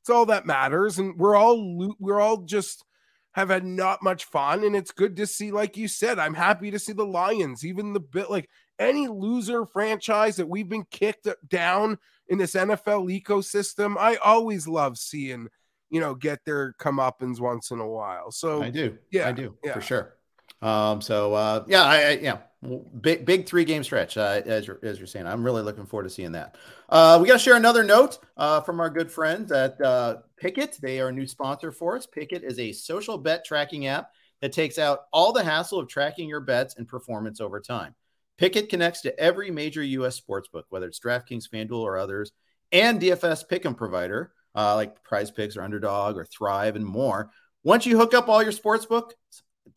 it's 0.00 0.10
all 0.10 0.26
that 0.26 0.46
matters, 0.46 0.98
and 0.98 1.18
we're 1.18 1.36
all 1.36 1.94
we're 1.98 2.20
all 2.20 2.38
just 2.38 2.84
have 3.32 3.50
had 3.50 3.64
not 3.64 4.02
much 4.02 4.24
fun, 4.24 4.64
and 4.64 4.74
it's 4.74 4.90
good 4.90 5.16
to 5.16 5.26
see. 5.26 5.52
Like 5.52 5.76
you 5.76 5.86
said, 5.86 6.18
I'm 6.18 6.34
happy 6.34 6.70
to 6.70 6.78
see 6.78 6.92
the 6.92 7.04
Lions, 7.04 7.64
even 7.64 7.92
the 7.92 8.00
bit 8.00 8.30
like 8.30 8.48
any 8.78 9.06
loser 9.06 9.66
franchise 9.66 10.36
that 10.36 10.48
we've 10.48 10.68
been 10.68 10.86
kicked 10.90 11.28
down 11.46 11.98
in 12.28 12.38
this 12.38 12.54
NFL 12.54 13.22
ecosystem. 13.22 13.96
I 13.98 14.16
always 14.16 14.66
love 14.66 14.96
seeing 14.98 15.48
you 15.90 16.00
know 16.00 16.14
get 16.14 16.44
their 16.44 16.74
comeuppance 16.80 17.40
once 17.40 17.70
in 17.70 17.80
a 17.80 17.88
while. 17.88 18.30
So 18.30 18.62
I 18.62 18.70
do, 18.70 18.98
yeah, 19.10 19.28
I 19.28 19.32
do 19.32 19.56
yeah. 19.64 19.74
for 19.74 19.80
sure. 19.80 20.17
Um, 20.60 21.00
so 21.00 21.34
uh, 21.34 21.64
yeah, 21.68 21.82
I, 21.82 21.96
I 21.96 22.10
yeah, 22.18 22.38
big 23.00 23.24
big 23.24 23.46
three 23.46 23.64
game 23.64 23.84
stretch 23.84 24.16
uh, 24.16 24.42
as 24.44 24.66
you're 24.66 24.80
as 24.82 24.98
you're 24.98 25.06
saying. 25.06 25.26
I'm 25.26 25.44
really 25.44 25.62
looking 25.62 25.86
forward 25.86 26.04
to 26.04 26.10
seeing 26.10 26.32
that. 26.32 26.56
Uh, 26.88 27.18
we 27.20 27.28
got 27.28 27.34
to 27.34 27.38
share 27.38 27.56
another 27.56 27.84
note 27.84 28.18
uh, 28.36 28.60
from 28.60 28.80
our 28.80 28.90
good 28.90 29.10
friends 29.10 29.52
at 29.52 29.80
uh, 29.80 30.16
Pikkit. 30.42 30.78
They 30.78 31.00
are 31.00 31.08
a 31.08 31.12
new 31.12 31.26
sponsor 31.26 31.70
for 31.70 31.96
us. 31.96 32.06
Pikkit 32.06 32.42
is 32.42 32.58
a 32.58 32.72
social 32.72 33.18
bet 33.18 33.44
tracking 33.44 33.86
app 33.86 34.10
that 34.40 34.52
takes 34.52 34.78
out 34.78 35.00
all 35.12 35.32
the 35.32 35.44
hassle 35.44 35.78
of 35.78 35.88
tracking 35.88 36.28
your 36.28 36.40
bets 36.40 36.76
and 36.76 36.88
performance 36.88 37.40
over 37.40 37.60
time. 37.60 37.94
Pikkit 38.40 38.68
connects 38.68 39.02
to 39.02 39.18
every 39.18 39.50
major 39.50 39.82
U.S. 39.82 40.20
sportsbook, 40.20 40.62
whether 40.68 40.86
it's 40.86 41.00
DraftKings, 41.00 41.48
FanDuel, 41.52 41.80
or 41.82 41.98
others, 41.98 42.30
and 42.70 43.00
DFS 43.00 43.44
pick'em 43.48 43.76
provider 43.76 44.32
uh, 44.54 44.74
like 44.74 45.02
Prize 45.04 45.30
Picks 45.30 45.56
or 45.56 45.62
Underdog 45.62 46.16
or 46.16 46.24
Thrive 46.24 46.76
and 46.76 46.84
more. 46.84 47.30
Once 47.62 47.86
you 47.86 47.96
hook 47.96 48.14
up 48.14 48.28
all 48.28 48.42
your 48.42 48.52
sportsbook 48.52 49.10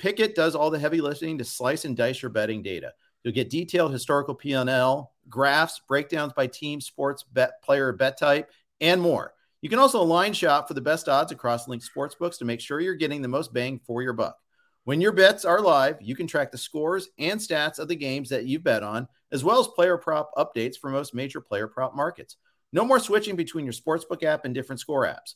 Pikkit 0.02 0.34
does 0.34 0.56
all 0.56 0.72
the 0.72 0.80
heavy 0.80 1.00
lifting 1.00 1.38
to 1.38 1.46
slice 1.46 1.86
and 1.86 1.96
dice 1.96 2.24
your 2.24 2.32
betting 2.32 2.64
data. 2.64 2.92
You'll 3.24 3.36
get 3.36 3.52
detailed 3.52 3.94
historical 3.94 4.34
P&L, 4.34 5.14
graphs, 5.30 5.80
breakdowns 5.88 6.34
by 6.34 6.48
team, 6.48 6.82
sports, 6.82 7.22
bet 7.22 7.62
player, 7.62 7.94
bet 7.94 8.18
type, 8.18 8.50
and 8.80 9.00
more. 9.00 9.36
You 9.62 9.70
can 9.70 9.78
also 9.78 10.02
line 10.02 10.34
shop 10.34 10.68
for 10.68 10.74
the 10.74 10.82
best 10.82 11.08
odds 11.08 11.32
across 11.32 11.68
linked 11.68 11.88
sportsbooks 11.88 12.40
to 12.40 12.46
make 12.46 12.62
sure 12.62 12.80
you're 12.80 12.96
getting 12.96 13.21
the 13.21 13.28
most 13.28 13.54
bang 13.54 13.80
for 13.86 14.02
your 14.02 14.13
buck. 14.13 14.38
When 14.86 15.02
your 15.02 15.12
bets 15.12 15.46
are 15.46 15.62
live, 15.62 16.02
you 16.02 16.15
can 16.15 16.25
track 16.25 16.52
the 16.52 16.58
scores 16.58 17.10
and 17.19 17.40
stats 17.40 17.78
of 17.78 17.88
the 17.88 17.96
games 17.96 18.30
that 18.30 18.46
you 18.46 18.58
bet 18.58 18.82
on, 18.82 19.08
as 19.32 19.44
well 19.44 19.60
as 19.60 19.67
player 19.67 20.00
prop 20.00 20.32
updates 20.36 20.78
for 20.82 20.90
most 20.90 21.13
major 21.13 21.42
player 21.42 21.67
prop 21.67 21.96
markets. 21.96 22.38
No 22.73 22.84
more 22.84 23.00
switching 23.00 23.36
between 23.36 23.65
your 23.65 23.73
sportsbook 23.73 24.23
app 24.23 24.46
and 24.46 24.56
different 24.56 24.80
score 24.80 25.06
apps. 25.06 25.36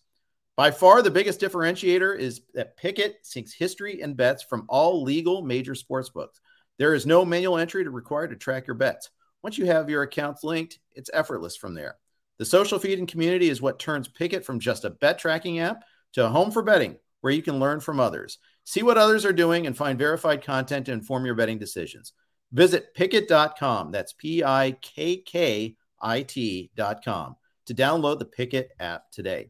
By 0.55 0.71
far, 0.71 1.01
the 1.01 1.11
biggest 1.11 1.41
differentiator 1.41 2.17
is 2.17 2.41
that 2.53 2.77
Pikkit 2.77 3.15
syncs 3.25 3.53
history 3.53 4.01
and 4.01 4.15
bets 4.15 4.41
from 4.41 4.65
all 4.69 5.03
legal 5.03 5.41
major 5.41 5.75
sports 5.75 6.09
books. 6.09 6.39
There 6.77 6.93
is 6.93 7.05
no 7.05 7.25
manual 7.25 7.57
entry 7.57 7.83
to 7.83 7.89
require 7.89 8.27
to 8.27 8.35
track 8.35 8.67
your 8.67 8.75
bets. 8.75 9.09
Once 9.43 9.57
you 9.57 9.65
have 9.65 9.89
your 9.89 10.03
accounts 10.03 10.43
linked, 10.43 10.79
it's 10.93 11.09
effortless 11.13 11.57
from 11.57 11.73
there. 11.73 11.97
The 12.37 12.45
social 12.45 12.79
feed 12.79 12.99
and 12.99 13.07
community 13.07 13.49
is 13.49 13.61
what 13.61 13.79
turns 13.79 14.07
Pikkit 14.07 14.43
from 14.43 14.59
just 14.59 14.85
a 14.85 14.89
bet 14.89 15.19
tracking 15.19 15.59
app 15.59 15.83
to 16.13 16.25
a 16.25 16.29
home 16.29 16.51
for 16.51 16.63
betting 16.63 16.97
where 17.21 17.33
you 17.33 17.41
can 17.41 17.59
learn 17.59 17.79
from 17.79 17.99
others. 17.99 18.37
See 18.63 18.83
what 18.83 18.97
others 18.97 19.25
are 19.25 19.33
doing 19.33 19.67
and 19.67 19.75
find 19.75 19.99
verified 19.99 20.43
content 20.43 20.85
to 20.85 20.91
inform 20.93 21.25
your 21.25 21.35
betting 21.35 21.59
decisions. 21.59 22.13
Visit 22.51 22.95
pikkit.com. 22.95 23.91
That's 23.91 24.13
P 24.13 24.43
I 24.43 24.77
K 24.81 25.17
K 25.17 25.75
I 26.01 26.21
T.com 26.21 27.35
to 27.65 27.73
download 27.73 28.19
the 28.19 28.25
Pikkit 28.25 28.67
app 28.79 29.11
today. 29.11 29.49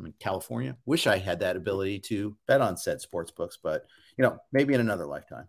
I'm 0.00 0.06
in 0.06 0.14
California. 0.18 0.76
Wish 0.86 1.06
I 1.06 1.18
had 1.18 1.40
that 1.40 1.56
ability 1.56 2.00
to 2.00 2.36
bet 2.46 2.60
on 2.60 2.76
said 2.76 3.00
sports 3.00 3.30
books, 3.30 3.58
but 3.62 3.84
you 4.16 4.22
know, 4.24 4.38
maybe 4.52 4.74
in 4.74 4.80
another 4.80 5.06
lifetime. 5.06 5.48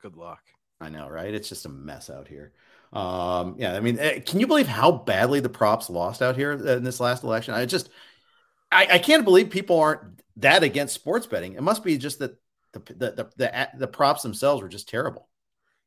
Good 0.00 0.16
luck. 0.16 0.40
I 0.80 0.88
know, 0.88 1.08
right? 1.08 1.32
It's 1.32 1.48
just 1.48 1.66
a 1.66 1.70
mess 1.70 2.10
out 2.10 2.28
here. 2.28 2.52
Um, 2.92 3.56
yeah, 3.58 3.74
I 3.74 3.80
mean, 3.80 3.98
eh, 3.98 4.20
can 4.20 4.38
you 4.38 4.46
believe 4.46 4.68
how 4.68 4.92
badly 4.92 5.40
the 5.40 5.48
props 5.48 5.90
lost 5.90 6.22
out 6.22 6.36
here 6.36 6.52
in 6.52 6.84
this 6.84 7.00
last 7.00 7.24
election? 7.24 7.54
I 7.54 7.64
just, 7.66 7.88
I, 8.70 8.86
I 8.92 8.98
can't 8.98 9.24
believe 9.24 9.50
people 9.50 9.80
aren't 9.80 10.22
that 10.36 10.62
against 10.62 10.94
sports 10.94 11.26
betting. 11.26 11.54
It 11.54 11.62
must 11.62 11.82
be 11.82 11.98
just 11.98 12.18
that 12.20 12.36
the 12.72 12.80
the 12.80 13.10
the 13.10 13.30
the, 13.36 13.68
the 13.78 13.88
props 13.88 14.22
themselves 14.22 14.62
were 14.62 14.68
just 14.68 14.88
terrible. 14.88 15.28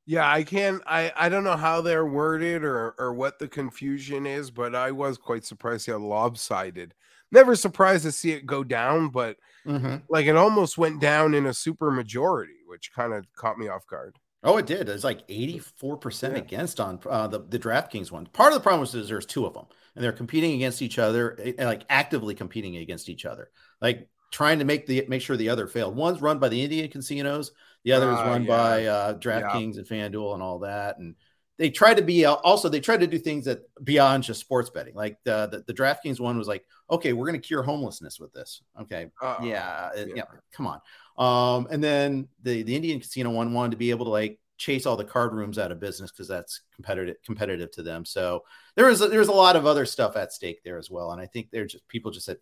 Yeah, 0.08 0.28
I 0.32 0.44
can 0.44 0.82
I 0.88 1.12
I 1.16 1.30
don't 1.30 1.44
know 1.44 1.58
how 1.58 1.82
they're 1.82 2.06
worded 2.06 2.64
or 2.64 2.96
or 2.98 3.14
what 3.14 3.40
the 3.40 3.48
confusion 3.48 4.26
is, 4.26 4.50
but 4.52 4.74
I 4.76 4.92
was 4.92 5.18
quite 5.18 5.46
surprised 5.46 5.88
how 5.88 5.98
lopsided. 5.98 6.94
Never 7.32 7.56
surprised 7.56 8.04
to 8.06 8.12
see 8.14 8.32
it 8.32 8.46
go 8.46 8.64
down, 8.64 9.10
but 9.10 9.38
Mm-hmm. 9.66 9.98
like 10.10 10.28
it 10.28 10.38
almost 10.38 10.78
went 10.78 11.02
down 11.02 11.34
in 11.34 11.46
a 11.48 11.54
super 11.54 11.92
majority, 11.92 12.56
which 12.68 12.94
kind 12.94 13.14
of 13.14 13.26
caught 13.36 13.60
me 13.60 13.68
off 13.70 13.86
guard. 13.88 14.18
Oh, 14.44 14.58
it 14.58 14.66
did. 14.66 14.88
It's 14.88 15.04
like 15.04 15.24
84% 15.28 16.36
Yeah. 16.36 16.38
against 16.38 16.80
on 16.80 17.00
uh, 17.10 17.28
the, 17.28 17.40
the 17.40 17.60
DraftKings 17.60 18.12
one. 18.12 18.28
Part 18.28 18.54
of 18.54 18.60
the 18.60 18.64
problem 18.64 18.82
was 18.82 18.94
is 18.96 19.10
there's 19.10 19.26
two 19.26 19.46
of 19.46 19.54
them 19.54 19.66
and 19.96 20.04
they're 20.04 20.12
competing 20.14 20.54
against 20.54 20.82
each 20.82 21.00
other 21.00 21.38
eh, 21.40 21.54
and 21.58 21.68
like 21.68 21.84
actively 21.90 22.36
competing 22.36 22.78
against 22.78 23.10
each 23.10 23.26
other. 23.26 23.50
Like 23.82 24.08
trying 24.32 24.60
to 24.60 24.66
make 24.66 24.86
the 24.86 25.06
make 25.08 25.22
sure 25.22 25.38
the 25.38 25.50
other 25.50 25.68
failed. 25.68 25.96
One's 25.96 26.22
run 26.22 26.40
by 26.40 26.50
the 26.50 26.62
Indian 26.64 26.90
casinos, 26.90 27.52
the 27.88 27.94
other 27.94 28.12
is 28.12 28.20
Ah, 28.20 28.28
run 28.32 28.44
yeah. 28.44 28.48
by 28.58 28.86
uh, 28.86 29.14
DraftKings 29.20 29.78
and 29.78 29.88
FanDuel 29.88 30.34
and 30.34 30.44
all 30.44 30.60
that. 30.60 30.98
And 31.00 31.16
they 31.58 31.70
try 31.72 31.94
to 31.94 32.02
be 32.02 32.26
also 32.26 32.70
they 32.70 32.80
try 32.80 32.98
to 32.98 33.08
do 33.08 33.18
things 33.18 33.46
that 33.46 33.62
beyond 33.84 34.24
just 34.24 34.40
sports 34.42 34.70
betting. 34.70 34.94
Like 34.94 35.18
the 35.24 35.48
the, 35.48 35.64
the 35.66 35.74
DraftKings 35.74 36.20
one 36.20 36.38
was 36.38 36.48
like, 36.48 36.66
okay, 36.90 37.14
we're 37.14 37.26
going 37.28 37.42
to 37.42 37.48
cure 37.48 37.64
homelessness 37.64 38.20
with 38.20 38.32
this. 38.34 38.62
Okay, 38.82 39.08
Uh, 39.22 39.38
yeah, 39.42 39.90
yeah. 39.96 40.06
yeah, 40.16 40.24
come 40.54 40.68
on. 40.68 40.82
Um, 41.18 41.68
and 41.72 41.84
then 41.84 42.28
the 42.44 42.64
the 42.64 42.76
Indian 42.76 43.00
casino 43.00 43.32
one 43.32 43.54
wanted 43.54 43.72
to 43.72 43.78
be 43.78 43.90
able 43.90 44.06
to 44.06 44.12
like 44.12 44.40
chase 44.58 44.86
all 44.86 44.98
the 44.98 45.04
card 45.06 45.34
rooms 45.34 45.58
out 45.60 45.72
of 45.72 45.80
business 45.80 46.12
because 46.12 46.28
that's 46.28 46.62
competitive 46.76 47.16
competitive 47.26 47.72
to 47.72 47.84
them. 47.84 48.06
So 48.06 48.44
there 48.76 48.86
was 48.88 49.00
there 49.00 49.20
was 49.20 49.28
a 49.30 49.32
lot 49.34 49.56
of 49.56 49.66
other 49.66 49.86
stuff 49.86 50.16
at 50.16 50.34
stake 50.34 50.62
there 50.64 50.78
as 50.78 50.92
well. 50.92 51.12
And 51.12 51.22
I 51.22 51.26
think 51.28 51.50
they're 51.52 51.66
just 51.66 51.88
people 51.88 52.12
just 52.12 52.26
said, 52.26 52.38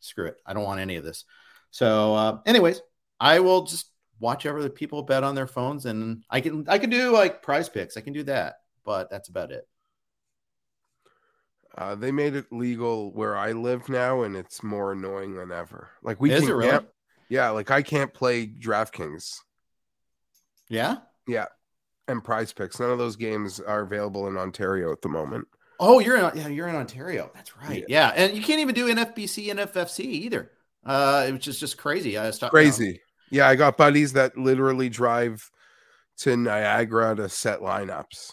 screw 0.00 0.26
it, 0.26 0.36
I 0.46 0.54
don't 0.54 0.64
want 0.64 0.80
any 0.80 0.96
of 0.96 1.04
this. 1.04 1.24
So, 1.70 2.14
uh, 2.14 2.38
anyways, 2.46 2.80
I 3.20 3.40
will 3.40 3.64
just 3.64 3.90
watch 4.20 4.46
over 4.46 4.62
the 4.62 4.70
people 4.70 5.02
bet 5.02 5.24
on 5.24 5.34
their 5.34 5.46
phones, 5.46 5.86
and 5.86 6.24
I 6.30 6.40
can 6.40 6.64
I 6.68 6.78
can 6.78 6.90
do 6.90 7.12
like 7.12 7.42
prize 7.42 7.68
picks, 7.68 7.96
I 7.96 8.00
can 8.00 8.12
do 8.12 8.22
that, 8.24 8.56
but 8.84 9.10
that's 9.10 9.28
about 9.28 9.52
it. 9.52 9.66
Uh, 11.76 11.94
they 11.94 12.10
made 12.10 12.34
it 12.34 12.50
legal 12.50 13.12
where 13.12 13.36
I 13.36 13.52
live 13.52 13.88
now, 13.88 14.22
and 14.22 14.34
it's 14.34 14.62
more 14.62 14.92
annoying 14.92 15.34
than 15.34 15.52
ever. 15.52 15.90
Like 16.02 16.20
we 16.20 16.32
Is 16.32 16.40
can 16.40 16.50
it 16.50 16.54
really? 16.54 16.86
yeah, 17.28 17.50
like 17.50 17.70
I 17.70 17.82
can't 17.82 18.12
play 18.14 18.46
DraftKings 18.46 19.40
Yeah. 20.68 20.98
Yeah, 21.26 21.46
and 22.08 22.24
Prize 22.24 22.52
Picks. 22.52 22.80
None 22.80 22.90
of 22.90 22.98
those 22.98 23.16
games 23.16 23.60
are 23.60 23.80
available 23.80 24.28
in 24.28 24.36
Ontario 24.36 24.90
at 24.92 25.02
the 25.02 25.08
moment. 25.08 25.46
Oh, 25.78 25.98
you're 25.98 26.16
in 26.16 26.38
yeah, 26.38 26.48
you're 26.48 26.68
in 26.68 26.76
Ontario. 26.76 27.30
That's 27.34 27.56
right. 27.58 27.84
Yeah, 27.88 28.12
and 28.14 28.34
you 28.34 28.42
can't 28.42 28.60
even 28.60 28.74
do 28.74 28.86
NFBC 28.94 29.50
and 29.50 29.60
FFC 29.60 30.00
either. 30.00 30.52
Uh, 30.84 31.28
which 31.30 31.48
is 31.48 31.58
just 31.58 31.76
crazy. 31.76 32.16
I 32.16 32.30
talking 32.30 32.48
Crazy. 32.48 33.00
Yeah, 33.30 33.48
I 33.48 33.56
got 33.56 33.76
buddies 33.76 34.12
that 34.14 34.36
literally 34.36 34.88
drive 34.88 35.50
to 36.18 36.36
Niagara 36.36 37.14
to 37.16 37.28
set 37.28 37.60
lineups. 37.60 38.32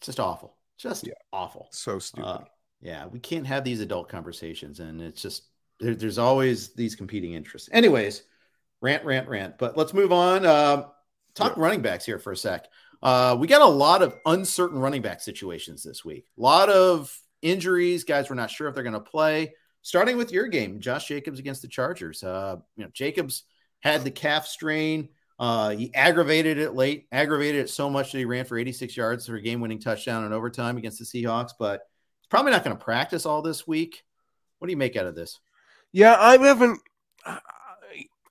just 0.00 0.20
awful. 0.20 0.56
Just 0.76 1.06
Yeah. 1.06 1.14
awful. 1.32 1.68
So 1.72 1.98
stupid. 1.98 2.26
Uh, 2.28 2.44
yeah, 2.82 3.06
we 3.06 3.18
can't 3.20 3.46
have 3.46 3.64
these 3.64 3.80
adult 3.80 4.08
conversations, 4.10 4.80
and 4.80 5.00
it's 5.00 5.22
just 5.22 5.44
there, 5.80 5.94
there's 5.94 6.18
always 6.18 6.74
these 6.74 6.94
competing 6.94 7.32
interests. 7.32 7.70
Anyways, 7.72 8.24
rant, 8.82 9.04
rant, 9.04 9.28
rant. 9.28 9.56
But 9.56 9.76
let's 9.78 9.94
move 9.94 10.12
on. 10.12 10.44
Uh, 10.44 10.88
talk 11.34 11.56
running 11.56 11.80
backs 11.80 12.04
here 12.04 12.18
for 12.18 12.32
a 12.32 12.36
sec. 12.36 12.66
Uh, 13.02 13.36
we 13.38 13.46
got 13.46 13.62
a 13.62 13.66
lot 13.66 14.02
of 14.02 14.14
uncertain 14.26 14.78
running 14.78 15.00
back 15.02 15.20
situations 15.20 15.82
this 15.82 16.04
week. 16.04 16.26
A 16.38 16.40
lot 16.42 16.68
of 16.68 17.16
injuries. 17.40 18.04
Guys, 18.04 18.28
we're 18.28 18.36
not 18.36 18.50
sure 18.50 18.68
if 18.68 18.74
they're 18.74 18.84
going 18.84 18.92
to 18.94 19.00
play. 19.00 19.54
Starting 19.82 20.16
with 20.18 20.32
your 20.32 20.46
game, 20.48 20.80
Josh 20.80 21.08
Jacobs 21.08 21.38
against 21.38 21.62
the 21.62 21.68
Chargers. 21.68 22.22
Uh, 22.22 22.56
you 22.76 22.84
know, 22.84 22.90
Jacobs 22.92 23.44
had 23.84 24.02
the 24.02 24.10
calf 24.10 24.46
strain. 24.46 25.10
Uh, 25.38 25.70
he 25.70 25.94
aggravated 25.94 26.58
it 26.58 26.74
late, 26.74 27.06
aggravated 27.12 27.60
it 27.62 27.68
so 27.70 27.90
much 27.90 28.12
that 28.12 28.18
he 28.18 28.24
ran 28.24 28.44
for 28.44 28.56
86 28.56 28.96
yards 28.96 29.26
for 29.26 29.34
a 29.34 29.42
game-winning 29.42 29.80
touchdown 29.80 30.24
in 30.24 30.32
overtime 30.32 30.76
against 30.78 30.98
the 30.98 31.04
Seahawks. 31.04 31.50
But 31.58 31.82
he's 32.20 32.28
probably 32.28 32.52
not 32.52 32.64
going 32.64 32.76
to 32.76 32.82
practice 32.82 33.26
all 33.26 33.42
this 33.42 33.66
week. 33.66 34.04
What 34.58 34.66
do 34.68 34.72
you 34.72 34.76
make 34.76 34.96
out 34.96 35.06
of 35.06 35.14
this? 35.14 35.38
Yeah, 35.92 36.16
I 36.18 36.38
haven't. 36.38 36.80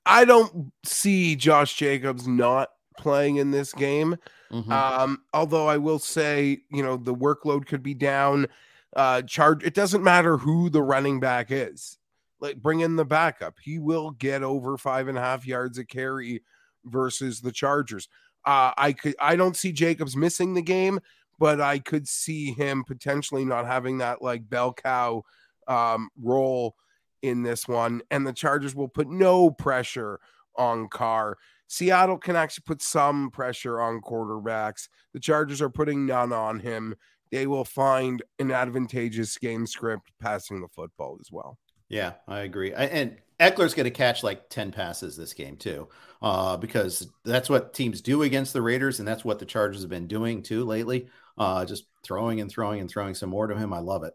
I- 0.06 0.24
don't 0.24 0.72
see 0.84 1.36
Josh 1.36 1.74
Jacobs 1.74 2.26
not 2.28 2.70
playing 2.98 3.36
in 3.36 3.50
this 3.50 3.72
game. 3.72 4.16
Mhm. 4.52 4.70
Um, 4.70 5.22
although 5.32 5.66
I 5.66 5.78
will 5.78 5.98
say, 5.98 6.62
you 6.70 6.82
know, 6.82 6.96
the 6.96 7.14
workload 7.14 7.66
could 7.66 7.82
be 7.82 7.94
down. 7.94 8.46
Uh, 8.94 9.22
charge. 9.22 9.64
It 9.64 9.74
doesn't 9.74 10.04
matter 10.04 10.36
who 10.36 10.70
the 10.70 10.82
running 10.82 11.20
back 11.20 11.50
is. 11.50 11.98
Like, 12.40 12.56
bring 12.56 12.80
in 12.80 12.96
the 12.96 13.04
backup. 13.04 13.56
He 13.62 13.78
will 13.78 14.10
get 14.10 14.42
over 14.42 14.76
five 14.76 15.08
and 15.08 15.16
a 15.16 15.20
half 15.20 15.46
yards 15.46 15.78
a 15.78 15.84
carry 15.84 16.42
versus 16.84 17.40
the 17.40 17.52
Chargers. 17.52 18.08
Uh, 18.44 18.72
I 18.76 18.92
could. 18.92 19.14
I 19.20 19.36
don't 19.36 19.56
see 19.56 19.72
Jacobs 19.72 20.16
missing 20.16 20.54
the 20.54 20.62
game, 20.62 21.00
but 21.38 21.60
I 21.60 21.78
could 21.78 22.06
see 22.06 22.52
him 22.52 22.84
potentially 22.84 23.44
not 23.44 23.66
having 23.66 23.98
that 23.98 24.20
like 24.20 24.48
bell 24.48 24.74
cow 24.74 25.22
um, 25.66 26.10
role 26.20 26.74
in 27.22 27.42
this 27.42 27.66
one, 27.66 28.02
and 28.10 28.26
the 28.26 28.34
Chargers 28.34 28.74
will 28.74 28.88
put 28.88 29.08
no 29.08 29.50
pressure 29.50 30.20
on 30.56 30.88
Carr. 30.88 31.38
Seattle 31.68 32.18
can 32.18 32.36
actually 32.36 32.64
put 32.66 32.82
some 32.82 33.30
pressure 33.30 33.80
on 33.80 34.02
quarterbacks. 34.02 34.88
The 35.14 35.20
Chargers 35.20 35.62
are 35.62 35.70
putting 35.70 36.04
none 36.04 36.32
on 36.32 36.60
him. 36.60 36.94
They 37.32 37.46
will 37.46 37.64
find 37.64 38.22
an 38.38 38.52
advantageous 38.52 39.38
game 39.38 39.66
script 39.66 40.12
passing 40.20 40.60
the 40.60 40.68
football 40.68 41.16
as 41.20 41.32
well. 41.32 41.58
Yeah, 41.88 42.14
I 42.26 42.40
agree. 42.40 42.74
I, 42.74 42.84
and 42.84 43.16
Ekeler's 43.40 43.74
going 43.74 43.84
to 43.84 43.90
catch 43.90 44.22
like 44.22 44.48
10 44.48 44.72
passes 44.72 45.16
this 45.16 45.32
game 45.34 45.56
too, 45.56 45.88
uh, 46.22 46.56
because 46.56 47.08
that's 47.24 47.50
what 47.50 47.74
teams 47.74 48.00
do 48.00 48.22
against 48.22 48.52
the 48.52 48.62
Raiders. 48.62 48.98
And 48.98 49.08
that's 49.08 49.24
what 49.24 49.38
the 49.38 49.46
Chargers 49.46 49.82
have 49.82 49.90
been 49.90 50.06
doing 50.06 50.42
too 50.42 50.64
lately. 50.64 51.08
Uh, 51.36 51.64
just 51.64 51.84
throwing 52.02 52.40
and 52.40 52.50
throwing 52.50 52.80
and 52.80 52.88
throwing 52.90 53.14
some 53.14 53.30
more 53.30 53.46
to 53.46 53.56
him. 53.56 53.72
I 53.72 53.80
love 53.80 54.04
it. 54.04 54.14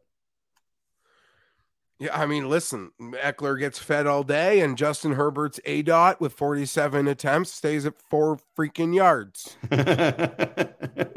Yeah, 2.00 2.18
I 2.18 2.28
mean, 2.28 2.48
listen, 2.48 2.92
Ekeler 3.02 3.60
gets 3.60 3.78
fed 3.78 4.08
all 4.08 4.24
day, 4.24 4.62
and 4.62 4.78
Justin 4.78 5.12
Herbert's 5.14 5.60
A 5.66 5.82
dot 5.82 6.22
with 6.22 6.32
47 6.32 7.10
attempts 7.10 7.52
stays 7.52 7.86
at 7.86 8.02
four 8.10 8.40
freaking 8.58 8.96
yards. 8.96 9.58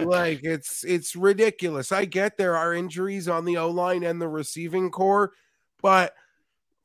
like 0.01 0.41
it's 0.43 0.83
it's 0.83 1.15
ridiculous. 1.15 1.93
I 1.93 2.05
get 2.05 2.37
there 2.37 2.57
are 2.57 2.75
injuries 2.75 3.29
on 3.29 3.45
the 3.45 3.59
O 3.59 3.71
line 3.71 4.03
and 4.03 4.21
the 4.21 4.27
receiving 4.29 4.91
corps, 4.91 5.31
but 5.81 6.15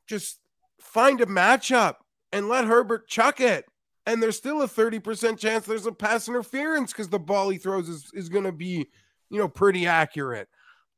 just 0.08 0.40
find 0.80 1.20
a 1.20 1.26
matchup 1.26 1.96
and 2.32 2.48
let 2.48 2.64
Herbert 2.64 3.06
chuck 3.08 3.40
it. 3.40 3.64
And 4.06 4.22
there's 4.22 4.36
still 4.38 4.62
a 4.62 4.66
30% 4.68 5.38
chance 5.38 5.66
there's 5.66 5.86
a 5.86 5.92
pass 5.92 6.28
interference 6.28 6.92
because 6.92 7.08
the 7.10 7.18
ball 7.18 7.50
he 7.50 7.58
throws 7.58 7.88
is, 7.88 8.10
is 8.14 8.28
gonna 8.30 8.52
be, 8.52 8.88
you 9.28 9.38
know, 9.38 9.48
pretty 9.48 9.86
accurate. 9.86 10.48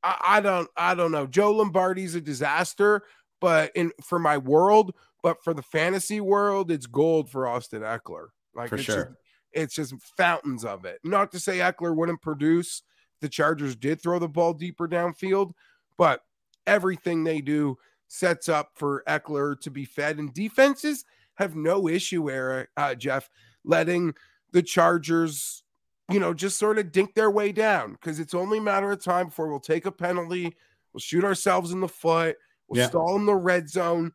I, 0.02 0.16
I 0.24 0.40
don't 0.40 0.68
I 0.76 0.94
don't 0.94 1.10
know. 1.12 1.26
Joe 1.26 1.52
Lombardi's 1.52 2.14
a 2.14 2.20
disaster, 2.20 3.02
but 3.40 3.72
in 3.74 3.90
for 4.04 4.18
my 4.20 4.38
world, 4.38 4.94
but 5.22 5.42
for 5.42 5.52
the 5.52 5.62
fantasy 5.62 6.20
world, 6.20 6.70
it's 6.70 6.86
gold 6.86 7.30
for 7.30 7.48
Austin 7.48 7.82
Ekeler. 7.82 8.28
Like 8.54 8.68
For 8.68 8.76
it's 8.76 8.84
sure. 8.84 8.96
just- 9.04 9.16
it's 9.52 9.74
just 9.74 9.94
fountains 10.16 10.64
of 10.64 10.84
it. 10.84 11.00
Not 11.02 11.32
to 11.32 11.40
say 11.40 11.58
Ekeler 11.58 11.96
wouldn't 11.96 12.22
produce. 12.22 12.82
The 13.20 13.28
Chargers 13.28 13.74
did 13.74 14.00
throw 14.00 14.20
the 14.20 14.28
ball 14.28 14.54
deeper 14.54 14.86
downfield, 14.86 15.54
but 15.98 16.20
everything 16.68 17.24
they 17.24 17.40
do 17.40 17.76
sets 18.12 18.48
up 18.48 18.72
for 18.74 19.04
Ekeler 19.06 19.58
to 19.60 19.70
be 19.70 19.84
fed. 19.84 20.18
And 20.18 20.34
defenses 20.34 21.04
have 21.36 21.54
no 21.54 21.88
issue, 21.88 22.28
Eric, 22.28 22.68
uh, 22.76 22.94
Jeff, 22.96 23.30
letting 23.64 24.14
the 24.52 24.62
Chargers, 24.62 25.62
you 26.10 26.18
know, 26.18 26.34
just 26.34 26.58
sort 26.58 26.78
of 26.78 26.90
dink 26.90 27.14
their 27.14 27.30
way 27.30 27.52
down 27.52 27.92
because 27.92 28.18
it's 28.18 28.34
only 28.34 28.58
a 28.58 28.62
matter 28.62 28.90
of 28.90 29.02
time 29.02 29.26
before 29.26 29.48
we'll 29.48 29.60
take 29.60 29.86
a 29.86 29.92
penalty, 29.92 30.56
we'll 30.92 31.00
shoot 31.00 31.22
ourselves 31.22 31.70
in 31.70 31.78
the 31.80 31.88
foot, 31.88 32.36
we'll 32.66 32.80
Yeah. 32.80 32.88
stall 32.88 33.14
in 33.16 33.26
the 33.26 33.36
red 33.36 33.70
zone. 33.70 34.12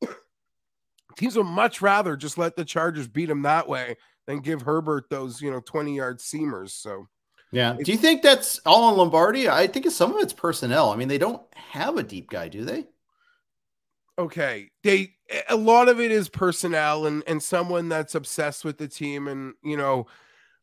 Teams 1.16 1.36
would 1.36 1.44
much 1.44 1.82
rather 1.82 2.16
just 2.16 2.38
let 2.38 2.54
the 2.54 2.64
Chargers 2.64 3.08
beat 3.08 3.26
them 3.26 3.42
that 3.42 3.68
way 3.68 3.96
than 4.26 4.38
give 4.38 4.62
Herbert 4.62 5.10
those, 5.10 5.42
you 5.42 5.50
know, 5.50 5.60
20 5.60 5.96
yard 5.96 6.20
seamers. 6.20 6.70
So 6.70 7.08
Yeah. 7.50 7.76
Do 7.82 7.90
you 7.90 7.98
think 7.98 8.22
that's 8.22 8.60
all 8.64 8.84
on 8.84 8.96
Lombardi? 8.96 9.48
I 9.48 9.66
think 9.66 9.84
it's 9.84 9.96
some 9.96 10.14
of 10.14 10.22
it's 10.22 10.32
personnel. 10.32 10.90
I 10.90 10.96
mean, 10.96 11.08
they 11.08 11.18
don't 11.18 11.42
have 11.54 11.96
a 11.98 12.04
deep 12.04 12.30
guy, 12.30 12.46
do 12.48 12.64
they? 12.64 12.86
Okay. 14.18 14.70
They 14.82 15.14
a 15.48 15.56
lot 15.56 15.88
of 15.88 16.00
it 16.00 16.10
is 16.10 16.28
personnel 16.28 17.06
and 17.06 17.22
and 17.26 17.42
someone 17.42 17.88
that's 17.88 18.14
obsessed 18.14 18.64
with 18.64 18.78
the 18.78 18.88
team 18.88 19.28
and 19.28 19.54
you 19.62 19.76
know 19.76 20.06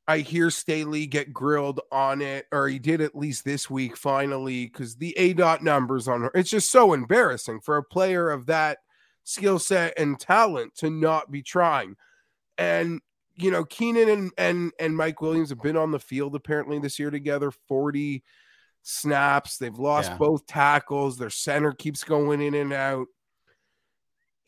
I 0.10 0.20
hear 0.20 0.50
Staley 0.50 1.06
get 1.06 1.32
grilled 1.32 1.82
on 1.92 2.20
it, 2.24 2.48
or 2.52 2.68
he 2.68 2.80
did 2.80 3.00
at 3.00 3.16
least 3.16 3.46
this 3.46 3.70
week 3.70 3.96
finally, 3.96 4.66
because 4.66 4.96
the 4.96 5.16
A 5.20 5.34
dot 5.34 5.64
numbers 5.64 6.08
on 6.08 6.22
her. 6.22 6.32
It's 6.34 6.50
just 6.50 6.72
so 6.72 6.94
embarrassing 6.94 7.60
for 7.62 7.78
a 7.78 7.84
player 7.84 8.32
of 8.32 8.48
that 8.48 8.80
skill 9.24 9.60
set 9.60 9.94
and 10.00 10.20
talent 10.20 10.76
to 10.78 10.90
not 10.90 11.30
be 11.30 11.44
trying. 11.44 11.96
And 12.58 13.02
you 13.36 13.52
know, 13.52 13.64
Keenan 13.66 14.10
and 14.10 14.32
and 14.36 14.72
and 14.80 14.98
Mike 14.98 15.22
Williams 15.22 15.50
have 15.50 15.62
been 15.62 15.78
on 15.78 15.92
the 15.92 16.00
field 16.00 16.34
apparently 16.34 16.80
this 16.80 16.98
year 16.98 17.12
together, 17.12 17.52
40 17.68 18.24
snaps. 18.82 19.60
They've 19.60 19.78
lost 19.78 20.10
yeah. 20.10 20.18
both 20.18 20.48
tackles. 20.48 21.20
Their 21.20 21.30
center 21.30 21.72
keeps 21.72 22.04
going 22.04 22.42
in 22.42 22.56
and 22.56 22.74
out. 22.74 23.06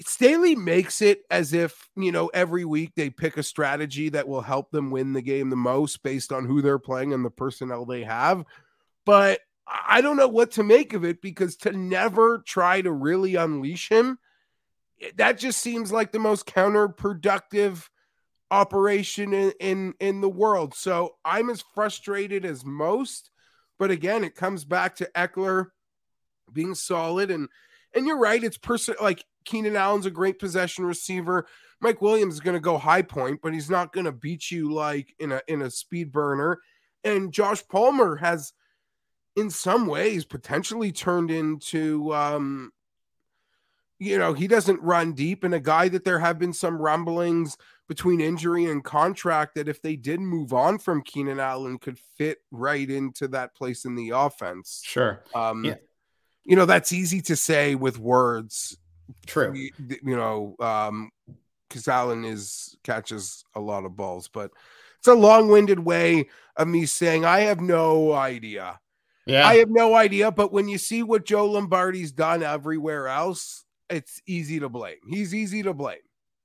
Staley 0.06 0.56
makes 0.56 1.02
it 1.02 1.24
as 1.30 1.54
if, 1.54 1.90
you 1.96 2.12
know, 2.12 2.28
every 2.34 2.66
week 2.66 2.94
they 2.96 3.10
pick 3.10 3.38
a 3.38 3.44
strategy 3.44 4.10
that 4.10 4.28
will 4.28 4.42
help 4.42 4.72
them 4.72 4.92
win 4.92 5.14
the 5.14 5.22
game 5.22 5.50
the 5.50 5.56
most 5.56 6.02
based 6.04 6.32
on 6.32 6.46
who 6.46 6.62
they're 6.62 6.80
playing 6.80 7.14
and 7.14 7.26
the 7.26 7.30
personnel 7.30 7.86
they 7.86 8.04
have. 8.04 8.44
But 9.06 9.42
I 9.68 10.02
don't 10.02 10.18
know 10.18 10.28
what 10.28 10.52
to 10.52 10.64
make 10.64 10.94
of 10.94 11.06
it 11.06 11.22
because 11.22 11.56
to 11.58 11.72
never 11.72 12.40
try 12.46 12.82
to 12.82 12.92
really 12.92 13.36
unleash 13.36 13.90
him, 13.90 14.18
eh, 15.02 15.12
that 15.18 15.38
just 15.38 15.60
seems 15.62 15.92
like 15.92 16.12
the 16.12 16.20
most 16.20 16.46
counterproductive 16.46 17.88
operation 18.50 19.34
in, 19.34 19.54
in, 19.60 19.94
in 20.00 20.22
the 20.22 20.30
world. 20.30 20.74
So 20.74 21.16
I'm 21.24 21.50
as 21.50 21.64
frustrated 21.74 22.46
as 22.46 22.66
most. 22.66 23.32
But 23.80 23.92
again, 23.92 24.24
it 24.24 24.36
comes 24.36 24.66
back 24.66 24.96
to 24.98 25.10
Ekeler 25.16 25.68
being 26.52 26.76
solid 26.76 27.32
and 27.32 27.48
and 27.96 28.08
you're 28.08 28.18
right, 28.18 28.44
it's 28.44 28.58
person 28.58 28.96
like 29.02 29.24
Keenan 29.46 29.76
Allen's 29.76 30.06
a 30.06 30.12
great 30.12 30.40
possession 30.40 30.86
receiver. 30.86 31.48
Mike 31.80 32.02
Williams 32.02 32.36
is 32.36 32.40
going 32.40 32.56
to 32.56 32.60
go 32.60 32.78
high 32.78 33.02
point, 33.02 33.42
but 33.42 33.54
he's 33.54 33.70
not 33.70 33.92
going 33.92 34.06
to 34.06 34.12
beat 34.12 34.52
you 34.52 34.72
like 34.72 35.16
in 35.20 35.32
a 35.32 35.42
in 35.48 35.62
a 35.62 35.72
speed 35.72 36.12
burner. 36.12 36.60
And 37.04 37.34
Josh 37.34 37.68
Palmer 37.68 38.18
has, 38.18 38.54
in 39.36 39.50
some 39.50 39.88
ways, 39.88 40.24
potentially 40.24 40.92
turned 40.92 41.32
into, 41.32 42.14
um, 42.14 42.72
you 43.98 44.20
know, 44.20 44.34
he 44.34 44.48
doesn't 44.48 44.82
run 44.82 45.14
deep, 45.14 45.44
and 45.44 45.56
a 45.56 45.60
guy 45.60 45.90
that 45.90 46.04
there 46.04 46.20
have 46.20 46.38
been 46.38 46.54
some 46.54 46.78
rumblings 46.78 47.58
between 47.88 48.22
injury 48.22 48.66
and 48.66 48.84
contract 48.84 49.56
that 49.56 49.68
if 49.68 49.82
they 49.82 49.96
did 49.96 50.20
move 50.20 50.54
on 50.54 50.78
from 50.78 51.02
Keenan 51.02 51.40
Allen, 51.40 51.78
could 51.78 52.00
fit 52.00 52.38
right 52.52 52.90
into 52.90 53.28
that 53.30 53.56
place 53.56 53.86
in 53.86 53.96
the 53.96 54.12
offense. 54.12 54.82
Sure. 54.86 55.24
Um, 55.34 55.66
yeah. 55.66 55.76
You 56.44 56.56
know, 56.56 56.66
that's 56.66 56.92
easy 56.92 57.22
to 57.22 57.36
say 57.36 57.76
with 57.76 58.00
words 58.00 58.78
True. 59.26 59.54
You, 59.54 59.72
you 60.04 60.16
know, 60.16 60.56
um, 60.60 61.12
because 61.68 61.88
Allen 61.88 62.26
is 62.26 62.78
catches 62.84 63.44
a 63.56 63.60
lot 63.60 63.86
of 63.86 63.96
balls, 63.96 64.28
but 64.28 64.52
it's 65.00 65.08
a 65.08 65.14
long-winded 65.14 65.80
way 65.80 66.28
of 66.58 66.68
me 66.68 66.86
saying 66.86 67.26
I 67.26 67.42
have 67.42 67.62
no 67.62 68.14
idea. 68.14 68.80
Yeah, 69.26 69.48
I 69.48 69.56
have 69.58 69.70
no 69.70 69.96
idea. 69.96 70.32
But 70.32 70.52
when 70.52 70.68
you 70.68 70.78
see 70.78 71.04
what 71.04 71.26
Joe 71.26 71.46
Lombardi's 71.46 72.12
done 72.12 72.44
everywhere 72.44 73.08
else, 73.08 73.66
it's 73.90 74.22
easy 74.26 74.60
to 74.60 74.70
blame. 74.70 74.98
He's 75.10 75.34
easy 75.34 75.64
to 75.64 75.74
blame. 75.74 76.00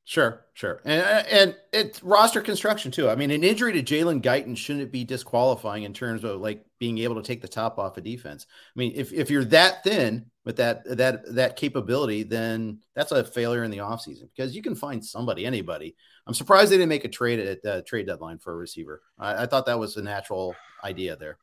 Sure, 0.04 0.44
sure, 0.54 0.82
and 0.84 1.26
and 1.26 1.56
it's 1.72 2.02
roster 2.02 2.40
construction 2.40 2.92
too. 2.92 3.08
I 3.08 3.16
mean, 3.16 3.30
an 3.32 3.42
injury 3.42 3.72
to 3.72 3.82
Jalen 3.82 4.22
Guyton 4.22 4.56
shouldn't 4.56 4.92
be 4.92 5.02
disqualifying 5.02 5.82
in 5.82 5.92
terms 5.92 6.22
of 6.22 6.40
like 6.40 6.64
being 6.78 6.98
able 6.98 7.14
to 7.14 7.22
take 7.22 7.40
the 7.40 7.48
top 7.48 7.78
off 7.78 7.96
a 7.96 8.00
of 8.00 8.04
defense. 8.04 8.46
I 8.50 8.78
mean, 8.78 8.92
if 8.94 9.12
if 9.12 9.30
you're 9.30 9.44
that 9.46 9.82
thin 9.82 10.26
with 10.44 10.56
that 10.56 10.84
that 10.96 11.34
that 11.34 11.56
capability, 11.56 12.22
then 12.22 12.80
that's 12.94 13.12
a 13.12 13.24
failure 13.24 13.64
in 13.64 13.70
the 13.70 13.78
offseason 13.78 14.28
because 14.34 14.54
you 14.54 14.62
can 14.62 14.74
find 14.74 15.04
somebody, 15.04 15.46
anybody. 15.46 15.96
I'm 16.26 16.34
surprised 16.34 16.70
they 16.70 16.76
didn't 16.76 16.88
make 16.88 17.04
a 17.04 17.08
trade 17.08 17.40
at 17.40 17.62
the 17.62 17.82
trade 17.82 18.06
deadline 18.06 18.38
for 18.38 18.52
a 18.52 18.56
receiver. 18.56 19.02
I, 19.18 19.44
I 19.44 19.46
thought 19.46 19.66
that 19.66 19.78
was 19.78 19.96
a 19.96 20.02
natural 20.02 20.54
idea 20.84 21.16
there. 21.16 21.38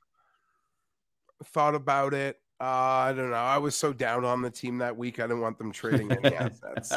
Thought 1.45 1.75
about 1.75 2.13
it. 2.13 2.37
Uh, 2.61 2.65
I 3.09 3.13
don't 3.13 3.31
know. 3.31 3.35
I 3.35 3.57
was 3.57 3.75
so 3.75 3.91
down 3.91 4.23
on 4.23 4.41
the 4.41 4.49
team 4.49 4.77
that 4.77 4.95
week. 4.95 5.19
I 5.19 5.23
didn't 5.23 5.41
want 5.41 5.57
them 5.57 5.71
trading 5.71 6.11
any 6.11 6.35
assets, 6.35 6.93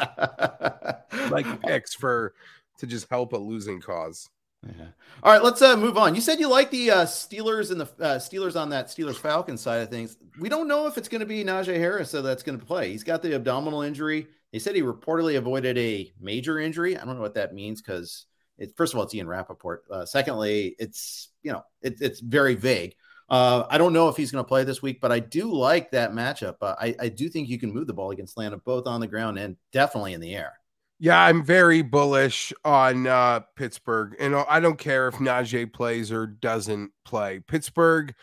like 1.31 1.61
picks 1.61 1.93
for 1.93 2.33
to 2.77 2.87
just 2.87 3.09
help 3.09 3.33
a 3.33 3.37
losing 3.37 3.81
cause. 3.81 4.29
Yeah. 4.65 4.87
All 5.23 5.31
right, 5.31 5.43
let's 5.43 5.61
uh, 5.61 5.77
move 5.77 5.97
on. 5.97 6.15
You 6.15 6.21
said 6.21 6.39
you 6.39 6.49
like 6.49 6.71
the 6.71 6.91
uh, 6.91 7.05
Steelers 7.05 7.71
and 7.71 7.79
the 7.79 7.85
uh, 8.03 8.17
Steelers 8.17 8.59
on 8.59 8.69
that 8.69 8.87
Steelers 8.87 9.15
Falcons 9.17 9.61
side 9.61 9.81
of 9.81 9.89
things. 9.89 10.17
We 10.39 10.49
don't 10.49 10.67
know 10.67 10.87
if 10.87 10.97
it's 10.97 11.07
going 11.07 11.19
to 11.19 11.27
be 11.27 11.43
Najee 11.43 11.77
Harris 11.77 12.11
that's 12.11 12.43
going 12.43 12.59
to 12.59 12.65
play. 12.65 12.91
He's 12.91 13.03
got 13.03 13.21
the 13.21 13.35
abdominal 13.35 13.81
injury. 13.81 14.27
They 14.51 14.59
said 14.59 14.75
he 14.75 14.81
reportedly 14.81 15.37
avoided 15.37 15.77
a 15.77 16.11
major 16.19 16.59
injury. 16.59 16.97
I 16.97 17.05
don't 17.05 17.15
know 17.15 17.21
what 17.21 17.35
that 17.35 17.53
means 17.53 17.81
because 17.81 18.25
it, 18.57 18.75
first 18.75 18.93
of 18.93 18.97
all, 18.97 19.03
it's 19.05 19.13
Ian 19.13 19.27
Rapoport. 19.27 19.83
Uh, 19.91 20.05
secondly, 20.05 20.75
it's 20.79 21.29
you 21.43 21.51
know 21.51 21.63
it, 21.81 21.97
it's 22.01 22.19
very 22.19 22.55
vague. 22.55 22.95
Uh, 23.29 23.65
I 23.69 23.77
don't 23.77 23.93
know 23.93 24.07
if 24.07 24.15
he's 24.15 24.31
going 24.31 24.43
to 24.43 24.47
play 24.47 24.63
this 24.63 24.81
week, 24.81 25.01
but 25.01 25.11
I 25.11 25.19
do 25.19 25.51
like 25.51 25.91
that 25.91 26.13
matchup. 26.13 26.55
Uh, 26.61 26.75
I, 26.79 26.95
I 26.99 27.09
do 27.09 27.27
think 27.27 27.49
you 27.49 27.59
can 27.59 27.73
move 27.73 27.87
the 27.87 27.93
ball 27.93 28.11
against 28.11 28.33
Atlanta 28.33 28.57
both 28.57 28.87
on 28.87 29.01
the 29.01 29.07
ground 29.07 29.37
and 29.37 29.57
definitely 29.73 30.13
in 30.13 30.21
the 30.21 30.33
air. 30.33 30.53
Yeah, 30.99 31.19
I'm 31.19 31.43
very 31.43 31.83
bullish 31.83 32.51
on 32.65 33.05
uh, 33.05 33.41
Pittsburgh, 33.55 34.15
and 34.19 34.35
I 34.35 34.59
don't 34.59 34.79
care 34.79 35.07
if 35.07 35.15
Najee 35.15 35.71
plays 35.71 36.11
or 36.11 36.25
doesn't 36.25 36.91
play. 37.05 37.39
Pittsburgh, 37.47 38.15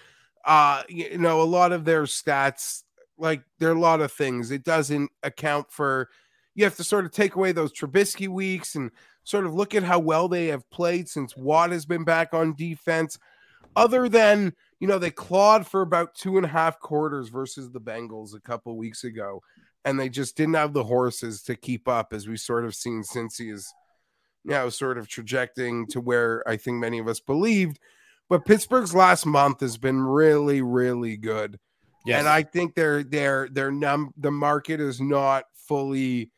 uh, 0.45 0.83
you 0.89 1.17
know, 1.19 1.41
a 1.41 1.45
lot 1.45 1.71
of 1.71 1.85
their 1.85 2.03
stats, 2.03 2.83
like 3.17 3.43
there 3.61 3.71
are 3.71 3.77
a 3.77 3.81
lot 3.81 4.01
of 4.01 4.11
things. 4.11 4.51
It 4.51 4.65
doesn't 4.65 5.11
account 5.23 5.71
for. 5.71 6.09
You 6.57 6.65
have 6.65 6.77
to 6.77 6.85
sort 6.85 7.05
of 7.05 7.13
take 7.13 7.35
away 7.37 7.53
those 7.53 7.73
Trubisky 7.73 8.29
weeks 8.29 8.75
and 8.77 8.91
sort 9.25 9.45
of 9.47 9.55
look 9.55 9.75
at 9.75 9.83
how 9.83 9.99
well 9.99 10.29
they 10.29 10.47
have 10.49 10.69
played 10.71 11.09
since 11.09 11.37
Watt 11.37 11.71
has 11.71 11.85
been 11.87 12.05
back 12.05 12.33
on 12.33 12.55
defense. 12.55 13.19
Other 13.77 14.09
than 14.09 14.53
you 14.81 14.89
know, 14.89 14.99
they 14.99 15.11
clawed 15.11 15.67
for 15.67 15.81
about 15.81 16.15
two 16.15 16.37
and 16.37 16.45
a 16.45 16.49
half 16.49 16.79
quarters 16.81 17.29
versus 17.29 17.71
the 17.71 17.81
Bengals 17.81 18.35
a 18.35 18.41
couple 18.41 18.77
weeks 18.77 19.05
ago 19.05 19.41
and 19.85 19.99
they 19.99 20.09
just 20.09 20.37
didn't 20.37 20.55
have 20.55 20.73
the 20.73 20.85
horses 20.85 21.43
to 21.43 21.57
keep 21.57 21.89
up 21.89 22.13
as 22.13 22.27
we 22.27 22.37
sort 22.37 22.65
of 22.65 22.75
seen 22.75 23.03
since 23.03 23.37
he 23.39 23.51
is 23.51 23.73
now 24.45 24.69
sort 24.69 24.99
of 24.99 25.09
trajecting 25.09 25.87
to 25.89 26.01
where 26.01 26.47
I 26.49 26.57
think 26.57 26.79
many 26.79 26.99
of 26.99 27.09
us 27.09 27.21
believed. 27.21 27.79
But 28.29 28.45
Pittsburgh's 28.45 28.95
last 28.95 29.27
month 29.27 29.61
has 29.61 29.77
been 29.77 30.01
really, 30.01 30.63
really 30.63 31.17
good. 31.17 31.59
Yes. 32.07 32.21
And 32.21 32.29
I 32.29 32.43
think 32.43 32.75
they're 32.75 33.03
they're 33.03 33.49
they're 33.51 33.73
num 33.73 34.13
the 34.17 34.31
market 34.31 34.81
is 34.81 35.01
not 35.01 35.45
fully 35.55 36.31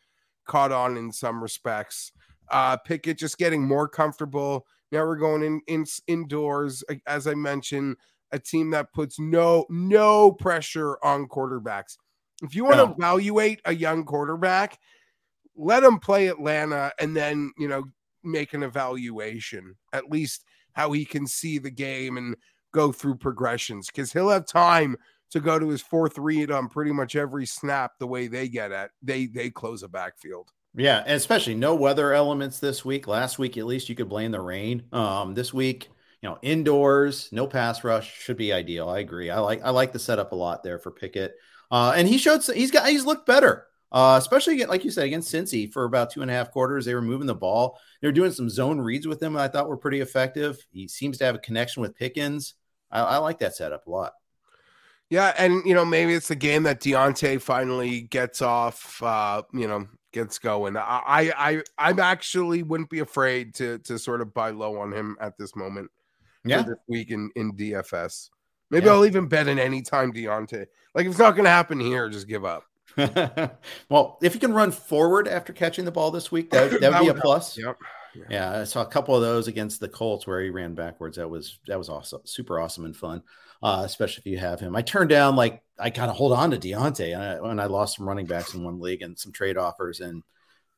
caught 0.46 0.72
on 0.72 0.96
in 0.96 1.12
some 1.12 1.42
respects. 1.42 2.12
Uh 2.48 2.76
Pickett 2.76 3.18
just 3.18 3.38
getting 3.38 3.66
more 3.66 3.88
comfortable. 3.88 4.66
Now 4.92 5.04
we're 5.04 5.16
going 5.16 5.42
in, 5.42 5.60
in 5.66 5.84
indoors, 6.06 6.84
as 7.06 7.26
I 7.26 7.34
mentioned, 7.34 7.96
a 8.30 8.38
team 8.38 8.70
that 8.70 8.92
puts 8.92 9.18
no 9.18 9.66
no 9.68 10.30
pressure 10.32 10.98
on 11.02 11.26
quarterbacks. 11.26 11.96
If 12.42 12.54
you 12.54 12.64
want 12.64 12.76
to 12.76 12.94
evaluate 12.96 13.60
a 13.64 13.74
young 13.74 14.04
quarterback, 14.04 14.78
let 15.56 15.82
him 15.82 15.98
play 15.98 16.28
Atlanta 16.28 16.92
and 17.00 17.16
then, 17.16 17.52
you 17.58 17.68
know, 17.68 17.84
make 18.22 18.52
an 18.52 18.62
evaluation, 18.62 19.76
at 19.92 20.10
least 20.10 20.44
how 20.72 20.92
he 20.92 21.04
can 21.04 21.26
see 21.26 21.58
the 21.58 21.70
game 21.70 22.16
and 22.18 22.36
go 22.72 22.92
through 22.92 23.16
progressions 23.16 23.86
because 23.86 24.12
he'll 24.12 24.28
have 24.28 24.46
time 24.46 24.96
to 25.30 25.40
go 25.40 25.58
to 25.58 25.68
his 25.68 25.80
fourth 25.82 26.18
read 26.18 26.50
on 26.50 26.68
pretty 26.68 26.92
much 26.92 27.16
every 27.16 27.46
snap 27.46 27.92
the 27.98 28.06
way 28.06 28.26
they 28.26 28.48
get 28.48 28.70
at 28.70 28.90
they 29.02 29.26
they 29.26 29.50
close 29.50 29.82
a 29.82 29.88
backfield. 29.88 30.50
Yeah, 30.74 31.02
and 31.06 31.16
especially 31.16 31.54
no 31.54 31.74
weather 31.74 32.12
elements 32.12 32.60
this 32.60 32.84
week. 32.84 33.06
Last 33.06 33.38
week, 33.38 33.56
at 33.56 33.64
least, 33.64 33.88
you 33.88 33.94
could 33.94 34.10
blame 34.10 34.30
the 34.30 34.40
rain. 34.40 34.82
Um, 34.92 35.32
this 35.32 35.54
week, 35.54 35.88
you 36.20 36.28
know, 36.28 36.38
indoors, 36.42 37.30
no 37.32 37.46
pass 37.46 37.82
rush 37.82 38.14
should 38.20 38.36
be 38.36 38.52
ideal. 38.52 38.88
I 38.90 38.98
agree. 38.98 39.30
I 39.30 39.38
like 39.38 39.62
I 39.64 39.70
like 39.70 39.92
the 39.92 39.98
setup 39.98 40.32
a 40.32 40.36
lot 40.36 40.62
there 40.62 40.78
for 40.78 40.90
Pickett. 40.90 41.34
Uh, 41.70 41.92
and 41.96 42.08
he 42.08 42.18
showed 42.18 42.42
he's 42.44 42.70
got 42.70 42.88
he's 42.88 43.04
looked 43.04 43.26
better, 43.26 43.66
uh, 43.92 44.16
especially 44.18 44.64
like 44.64 44.84
you 44.84 44.90
said 44.90 45.06
against 45.06 45.32
Cincy 45.32 45.72
for 45.72 45.84
about 45.84 46.10
two 46.10 46.22
and 46.22 46.30
a 46.30 46.34
half 46.34 46.50
quarters. 46.50 46.84
They 46.84 46.94
were 46.94 47.02
moving 47.02 47.26
the 47.26 47.34
ball. 47.34 47.78
They 48.00 48.08
were 48.08 48.12
doing 48.12 48.32
some 48.32 48.50
zone 48.50 48.80
reads 48.80 49.06
with 49.06 49.22
him. 49.22 49.36
I 49.36 49.48
thought 49.48 49.68
were 49.68 49.76
pretty 49.76 50.00
effective. 50.00 50.64
He 50.70 50.88
seems 50.88 51.18
to 51.18 51.24
have 51.24 51.34
a 51.34 51.40
connection 51.40 51.82
with 51.82 51.96
Pickens. 51.96 52.54
I, 52.90 53.00
I 53.00 53.16
like 53.18 53.38
that 53.38 53.56
setup 53.56 53.86
a 53.86 53.90
lot. 53.90 54.12
Yeah, 55.08 55.32
and 55.38 55.64
you 55.64 55.74
know 55.74 55.84
maybe 55.84 56.14
it's 56.14 56.28
the 56.28 56.36
game 56.36 56.64
that 56.64 56.80
Diontae 56.80 57.40
finally 57.40 58.02
gets 58.02 58.42
off. 58.42 59.00
Uh, 59.02 59.42
you 59.52 59.68
know, 59.68 59.86
gets 60.12 60.38
going. 60.38 60.76
I 60.76 61.32
I 61.36 61.62
I'm 61.78 62.00
actually 62.00 62.62
wouldn't 62.62 62.90
be 62.90 63.00
afraid 63.00 63.54
to 63.56 63.78
to 63.80 63.98
sort 63.98 64.20
of 64.20 64.34
buy 64.34 64.50
low 64.50 64.80
on 64.80 64.92
him 64.92 65.16
at 65.20 65.36
this 65.38 65.54
moment. 65.54 65.90
Yeah, 66.44 66.62
this 66.62 66.78
week 66.88 67.10
in 67.10 67.30
in 67.36 67.52
DFS. 67.52 68.30
Maybe 68.70 68.86
yeah. 68.86 68.92
I'll 68.92 69.06
even 69.06 69.26
bet 69.26 69.48
an 69.48 69.58
anytime 69.58 70.12
Diontae. 70.12 70.66
Like 70.94 71.06
if 71.06 71.10
it's 71.10 71.18
not 71.18 71.32
going 71.32 71.44
to 71.44 71.50
happen 71.50 71.78
here, 71.78 72.08
just 72.08 72.28
give 72.28 72.44
up. 72.44 72.64
well, 73.88 74.18
if 74.22 74.34
you 74.34 74.40
can 74.40 74.54
run 74.54 74.72
forward 74.72 75.28
after 75.28 75.52
catching 75.52 75.84
the 75.84 75.90
ball 75.90 76.10
this 76.10 76.32
week, 76.32 76.50
that, 76.50 76.80
that 76.80 76.92
would 76.92 77.00
be 77.00 77.18
a 77.18 77.20
plus. 77.20 77.58
Yep. 77.58 77.76
Yeah. 78.14 78.24
yeah. 78.30 78.60
I 78.60 78.64
saw 78.64 78.82
a 78.82 78.86
couple 78.86 79.14
of 79.14 79.22
those 79.22 79.48
against 79.48 79.80
the 79.80 79.88
Colts 79.88 80.26
where 80.26 80.40
he 80.42 80.50
ran 80.50 80.74
backwards. 80.74 81.18
That 81.18 81.28
was 81.28 81.58
that 81.66 81.78
was 81.78 81.88
awesome, 81.88 82.22
super 82.24 82.58
awesome 82.58 82.86
and 82.86 82.96
fun, 82.96 83.22
uh, 83.62 83.82
especially 83.84 84.22
if 84.22 84.32
you 84.32 84.38
have 84.38 84.60
him. 84.60 84.74
I 84.74 84.82
turned 84.82 85.10
down 85.10 85.36
like 85.36 85.62
I 85.78 85.90
kind 85.90 86.10
of 86.10 86.16
hold 86.16 86.32
on 86.32 86.50
to 86.52 86.56
Diontae 86.56 87.12
and 87.12 87.22
I, 87.22 87.40
when 87.40 87.60
I 87.60 87.66
lost 87.66 87.96
some 87.96 88.08
running 88.08 88.26
backs 88.26 88.54
in 88.54 88.64
one 88.64 88.80
league 88.80 89.02
and 89.02 89.18
some 89.18 89.32
trade 89.32 89.58
offers 89.58 90.00
and 90.00 90.22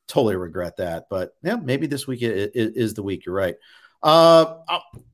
totally 0.07 0.35
regret 0.35 0.77
that. 0.77 1.05
But 1.09 1.35
yeah, 1.41 1.55
maybe 1.55 1.87
this 1.87 2.05
week 2.05 2.21
is, 2.21 2.49
is 2.53 2.93
the 2.95 3.03
week. 3.03 3.25
You're 3.25 3.35
right. 3.35 3.55
Uh, 4.01 4.55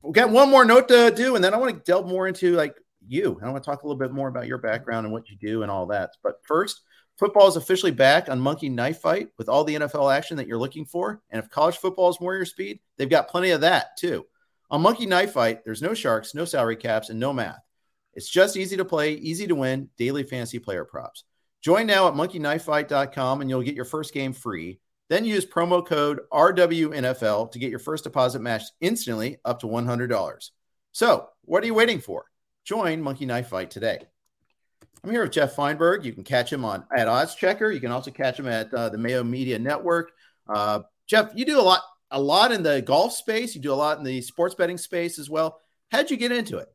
we 0.02 0.12
got 0.12 0.30
one 0.30 0.50
more 0.50 0.64
note 0.64 0.88
to 0.88 1.10
do, 1.10 1.34
and 1.34 1.44
then 1.44 1.54
I 1.54 1.56
want 1.56 1.74
to 1.74 1.90
delve 1.90 2.06
more 2.06 2.28
into 2.28 2.54
like 2.54 2.76
you. 3.06 3.38
I 3.42 3.48
want 3.48 3.62
to 3.62 3.68
talk 3.68 3.82
a 3.82 3.86
little 3.86 3.98
bit 3.98 4.12
more 4.12 4.28
about 4.28 4.46
your 4.46 4.58
background 4.58 5.06
and 5.06 5.12
what 5.12 5.28
you 5.28 5.36
do 5.36 5.62
and 5.62 5.70
all 5.70 5.86
that. 5.86 6.10
But 6.22 6.40
first, 6.44 6.82
football 7.16 7.48
is 7.48 7.56
officially 7.56 7.92
back 7.92 8.28
on 8.28 8.40
Monkey 8.40 8.68
Knife 8.68 9.00
Fight 9.00 9.28
with 9.38 9.48
all 9.48 9.64
the 9.64 9.74
NFL 9.74 10.14
action 10.14 10.36
that 10.36 10.46
you're 10.46 10.58
looking 10.58 10.84
for. 10.84 11.20
And 11.30 11.42
if 11.42 11.50
college 11.50 11.76
football 11.76 12.10
is 12.10 12.20
more 12.20 12.36
your 12.36 12.44
speed, 12.44 12.80
they've 12.96 13.10
got 13.10 13.28
plenty 13.28 13.50
of 13.50 13.62
that 13.62 13.96
too. 13.98 14.24
On 14.70 14.80
Monkey 14.80 15.06
Knife 15.06 15.32
Fight, 15.32 15.64
there's 15.64 15.82
no 15.82 15.94
sharks, 15.94 16.34
no 16.34 16.44
salary 16.44 16.76
caps, 16.76 17.10
and 17.10 17.20
no 17.20 17.32
math. 17.32 17.60
It's 18.14 18.28
just 18.28 18.56
easy 18.56 18.76
to 18.78 18.84
play, 18.84 19.12
easy 19.12 19.46
to 19.46 19.54
win, 19.54 19.90
daily 19.98 20.22
fantasy 20.22 20.58
player 20.58 20.84
props. 20.84 21.24
Join 21.60 21.86
now 21.86 22.08
at 22.08 22.14
monkeyknifefight.com 22.14 23.40
and 23.40 23.50
you'll 23.50 23.62
get 23.62 23.74
your 23.74 23.84
first 23.84 24.14
game 24.14 24.32
free. 24.32 24.80
Then 25.08 25.24
use 25.24 25.46
promo 25.46 25.86
code 25.86 26.20
RWNFL 26.32 27.52
to 27.52 27.58
get 27.58 27.70
your 27.70 27.78
first 27.78 28.04
deposit 28.04 28.40
matched 28.40 28.72
instantly 28.80 29.38
up 29.44 29.60
to 29.60 29.66
$100. 29.66 30.50
So, 30.92 31.28
what 31.42 31.62
are 31.62 31.66
you 31.66 31.74
waiting 31.74 32.00
for? 32.00 32.24
Join 32.64 33.00
Monkey 33.00 33.26
Knife 33.26 33.48
Fight 33.48 33.70
today. 33.70 34.00
I'm 35.04 35.10
here 35.10 35.22
with 35.22 35.30
Jeff 35.30 35.54
Feinberg. 35.54 36.04
You 36.04 36.12
can 36.12 36.24
catch 36.24 36.52
him 36.52 36.64
on 36.64 36.84
at 36.96 37.06
Odds 37.06 37.36
Checker. 37.36 37.70
You 37.70 37.80
can 37.80 37.92
also 37.92 38.10
catch 38.10 38.40
him 38.40 38.48
at 38.48 38.74
uh, 38.74 38.88
the 38.88 38.98
Mayo 38.98 39.22
Media 39.22 39.58
Network. 39.58 40.10
Uh, 40.48 40.80
Jeff, 41.06 41.30
you 41.36 41.44
do 41.44 41.60
a 41.60 41.62
lot, 41.62 41.82
a 42.10 42.20
lot 42.20 42.50
in 42.50 42.64
the 42.64 42.82
golf 42.82 43.12
space. 43.12 43.54
You 43.54 43.60
do 43.60 43.72
a 43.72 43.74
lot 43.74 43.98
in 43.98 44.04
the 44.04 44.20
sports 44.20 44.56
betting 44.56 44.78
space 44.78 45.20
as 45.20 45.30
well. 45.30 45.60
How'd 45.92 46.10
you 46.10 46.16
get 46.16 46.32
into 46.32 46.58
it? 46.58 46.68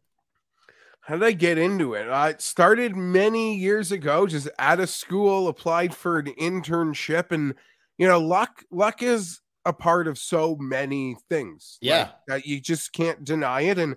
How 1.02 1.16
did 1.16 1.24
I 1.24 1.32
get 1.32 1.58
into 1.58 1.96
it? 1.96 2.08
I 2.08 2.36
started 2.38 2.96
many 2.96 3.56
years 3.56 3.92
ago, 3.92 4.28
just 4.28 4.48
out 4.60 4.80
of 4.80 4.90
school, 4.90 5.48
applied 5.48 5.94
for 5.96 6.20
an 6.20 6.28
internship, 6.40 7.32
and 7.32 7.56
you 8.02 8.08
know, 8.08 8.20
luck 8.20 8.64
luck 8.72 9.04
is 9.04 9.42
a 9.64 9.72
part 9.72 10.08
of 10.08 10.18
so 10.18 10.56
many 10.60 11.16
things. 11.30 11.78
Yeah, 11.82 12.00
like, 12.00 12.12
that 12.28 12.46
you 12.48 12.60
just 12.60 12.94
can't 12.94 13.24
deny 13.24 13.62
it. 13.62 13.78
And 13.78 13.96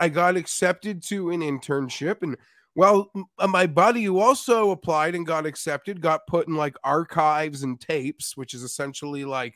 I 0.00 0.08
got 0.08 0.36
accepted 0.36 1.04
to 1.04 1.30
an 1.30 1.40
internship, 1.40 2.22
and 2.22 2.36
well, 2.74 3.12
uh, 3.38 3.46
my 3.46 3.68
buddy 3.68 4.02
who 4.02 4.18
also 4.18 4.72
applied 4.72 5.14
and 5.14 5.24
got 5.24 5.46
accepted 5.46 6.00
got 6.00 6.26
put 6.26 6.48
in 6.48 6.56
like 6.56 6.74
archives 6.82 7.62
and 7.62 7.80
tapes, 7.80 8.36
which 8.36 8.54
is 8.54 8.64
essentially 8.64 9.24
like 9.24 9.54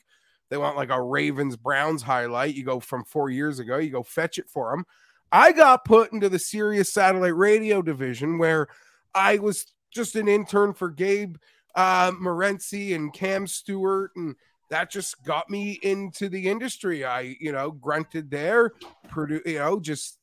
they 0.49 0.55
want 0.55 0.77
like 0.77 0.91
a 0.91 1.01
Ravens 1.01 1.57
Browns 1.57 2.01
highlight. 2.01 2.55
You 2.55 2.63
go 2.63 2.79
from 2.79 3.03
four 3.03 3.29
years 3.29 3.59
ago, 3.59 3.79
you 3.79 3.89
go 3.89 4.03
fetch 4.03 4.37
it 4.37 4.49
for 4.49 4.71
them. 4.71 4.85
I 5.33 5.51
got 5.51 5.83
put 5.83 6.13
into 6.13 6.29
the 6.29 6.39
Sirius 6.39 6.93
Satellite 6.93 7.35
Radio 7.35 7.81
division 7.81 8.37
where 8.37 8.69
I 9.13 9.39
was 9.39 9.65
just 9.91 10.15
an 10.15 10.29
intern 10.29 10.73
for 10.73 10.89
Gabe 10.89 11.35
uh, 11.75 12.11
Morency 12.11 12.95
and 12.95 13.13
Cam 13.13 13.47
Stewart, 13.47 14.11
and 14.15 14.35
that 14.69 14.91
just 14.91 15.23
got 15.23 15.49
me 15.49 15.79
into 15.81 16.29
the 16.29 16.47
industry. 16.47 17.05
I, 17.05 17.35
you 17.39 17.51
know, 17.51 17.71
grunted 17.71 18.29
there, 18.29 18.73
produ- 19.09 19.45
you 19.45 19.59
know, 19.59 19.79
just 19.79 20.19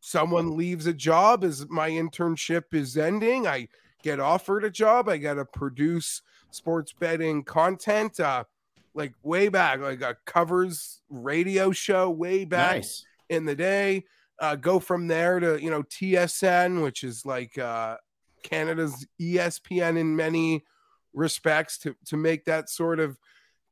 someone 0.00 0.56
leaves 0.56 0.86
a 0.86 0.92
job 0.92 1.44
as 1.44 1.68
my 1.68 1.90
internship 1.90 2.72
is 2.72 2.96
ending. 2.96 3.46
I 3.46 3.68
get 4.02 4.20
offered 4.20 4.64
a 4.64 4.70
job. 4.70 5.08
I 5.08 5.18
got 5.18 5.34
to 5.34 5.44
produce 5.44 6.22
sports 6.50 6.92
betting 6.92 7.44
content, 7.44 8.18
uh, 8.20 8.44
like 8.94 9.14
way 9.22 9.48
back, 9.48 9.80
like 9.80 10.02
a 10.02 10.16
covers 10.24 11.00
radio 11.08 11.70
show 11.70 12.10
way 12.10 12.44
back 12.44 12.76
nice. 12.76 13.04
in 13.28 13.44
the 13.44 13.54
day. 13.54 14.04
Uh, 14.38 14.56
go 14.56 14.78
from 14.78 15.06
there 15.06 15.38
to 15.38 15.62
you 15.62 15.70
know 15.70 15.82
TSN, 15.82 16.82
which 16.82 17.04
is 17.04 17.26
like 17.26 17.56
uh, 17.58 17.96
Canada's 18.42 19.06
ESPN 19.20 19.98
in 19.98 20.16
many 20.16 20.64
respects 21.12 21.78
to 21.78 21.94
to 22.06 22.16
make 22.16 22.44
that 22.44 22.68
sort 22.68 23.00
of 23.00 23.18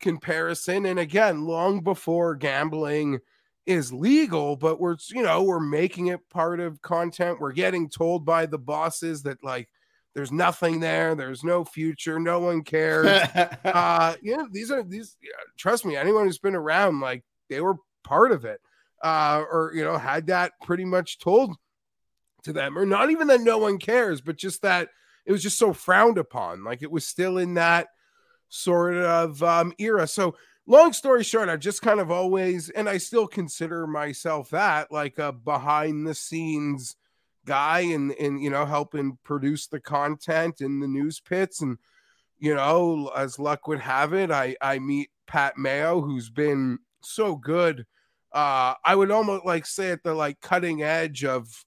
comparison. 0.00 0.86
And 0.86 0.98
again, 0.98 1.44
long 1.44 1.80
before 1.80 2.34
gambling 2.34 3.20
is 3.66 3.92
legal, 3.92 4.56
but 4.56 4.80
we're 4.80 4.96
you 5.10 5.22
know 5.22 5.42
we're 5.42 5.60
making 5.60 6.08
it 6.08 6.28
part 6.30 6.60
of 6.60 6.80
content. 6.82 7.40
We're 7.40 7.52
getting 7.52 7.88
told 7.88 8.24
by 8.24 8.46
the 8.46 8.58
bosses 8.58 9.22
that 9.24 9.42
like 9.44 9.68
there's 10.14 10.32
nothing 10.32 10.80
there, 10.80 11.14
there's 11.14 11.44
no 11.44 11.64
future, 11.64 12.18
no 12.18 12.40
one 12.40 12.62
cares. 12.62 13.06
uh, 13.64 14.14
you 14.22 14.36
know, 14.36 14.48
these 14.50 14.70
are 14.70 14.82
these. 14.82 15.16
Trust 15.56 15.84
me, 15.84 15.96
anyone 15.96 16.24
who's 16.24 16.38
been 16.38 16.54
around, 16.54 17.00
like 17.00 17.22
they 17.48 17.60
were 17.60 17.76
part 18.04 18.32
of 18.32 18.44
it, 18.44 18.60
uh, 19.02 19.44
or 19.50 19.72
you 19.74 19.84
know, 19.84 19.98
had 19.98 20.26
that 20.26 20.52
pretty 20.62 20.84
much 20.84 21.18
told 21.18 21.54
to 22.44 22.52
them, 22.52 22.78
or 22.78 22.86
not 22.86 23.10
even 23.10 23.28
that 23.28 23.42
no 23.42 23.58
one 23.58 23.78
cares, 23.78 24.20
but 24.20 24.36
just 24.36 24.62
that 24.62 24.88
it 25.28 25.32
was 25.32 25.42
just 25.42 25.58
so 25.58 25.74
frowned 25.74 26.16
upon. 26.16 26.64
Like 26.64 26.82
it 26.82 26.90
was 26.90 27.06
still 27.06 27.36
in 27.36 27.54
that 27.54 27.88
sort 28.48 28.94
of 28.96 29.42
um, 29.42 29.74
era. 29.78 30.06
So 30.06 30.34
long 30.66 30.94
story 30.94 31.22
short, 31.22 31.50
I've 31.50 31.60
just 31.60 31.82
kind 31.82 32.00
of 32.00 32.10
always, 32.10 32.70
and 32.70 32.88
I 32.88 32.96
still 32.96 33.26
consider 33.26 33.86
myself 33.86 34.48
that 34.50 34.90
like 34.90 35.18
a 35.18 35.30
behind 35.30 36.06
the 36.06 36.14
scenes 36.14 36.96
guy 37.44 37.80
and, 37.80 38.12
and, 38.12 38.42
you 38.42 38.48
know, 38.48 38.64
helping 38.64 39.18
produce 39.22 39.66
the 39.66 39.80
content 39.80 40.62
in 40.62 40.80
the 40.80 40.88
news 40.88 41.20
pits. 41.20 41.60
And, 41.60 41.76
you 42.38 42.54
know, 42.54 43.12
as 43.14 43.38
luck 43.38 43.68
would 43.68 43.80
have 43.80 44.14
it, 44.14 44.30
I, 44.30 44.56
I 44.62 44.78
meet 44.78 45.10
Pat 45.26 45.58
Mayo, 45.58 46.00
who's 46.00 46.30
been 46.30 46.78
so 47.02 47.36
good. 47.36 47.84
Uh, 48.32 48.72
I 48.82 48.94
would 48.94 49.10
almost 49.10 49.44
like 49.44 49.66
say 49.66 49.90
at 49.90 50.02
the 50.02 50.14
like 50.14 50.40
cutting 50.40 50.82
edge 50.82 51.22
of, 51.22 51.66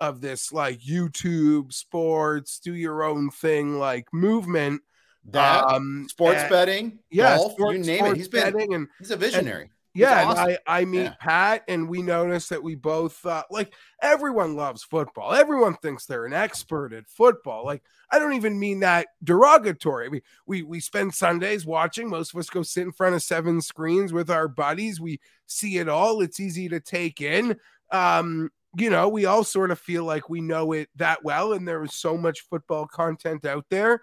of 0.00 0.20
this 0.20 0.52
like 0.52 0.80
YouTube 0.80 1.72
sports, 1.72 2.58
do 2.58 2.74
your 2.74 3.02
own 3.02 3.30
thing, 3.30 3.78
like 3.78 4.06
movement 4.12 4.82
that 5.30 5.64
um, 5.64 6.06
sports 6.08 6.40
and, 6.40 6.50
betting, 6.50 6.98
yeah, 7.10 7.36
golf, 7.36 7.52
sports, 7.52 7.78
you 7.78 7.84
name 7.84 8.04
it. 8.06 8.16
He's 8.16 8.28
been 8.28 8.72
and 8.72 8.88
he's 8.98 9.10
a 9.10 9.16
visionary. 9.16 9.62
And, 9.62 9.70
yeah, 9.96 10.24
awesome. 10.24 10.56
I, 10.66 10.80
I 10.80 10.84
meet 10.84 11.02
yeah. 11.02 11.14
Pat, 11.20 11.62
and 11.68 11.88
we 11.88 12.02
noticed 12.02 12.50
that 12.50 12.62
we 12.62 12.74
both 12.74 13.24
uh, 13.24 13.44
like 13.48 13.72
everyone 14.02 14.56
loves 14.56 14.82
football. 14.82 15.32
Everyone 15.32 15.76
thinks 15.76 16.04
they're 16.04 16.26
an 16.26 16.32
expert 16.32 16.92
at 16.92 17.08
football. 17.08 17.64
Like 17.64 17.84
I 18.10 18.18
don't 18.18 18.32
even 18.32 18.58
mean 18.58 18.80
that 18.80 19.06
derogatory. 19.22 20.08
We 20.08 20.22
we 20.46 20.62
we 20.62 20.80
spend 20.80 21.14
Sundays 21.14 21.64
watching. 21.64 22.10
Most 22.10 22.34
of 22.34 22.40
us 22.40 22.50
go 22.50 22.62
sit 22.62 22.82
in 22.82 22.92
front 22.92 23.14
of 23.14 23.22
seven 23.22 23.60
screens 23.60 24.12
with 24.12 24.30
our 24.30 24.48
buddies. 24.48 25.00
We 25.00 25.20
see 25.46 25.78
it 25.78 25.88
all. 25.88 26.20
It's 26.20 26.40
easy 26.40 26.68
to 26.70 26.80
take 26.80 27.20
in. 27.20 27.56
Um, 27.92 28.50
you 28.76 28.90
know, 28.90 29.08
we 29.08 29.24
all 29.26 29.44
sort 29.44 29.70
of 29.70 29.78
feel 29.78 30.04
like 30.04 30.28
we 30.28 30.40
know 30.40 30.72
it 30.72 30.88
that 30.96 31.24
well, 31.24 31.52
and 31.52 31.66
there 31.66 31.82
is 31.84 31.94
so 31.94 32.16
much 32.16 32.40
football 32.50 32.86
content 32.86 33.44
out 33.44 33.66
there 33.70 34.02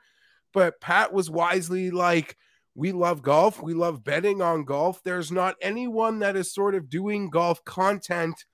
but 0.54 0.80
Pat 0.82 1.14
was 1.14 1.30
wisely 1.30 1.92
like, 1.92 2.38
we 2.74 2.92
love 2.92 3.22
golf. 3.22 3.62
We 3.62 3.74
love 3.74 4.04
betting 4.04 4.42
on 4.42 4.64
golf. 4.64 5.02
There's 5.04 5.32
not 5.32 5.56
anyone 5.62 6.20
that 6.20 6.38
is 6.38 6.54
sort 6.54 6.74
of 6.74 6.90
doing 6.90 7.30
golf 7.30 7.64
content 7.66 8.46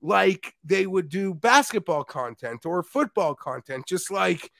like 0.00 0.54
they 0.64 0.86
would 0.86 1.08
do 1.08 1.34
basketball 1.34 2.04
content 2.04 2.64
or 2.64 2.82
football 2.82 3.34
content, 3.34 3.84
just 3.86 4.10
like 4.10 4.50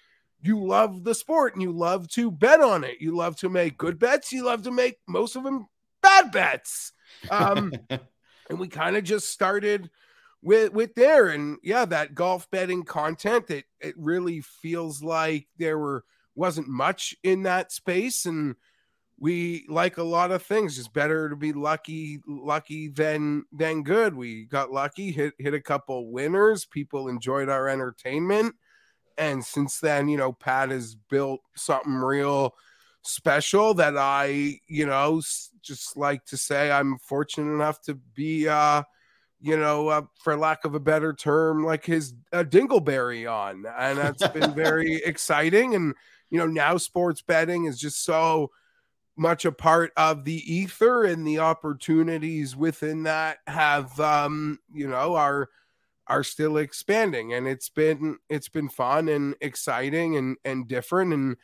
you 0.43 0.63
love 0.63 1.05
the 1.05 1.15
sport 1.15 1.55
and 1.55 1.63
you 1.63 1.73
love 1.73 2.09
to 2.09 2.31
bet 2.31 2.61
on 2.61 2.85
it. 2.85 2.97
You 3.01 3.17
love 3.17 3.37
to 3.39 3.49
make 3.49 3.79
good 3.79 3.99
bets. 3.99 4.33
You 4.33 4.45
love 4.45 4.63
to 4.65 4.71
make 4.71 4.99
most 5.07 5.37
of 5.37 5.45
them 5.45 5.67
bad 6.03 6.31
bets. 6.31 6.93
Um, 7.31 7.73
and 8.51 8.59
we 8.59 8.69
kind 8.69 8.97
of 8.97 9.05
just 9.05 9.31
started 9.31 9.89
with 10.43 10.73
with 10.73 10.95
there. 10.95 11.29
And 11.29 11.59
yeah 11.63 11.85
that 11.87 12.15
golf 12.15 12.51
betting 12.51 12.85
content 12.85 13.51
it 13.51 13.65
it 13.81 13.95
really 13.97 14.41
feels 14.41 15.03
like 15.03 15.47
there 15.59 15.79
were 15.79 16.05
wasn't 16.35 16.69
much 16.69 17.15
in 17.23 17.43
that 17.45 17.73
space. 17.73 18.27
And 18.27 18.57
we 19.19 19.67
like 19.69 19.99
a 19.99 20.05
lot 20.05 20.31
of 20.31 20.43
things 20.43 20.79
it's 20.79 20.87
better 20.87 21.29
to 21.29 21.37
be 21.37 21.53
lucky 21.53 22.21
lucky 22.27 22.89
than 22.89 23.45
than 23.53 23.83
good. 23.83 24.15
We 24.15 24.45
got 24.45 24.71
lucky 24.71 25.11
hit 25.11 25.35
hit 25.39 25.55
a 25.55 25.61
couple 25.61 26.11
winners. 26.13 26.65
People 26.65 27.09
enjoyed 27.09 27.49
our 27.49 27.69
entertainment. 27.69 28.55
And 29.17 29.45
since 29.45 29.81
then 29.81 30.09
you 30.09 30.17
know 30.17 30.33
pat 30.33 30.71
has 30.71 30.95
built 30.95 31.41
something 31.57 31.95
real 31.95 32.55
special 33.03 33.73
that 33.75 33.97
i 33.97 34.61
you 34.69 34.85
know 34.85 35.21
just 35.63 35.97
like 35.97 36.25
to 36.27 36.37
say 36.37 36.71
i'm 36.71 36.99
fortunate 36.99 37.51
enough 37.51 37.81
to 37.81 37.95
be 37.95 38.47
uh 38.47 38.83
you 39.41 39.57
know 39.57 39.89
uh, 39.89 40.03
for 40.21 40.37
lack 40.37 40.65
of 40.65 40.75
a 40.75 40.81
better 40.81 41.13
term 41.13 41.65
like 41.65 41.85
his 41.85 42.15
uh, 42.33 42.43
dingleberry 42.43 43.31
on 43.31 43.65
and 43.79 43.99
that's 43.99 44.27
been 44.29 44.53
very 44.53 44.97
exciting 45.05 45.75
and 45.75 45.95
you 46.31 46.39
know, 46.39 46.47
now 46.47 46.77
sports 46.77 47.23
betting 47.23 47.65
is 47.65 47.79
just 47.79 48.05
so 48.05 48.51
much 49.17 49.45
a 49.45 49.53
part 49.53 49.93
of 49.97 50.25
the 50.25 50.53
ether 50.53 51.05
and 51.05 51.27
the 51.27 51.39
opportunities 51.41 52.55
within 52.55 53.05
that 53.05 53.39
have 53.47 53.99
um, 53.99 54.59
you 54.73 54.89
know, 54.89 55.15
are 55.15 55.49
are 56.07 56.25
still 56.25 56.57
expanding 56.57 57.35
and 57.35 57.47
it's 57.47 57.69
been 57.69 58.17
it's 58.31 58.49
been 58.49 58.69
fun 58.69 59.09
and 59.09 59.35
exciting 59.43 60.17
and 60.17 60.39
and 60.45 60.67
different 60.67 61.13
and 61.13 61.37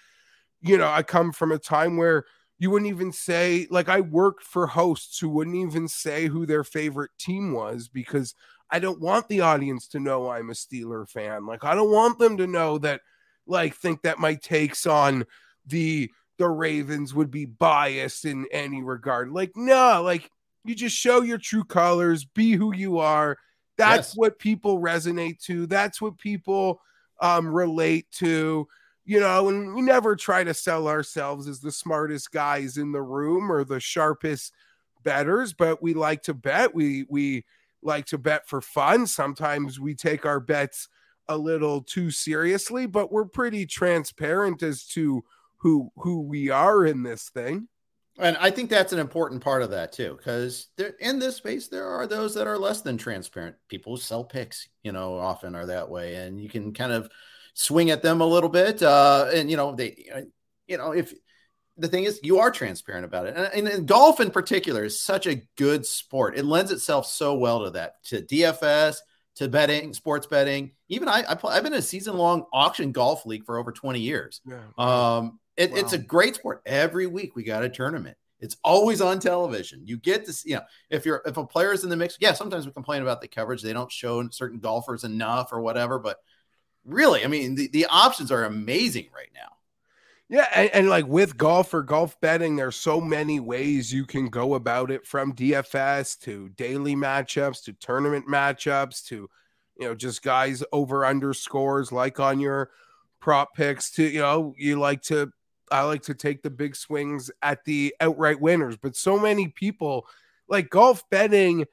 you 0.63 0.79
know, 0.79 0.89
I 0.89 1.03
come 1.03 1.33
from 1.33 1.53
a 1.53 1.59
time 1.59 1.99
where 1.99 2.25
you 2.59 2.71
wouldn't 2.71 2.91
even 2.91 3.13
say 3.13 3.67
like 3.71 3.89
I 3.89 4.01
worked 4.01 4.45
for 4.45 4.67
hosts 4.67 5.19
who 5.19 5.29
wouldn't 5.29 5.57
even 5.57 5.89
say 5.89 6.27
who 6.27 6.47
their 6.47 6.65
favorite 6.65 7.11
team 7.19 7.53
was 7.53 7.89
because 7.89 8.35
I 8.71 8.79
don't 8.79 9.01
want 9.01 9.29
the 9.29 9.41
audience 9.41 9.89
to 9.89 10.01
know 10.01 10.31
I'm 10.31 10.51
a 10.51 10.55
Steeler 10.55 11.09
fan. 11.09 11.47
Like 11.47 11.65
I 11.65 11.75
don't 11.75 11.91
want 11.91 12.19
them 12.19 12.37
to 12.39 12.47
know 12.47 12.79
that 12.79 13.01
like 13.47 13.75
think 13.75 14.03
that 14.03 14.19
my 14.19 14.35
takes 14.35 14.87
on 14.87 15.25
the 15.67 16.11
the 16.39 16.49
Ravens 16.49 17.15
would 17.15 17.31
be 17.31 17.45
biased 17.45 18.25
in 18.25 18.47
any 18.51 18.83
regard. 18.83 19.31
Like 19.31 19.53
no, 19.57 20.03
like 20.03 20.31
you 20.65 20.75
just 20.75 20.97
show 20.97 21.23
your 21.23 21.39
true 21.39 21.65
colors, 21.65 22.25
be 22.25 22.53
who 22.53 22.75
you 22.75 22.99
are. 22.99 23.37
That's 23.77 24.11
yes. 24.11 24.17
what 24.17 24.39
people 24.39 24.81
resonate 24.81 25.41
to. 25.45 25.67
That's 25.67 26.01
what 26.01 26.19
people 26.19 26.81
um 27.21 27.49
relate 27.49 28.07
to 28.13 28.67
you 29.05 29.21
know, 29.21 29.49
and 29.49 29.75
we 29.75 29.83
never 29.83 30.17
try 30.17 30.45
to 30.45 30.55
sell 30.55 30.89
ourselves 30.89 31.47
as 31.49 31.61
the 31.61 31.73
smartest 31.73 32.33
guys 32.33 32.79
in 32.79 32.93
the 32.93 33.03
room 33.03 33.51
or 33.51 33.65
the 33.65 33.81
sharpest 33.81 34.53
bettors, 35.03 35.53
but 35.53 35.83
we 35.83 35.95
like 35.95 36.23
to 36.23 36.35
bet. 36.35 36.75
We 36.75 37.05
we 37.09 37.45
like 37.83 38.07
to 38.07 38.19
bet 38.19 38.49
for 38.49 38.61
fun. 38.61 39.07
Sometimes 39.07 39.79
we 39.79 39.95
take 39.95 40.25
our 40.25 40.41
bets 40.41 40.89
a 41.29 41.37
little 41.37 41.83
too 41.83 42.11
seriously, 42.11 42.87
but 42.87 43.13
we're 43.13 43.27
pretty 43.27 43.67
transparent 43.67 44.63
as 44.63 44.87
to 44.89 45.23
who 45.59 45.91
who 45.97 46.23
we 46.23 46.51
are 46.51 46.87
in 46.87 47.03
this 47.03 47.29
thing. 47.29 47.69
And 48.19 48.37
I 48.37 48.51
think 48.51 48.71
that's 48.71 48.93
an 48.93 49.01
important 49.01 49.43
part 49.43 49.63
of 49.63 49.71
that 49.71 49.93
too, 49.93 50.17
because 50.17 50.69
in 51.01 51.19
this 51.19 51.37
space 51.37 51.69
there 51.69 51.89
are 51.89 52.07
those 52.07 52.33
that 52.35 52.47
are 52.47 52.59
less 52.59 52.81
than 52.81 52.97
transparent. 52.97 53.57
People 53.69 53.97
who 53.97 54.01
sell 54.01 54.23
picks, 54.23 54.69
you 54.83 54.93
know, 54.93 55.19
often 55.19 55.55
are 55.55 55.67
that 55.67 55.91
way, 55.91 56.15
and 56.15 56.41
you 56.41 56.49
can 56.49 56.73
kind 56.73 56.93
of 56.93 57.11
swing 57.55 57.91
at 57.91 58.03
them 58.03 58.21
a 58.21 58.27
little 58.27 58.51
bit. 58.51 58.83
Uh, 58.83 59.31
and 59.33 59.51
you 59.51 59.57
know, 59.57 59.75
they, 59.75 60.07
uh, 60.15 60.21
you 60.67 60.77
know, 60.77 60.93
if 60.93 61.15
the 61.77 61.89
thing 61.89 62.05
is, 62.05 62.21
you 62.23 62.39
are 62.39 62.51
transparent 62.51 63.05
about 63.05 63.27
it, 63.27 63.37
and, 63.37 63.67
and, 63.67 63.87
golf 63.89 64.21
in 64.21 64.31
particular 64.31 64.85
is 64.85 65.01
such 65.01 65.27
a 65.27 65.43
good 65.57 65.85
sport. 65.85 66.37
It 66.37 66.45
lends 66.45 66.71
itself 66.71 67.07
so 67.07 67.35
well 67.35 67.65
to 67.65 67.71
that, 67.71 68.05
to 68.05 68.23
DFS, 68.23 68.99
to 69.37 69.49
betting, 69.49 69.93
sports 69.93 70.27
betting. 70.27 70.73
Even 70.89 71.09
I, 71.09 71.25
I 71.29 71.35
play, 71.35 71.55
I've 71.55 71.65
been 71.65 71.73
in 71.73 71.81
a 71.81 71.83
season 71.83 72.17
long 72.17 72.45
auction 72.53 72.93
golf 72.93 73.27
league 73.27 73.45
for 73.45 73.59
over 73.59 73.73
twenty 73.73 74.01
years. 74.01 74.41
Yeah. 74.47 74.61
Um, 74.79 75.41
it, 75.57 75.73
wow. 75.73 75.79
it's 75.79 75.93
a 75.93 75.99
great 75.99 76.37
sport. 76.37 76.63
Every 76.67 77.07
week 77.07 77.35
we 77.35 77.43
got 77.43 77.65
a 77.65 77.69
tournament. 77.69 78.17
It's 78.41 78.57
always 78.63 79.01
on 79.01 79.21
television. 79.21 79.87
You 79.87 79.97
get 79.97 80.27
to 80.27 80.33
see, 80.33 80.51
you 80.51 80.57
know, 80.57 80.63
if 80.91 81.07
you're 81.07 81.23
if 81.27 81.37
a 81.37 81.47
player 81.47 81.73
is 81.73 81.83
in 81.83 81.91
the 81.91 81.97
mix, 81.97 82.19
yeah, 82.21 82.35
sometimes 82.35 82.67
we 82.67 82.73
complain 82.73 83.03
about 83.03 83.21
the 83.21 83.29
coverage. 83.29 83.63
They 83.63 83.73
don't 83.73 83.91
show 83.91 84.29
certain 84.29 84.61
golfers 84.61 85.03
enough 85.03 85.53
or 85.53 85.61
whatever, 85.61 85.99
but 85.99 86.19
really, 86.85 87.25
I 87.25 87.29
mean, 87.29 87.55
the, 87.55 87.69
the 87.69 87.87
options 87.87 88.31
are 88.31 88.45
amazing 88.45 89.09
right 89.15 89.31
now. 89.35 89.41
Yeah, 90.29 90.49
and, 90.55 90.71
and, 90.73 90.89
like 90.89 91.07
with 91.07 91.37
golf 91.37 91.75
or 91.75 91.83
golf 91.83 92.19
betting, 92.21 92.57
there's 92.57 92.77
so 92.77 93.01
many 93.01 93.41
ways 93.41 93.93
you 93.93 94.07
can 94.07 94.29
go 94.29 94.55
about 94.55 94.91
it 94.91 95.07
from 95.07 95.35
DFS 95.35 96.19
to 96.21 96.49
daily 96.51 96.97
matchups 96.97 97.63
to 97.65 97.75
tournament 97.75 98.27
matchups 98.27 99.05
to 99.07 99.29
you 99.79 99.87
know 99.87 99.95
just 99.95 100.23
guys 100.23 100.65
over 100.73 101.05
underscores 101.05 101.93
like 101.93 102.21
on 102.21 102.41
your 102.41 102.71
prop 103.21 103.55
picks 103.55 103.91
to 103.91 104.03
you 104.03 104.21
know 104.21 104.55
you 104.57 104.79
like 104.79 105.03
to 105.03 105.31
I 105.71 105.83
like 105.83 106.03
to 106.03 106.15
take 106.15 106.43
the 106.43 106.51
big 106.51 106.75
swings 106.75 107.31
at 107.43 107.65
the 107.65 107.95
outright 108.01 108.41
winners, 108.41 108.77
but 108.77 108.97
so 108.97 109.19
many 109.19 109.49
people 109.49 110.07
like 110.49 110.71
golf 110.71 111.09
betting 111.11 111.67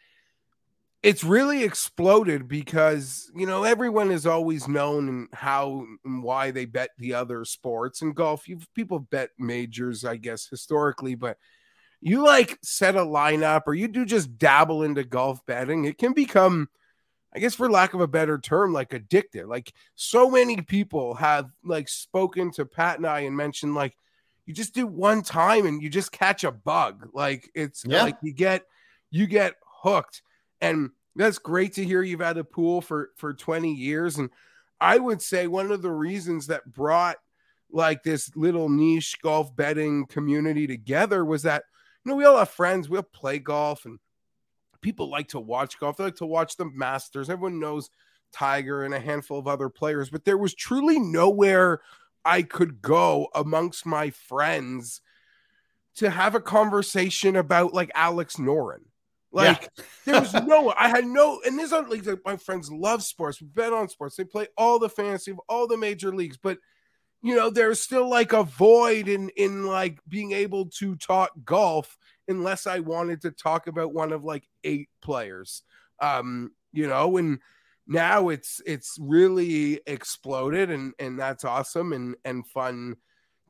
it's 1.04 1.24
really 1.24 1.64
exploded 1.64 2.48
because 2.48 3.32
you 3.36 3.46
know 3.46 3.64
everyone 3.64 4.10
has 4.12 4.28
always 4.28 4.68
known 4.68 5.28
how 5.34 5.86
and 6.06 6.24
why 6.24 6.52
they 6.52 6.66
bet 6.66 6.92
the 6.98 7.14
other 7.14 7.44
sports 7.44 8.02
and 8.02 8.16
golf. 8.16 8.48
You 8.48 8.60
people 8.76 9.00
bet 9.00 9.32
majors 9.38 10.06
i 10.06 10.18
guess 10.18 10.48
historically 10.48 11.16
but 11.16 11.38
you 12.02 12.24
like 12.24 12.58
set 12.64 12.96
a 12.96 13.00
lineup 13.00 13.64
or 13.68 13.74
you 13.74 13.88
do 13.88 14.06
just 14.06 14.38
dabble 14.38 14.84
into 14.84 15.04
golf 15.04 15.46
betting 15.46 15.86
it 15.86 15.98
can 15.98 16.14
become 16.14 16.68
i 17.34 17.40
guess 17.40 17.56
for 17.56 17.70
lack 17.70 17.94
of 17.94 18.02
a 18.02 18.08
better 18.08 18.38
term 18.38 18.74
like 18.74 18.90
addictive. 18.90 19.48
Like 19.48 19.74
so 19.96 20.30
many 20.30 20.62
people 20.62 21.16
have 21.16 21.50
like 21.64 21.90
spoken 21.90 22.52
to 22.52 22.66
pat 22.66 22.98
and 22.98 23.08
i 23.08 23.22
and 23.22 23.36
mentioned 23.36 23.76
like 23.76 23.96
you 24.46 24.54
just 24.54 24.74
do 24.74 24.88
one 24.88 25.22
time 25.22 25.66
and 25.66 25.82
you 25.82 25.90
just 25.90 26.12
catch 26.12 26.44
a 26.44 26.52
bug. 26.52 27.08
Like 27.14 27.50
it's 27.54 27.86
yeah. 27.86 28.04
like 28.04 28.18
you 28.22 28.34
get 28.34 28.64
you 29.12 29.28
get 29.28 29.54
hooked 29.64 30.24
and 30.62 30.92
that's 31.16 31.40
great 31.40 31.74
to 31.74 31.84
hear 31.84 32.02
you've 32.02 32.22
had 32.22 32.38
a 32.38 32.44
pool 32.44 32.82
for 32.82 33.10
for 33.18 33.34
20 33.34 33.74
years. 33.74 34.18
And 34.18 34.30
i 34.80 34.98
would 34.98 35.22
say 35.22 35.48
one 35.48 35.72
of 35.72 35.82
the 35.82 35.92
reasons 35.92 36.48
that 36.48 36.72
brought 36.72 37.18
like 37.72 38.04
this 38.04 38.36
little 38.36 38.70
niche 38.70 39.18
golf 39.22 39.56
betting 39.56 40.06
community 40.08 40.68
together 40.68 41.24
was 41.24 41.44
that 41.44 41.64
you 42.04 42.10
know 42.10 42.16
we 42.16 42.26
all 42.26 42.38
have 42.38 42.50
friends 42.50 42.90
we'll 42.90 43.04
play 43.04 43.40
golf 43.40 43.86
and 43.86 44.00
people 44.82 45.10
like 45.10 45.28
to 45.28 45.40
watch 45.40 45.80
golf. 45.80 45.98
They 45.98 46.06
like 46.06 46.16
to 46.16 46.26
watch 46.26 46.58
the 46.58 46.66
masters. 46.66 47.30
Everyone 47.30 47.60
knows 47.60 47.90
tiger 48.32 48.84
and 48.84 48.94
a 48.94 49.00
handful 49.00 49.40
of 49.40 49.48
other 49.48 49.70
players 49.70 50.10
but 50.10 50.26
there 50.26 50.38
was 50.38 50.54
truly 50.56 51.00
nowhere 51.00 51.82
i 52.24 52.42
could 52.42 52.82
go 52.82 53.28
amongst 53.36 53.86
my 53.86 54.10
friends 54.10 55.02
to 55.96 56.10
have 56.10 56.36
a 56.36 56.42
conversation 56.42 57.36
about 57.36 57.74
like 57.74 57.92
alex 57.94 58.38
noren 58.38 58.84
like 59.32 59.70
yeah. 59.78 59.84
there 60.06 60.22
was 60.22 60.34
no, 60.34 60.74
I 60.78 60.90
had 60.90 61.06
no, 61.06 61.42
and 61.46 61.60
other 61.60 61.88
leagues 61.88 62.08
like 62.08 62.20
my 62.26 62.38
friends 62.38 62.72
love 62.72 63.04
sports, 63.04 63.40
bet 63.40 63.74
on 63.74 63.88
sports, 63.88 64.16
they 64.16 64.24
play 64.24 64.48
all 64.58 64.80
the 64.80 64.90
fantasy 64.90 65.32
of 65.32 65.40
all 65.48 65.68
the 65.68 65.78
major 65.78 66.14
leagues, 66.14 66.38
but 66.38 66.58
you 67.24 67.36
know, 67.36 67.50
there's 67.50 67.80
still 67.80 68.10
like 68.10 68.34
a 68.34 68.44
void 68.44 69.08
in 69.08 69.30
in 69.38 69.66
like 69.66 70.00
being 70.08 70.32
able 70.32 70.66
to 70.66 70.96
talk 70.96 71.32
golf 71.46 71.98
unless 72.28 72.66
I 72.66 72.80
wanted 72.80 73.22
to 73.22 73.32
talk 73.32 73.68
about 73.68 73.94
one 73.94 74.12
of 74.12 74.24
like 74.24 74.48
eight 74.64 74.90
players. 75.02 75.64
Um, 76.00 76.52
you 76.74 76.88
know, 76.88 77.18
and 77.18 77.40
now 77.88 78.30
it's 78.30 78.62
it's 78.66 78.98
really 79.00 79.82
exploded 79.86 80.72
and 80.72 80.94
and 80.98 81.20
that's 81.20 81.46
awesome 81.46 81.94
and 81.94 82.16
and 82.26 82.48
fun 82.48 82.96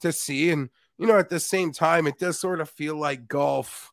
to 0.02 0.12
see. 0.12 0.50
And 0.50 0.70
you 0.98 1.08
know, 1.08 1.18
at 1.18 1.30
the 1.30 1.40
same 1.40 1.72
time, 1.72 2.08
it 2.08 2.20
does 2.20 2.40
sort 2.40 2.60
of 2.60 2.70
feel 2.70 2.96
like 2.98 3.28
golf 3.28 3.91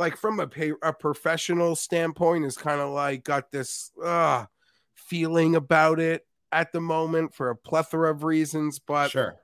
like 0.00 0.16
from 0.16 0.40
a 0.40 0.46
pay, 0.46 0.72
a 0.82 0.92
professional 0.92 1.76
standpoint 1.76 2.46
is 2.46 2.56
kind 2.56 2.80
of 2.80 2.88
like 2.90 3.22
got 3.22 3.52
this 3.52 3.92
uh 4.02 4.46
feeling 4.94 5.54
about 5.54 6.00
it 6.00 6.26
at 6.50 6.72
the 6.72 6.80
moment 6.80 7.34
for 7.34 7.50
a 7.50 7.56
plethora 7.56 8.10
of 8.10 8.24
reasons 8.24 8.78
but 8.78 9.10
sure. 9.10 9.36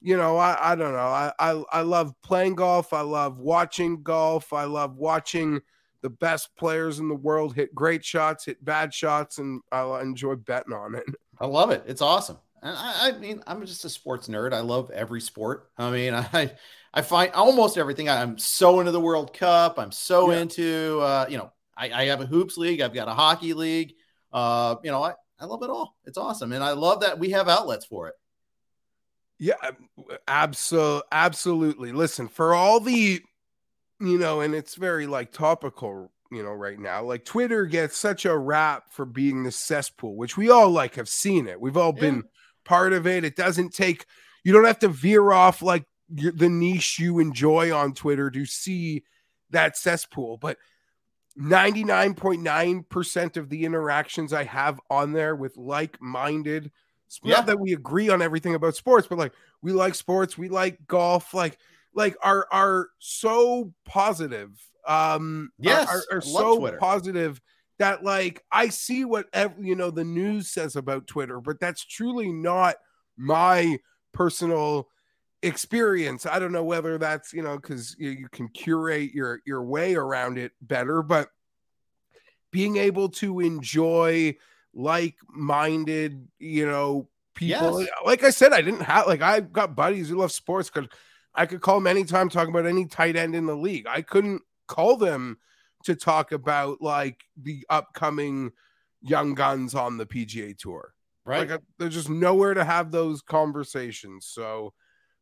you 0.00 0.16
know 0.16 0.36
i 0.36 0.72
i 0.72 0.74
don't 0.76 0.92
know. 0.92 0.98
I, 0.98 1.32
I 1.38 1.62
i 1.72 1.80
love 1.80 2.12
playing 2.22 2.54
golf. 2.54 2.92
I 2.92 3.00
love 3.00 3.40
watching 3.40 4.02
golf. 4.02 4.52
I 4.52 4.64
love 4.64 4.96
watching 4.96 5.60
the 6.02 6.10
best 6.10 6.54
players 6.56 6.98
in 6.98 7.08
the 7.08 7.14
world 7.14 7.54
hit 7.54 7.74
great 7.74 8.04
shots 8.04 8.44
hit 8.44 8.64
bad 8.64 8.94
shots 8.94 9.38
and 9.38 9.62
i 9.72 10.00
enjoy 10.00 10.36
betting 10.36 10.74
on 10.74 10.94
it. 10.94 11.04
I 11.40 11.46
love 11.46 11.70
it. 11.70 11.84
It's 11.86 12.02
awesome 12.02 12.36
I, 12.62 13.08
I 13.08 13.18
mean 13.18 13.42
i'm 13.46 13.64
just 13.64 13.84
a 13.84 13.88
sports 13.88 14.28
nerd 14.28 14.52
i 14.52 14.60
love 14.60 14.90
every 14.90 15.20
sport 15.20 15.70
i 15.78 15.90
mean 15.90 16.14
i 16.32 16.52
I 16.92 17.02
find 17.02 17.32
almost 17.32 17.78
everything. 17.78 18.08
I'm 18.08 18.38
so 18.38 18.80
into 18.80 18.92
the 18.92 19.00
World 19.00 19.32
Cup. 19.32 19.78
I'm 19.78 19.92
so 19.92 20.30
yeah. 20.30 20.40
into, 20.40 20.98
uh, 21.00 21.26
you 21.28 21.38
know, 21.38 21.52
I, 21.76 21.90
I, 21.90 22.04
have 22.06 22.20
a 22.20 22.26
hoops 22.26 22.56
league. 22.56 22.80
I've 22.80 22.94
got 22.94 23.08
a 23.08 23.14
hockey 23.14 23.54
league. 23.54 23.94
Uh, 24.32 24.76
you 24.82 24.90
know, 24.90 25.02
I, 25.02 25.14
I 25.38 25.44
love 25.44 25.62
it 25.62 25.70
all. 25.70 25.96
It's 26.04 26.18
awesome. 26.18 26.52
And 26.52 26.64
I 26.64 26.72
love 26.72 27.00
that 27.00 27.18
we 27.18 27.30
have 27.30 27.48
outlets 27.48 27.86
for 27.86 28.08
it. 28.08 28.14
Yeah, 29.38 29.54
absolutely. 30.26 31.08
Absolutely. 31.12 31.92
Listen, 31.92 32.28
for 32.28 32.54
all 32.54 32.80
the, 32.80 33.22
you 34.00 34.18
know, 34.18 34.40
and 34.40 34.54
it's 34.54 34.74
very 34.74 35.06
like 35.06 35.32
topical, 35.32 36.10
you 36.30 36.42
know, 36.42 36.52
right 36.52 36.78
now. 36.78 37.04
Like 37.04 37.24
Twitter 37.24 37.66
gets 37.66 37.96
such 37.96 38.26
a 38.26 38.36
rap 38.36 38.92
for 38.92 39.06
being 39.06 39.44
the 39.44 39.52
cesspool, 39.52 40.16
which 40.16 40.36
we 40.36 40.50
all 40.50 40.70
like 40.70 40.96
have 40.96 41.08
seen 41.08 41.46
it. 41.46 41.60
We've 41.60 41.76
all 41.76 41.94
yeah. 41.94 42.00
been 42.00 42.24
part 42.64 42.92
of 42.92 43.06
it. 43.06 43.24
It 43.24 43.36
doesn't 43.36 43.74
take, 43.74 44.06
you 44.44 44.52
don't 44.52 44.64
have 44.64 44.78
to 44.80 44.88
veer 44.88 45.32
off 45.32 45.62
like 45.62 45.84
the 46.08 46.48
niche 46.48 46.98
you 46.98 47.18
enjoy 47.18 47.74
on 47.74 47.94
Twitter 47.94 48.30
to 48.30 48.44
see 48.44 49.04
that 49.50 49.76
cesspool. 49.76 50.36
But 50.36 50.56
99.9% 51.38 53.36
of 53.36 53.48
the 53.48 53.64
interactions 53.64 54.32
I 54.32 54.44
have 54.44 54.80
on 54.90 55.12
there 55.12 55.36
with 55.36 55.56
like 55.56 56.00
minded, 56.00 56.70
yeah. 57.22 57.36
not 57.36 57.46
that 57.46 57.60
we 57.60 57.72
agree 57.72 58.08
on 58.08 58.22
everything 58.22 58.54
about 58.54 58.74
sports, 58.74 59.06
but 59.06 59.18
like 59.18 59.32
we 59.62 59.72
like 59.72 59.94
sports, 59.94 60.36
we 60.36 60.48
like 60.48 60.78
golf, 60.86 61.32
like, 61.34 61.58
like 61.94 62.16
are 62.22 62.46
are 62.52 62.88
so 62.98 63.72
positive. 63.84 64.50
Um, 64.86 65.50
yes, 65.58 65.88
are, 65.88 66.02
are, 66.10 66.18
are 66.18 66.20
so 66.20 66.58
Twitter. 66.58 66.78
positive 66.78 67.40
that 67.80 68.04
like 68.04 68.44
I 68.52 68.68
see 68.68 69.06
what 69.06 69.26
you 69.58 69.74
know 69.74 69.90
the 69.90 70.04
news 70.04 70.50
says 70.50 70.76
about 70.76 71.06
Twitter, 71.06 71.40
but 71.40 71.58
that's 71.58 71.84
truly 71.84 72.30
not 72.30 72.76
my 73.16 73.78
personal 74.12 74.88
experience. 75.42 76.26
I 76.26 76.38
don't 76.38 76.52
know 76.52 76.62
whether 76.62 76.98
that's 76.98 77.32
you 77.32 77.42
know 77.42 77.56
because 77.56 77.96
you, 77.98 78.10
you, 78.10 78.28
can 78.28 78.48
curate 78.48 79.14
your 79.14 79.40
your 79.46 79.64
way 79.64 79.94
around 79.94 80.36
it 80.36 80.52
better, 80.60 81.02
but 81.02 81.30
being 82.50 82.76
able 82.76 83.08
to 83.08 83.40
enjoy 83.40 84.36
like-minded, 84.74 86.28
you 86.38 86.66
know, 86.66 87.08
people. 87.34 87.80
Yes. 87.80 87.90
Like 88.04 88.24
I 88.24 88.30
said, 88.30 88.52
I 88.52 88.60
didn't 88.60 88.82
have 88.82 89.06
like 89.06 89.22
I 89.22 89.40
got 89.40 89.74
buddies 89.74 90.10
who 90.10 90.16
love 90.16 90.32
sports 90.32 90.68
because 90.68 90.90
I 91.34 91.46
could 91.46 91.62
call 91.62 91.76
them 91.76 91.86
anytime 91.86 92.28
talking 92.28 92.52
about 92.52 92.66
any 92.66 92.84
tight 92.84 93.16
end 93.16 93.34
in 93.34 93.46
the 93.46 93.56
league. 93.56 93.86
I 93.88 94.02
couldn't 94.02 94.42
call 94.66 94.98
them 94.98 95.38
to 95.84 95.94
talk 95.94 96.32
about 96.32 96.80
like 96.80 97.24
the 97.36 97.64
upcoming 97.70 98.52
young 99.02 99.34
guns 99.34 99.74
on 99.74 99.96
the 99.96 100.06
PGA 100.06 100.56
Tour. 100.56 100.94
Right. 101.24 101.48
Like, 101.48 101.60
there's 101.78 101.94
just 101.94 102.10
nowhere 102.10 102.54
to 102.54 102.64
have 102.64 102.90
those 102.90 103.22
conversations. 103.22 104.26
So, 104.26 104.72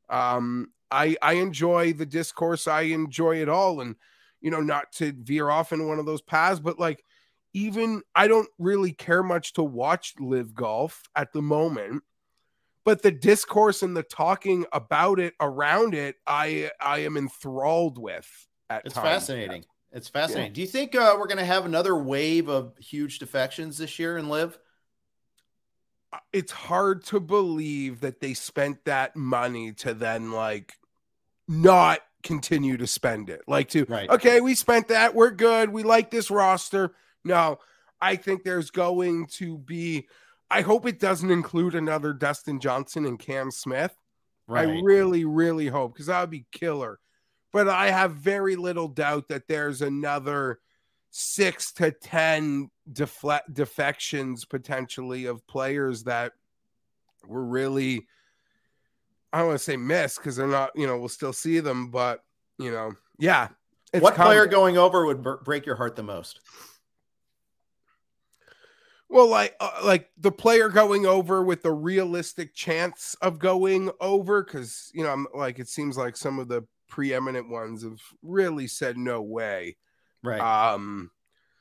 um, 0.09 0.73
I 0.91 1.17
I 1.21 1.35
enjoy 1.35 1.93
the 1.93 2.07
discourse. 2.07 2.67
I 2.67 2.83
enjoy 2.83 3.43
it 3.43 3.49
all, 3.49 3.81
and 3.81 3.97
you 4.41 4.51
know, 4.51 4.61
not 4.61 4.93
to 4.93 5.13
veer 5.13 5.51
off 5.51 5.73
in 5.73 5.87
one 5.87 5.99
of 5.99 6.07
those 6.07 6.23
paths, 6.23 6.61
but 6.61 6.79
like 6.79 7.05
even 7.53 8.03
I 8.15 8.29
don't 8.29 8.49
really 8.59 8.93
care 8.93 9.23
much 9.23 9.55
to 9.55 9.63
watch 9.63 10.15
live 10.19 10.55
golf 10.55 11.03
at 11.15 11.33
the 11.33 11.43
moment. 11.43 12.03
But 12.85 13.03
the 13.03 13.11
discourse 13.11 13.83
and 13.83 13.97
the 13.97 14.03
talking 14.03 14.65
about 14.73 15.21
it 15.21 15.35
around 15.41 15.95
it, 15.95 16.17
I 16.27 16.71
I 16.81 17.01
am 17.01 17.17
enthralled 17.17 17.99
with. 17.99 18.29
At 18.71 18.83
it's 18.87 18.95
times. 18.95 19.07
fascinating. 19.07 19.65
It's 19.93 20.09
fascinating. 20.09 20.51
Yeah. 20.51 20.55
Do 20.55 20.61
you 20.61 20.67
think 20.67 20.95
uh, 20.95 21.17
we're 21.19 21.27
going 21.27 21.39
to 21.39 21.45
have 21.45 21.65
another 21.65 21.97
wave 21.97 22.49
of 22.49 22.77
huge 22.79 23.19
defections 23.19 23.79
this 23.79 23.99
year 23.99 24.19
in 24.19 24.29
LIV? 24.29 24.59
Uh, 26.13 26.19
it's 26.33 26.53
hard 26.53 27.05
to 27.05 27.21
believe 27.21 28.01
that 28.01 28.21
they 28.21 28.35
spent 28.35 28.85
that 28.85 29.17
money 29.17 29.73
to 29.73 29.95
then 29.95 30.33
like 30.33 30.75
not 31.47 32.01
continue 32.23 32.77
to 32.77 32.87
spend 32.87 33.31
it. 33.31 33.43
Like 33.47 33.71
to 33.71 33.87
right. 33.89 34.11
okay, 34.11 34.41
we 34.41 34.55
spent 34.55 34.89
that, 34.89 35.15
we're 35.15 35.31
good, 35.31 35.71
we 35.71 35.83
like 35.83 36.11
this 36.11 36.31
roster. 36.31 36.95
No, 37.25 37.59
I 38.01 38.17
think 38.17 38.45
there's 38.45 38.71
going 38.71 39.27
to 39.33 39.59
be 39.59 40.09
I 40.51 40.63
hope 40.63 40.87
it 40.87 40.99
doesn't 40.99 41.31
include 41.31 41.75
another 41.75 42.13
Dustin 42.13 42.61
Johnson 42.61 43.05
and 43.05 43.19
Cam 43.19 43.51
Smith. 43.51 43.95
Right. 44.47 44.67
I 44.67 44.81
really, 44.83 45.27
really 45.27 45.67
hope 45.67 45.93
because 45.93 46.07
that 46.07 46.21
would 46.21 46.31
be 46.31 46.47
killer. 46.53 46.99
But 47.53 47.69
I 47.69 47.91
have 47.91 48.13
very 48.13 48.57
little 48.57 48.89
doubt 48.89 49.29
that 49.29 49.49
there's 49.49 49.83
another 49.83 50.61
six 51.11 51.73
to 51.73 51.91
10 51.91 52.71
defle- 52.93 53.41
defections 53.53 54.45
potentially 54.45 55.27
of 55.27 55.47
players 55.47 56.05
that 56.05 56.33
were 57.27 57.45
really, 57.45 58.07
I 59.33 59.39
don't 59.39 59.49
want 59.49 59.59
to 59.59 59.65
say 59.65 59.77
missed 59.77 60.19
because 60.19 60.37
they're 60.37 60.47
not, 60.47 60.73
you 60.75 60.87
know, 60.87 60.99
we'll 60.99 61.09
still 61.09 61.33
see 61.33 61.61
them, 61.61 61.91
but, 61.91 62.23
you 62.59 62.71
know, 62.71 62.93
yeah. 63.19 63.49
what 63.99 64.15
player 64.15 64.47
going 64.47 64.77
over 64.77 65.07
would 65.07 65.23
b- 65.23 65.33
break 65.45 65.65
your 65.65 65.77
heart 65.77 65.97
the 65.97 66.03
most? 66.03 66.41
Well, 69.11 69.29
like 69.29 69.57
uh, 69.59 69.81
like 69.83 70.11
the 70.19 70.31
player 70.31 70.69
going 70.69 71.07
over 71.07 71.43
with 71.43 71.63
the 71.63 71.73
realistic 71.73 72.55
chance 72.55 73.17
of 73.23 73.39
going 73.39 73.91
over, 74.01 74.45
because 74.45 74.91
you 74.93 75.03
know, 75.03 75.11
I'm 75.11 75.27
like 75.35 75.59
it 75.59 75.69
seems 75.69 75.97
like 75.97 76.15
some 76.15 76.39
of 76.39 76.49
the 76.49 76.67
preeminent 76.89 77.49
ones 77.49 77.83
have 77.83 78.01
really 78.23 78.67
said 78.67 78.97
no 78.97 79.23
way. 79.23 79.77
Right. 80.23 80.41
Um, 80.41 81.11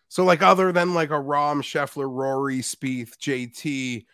so 0.10 0.24
like 0.24 0.42
other 0.42 0.72
than 0.72 0.94
like 0.94 1.10
a 1.10 1.14
Rahm 1.14 1.62
Scheffler, 1.62 2.10
Rory, 2.10 2.60
Spieth, 2.60 3.18
JT, 3.18 4.06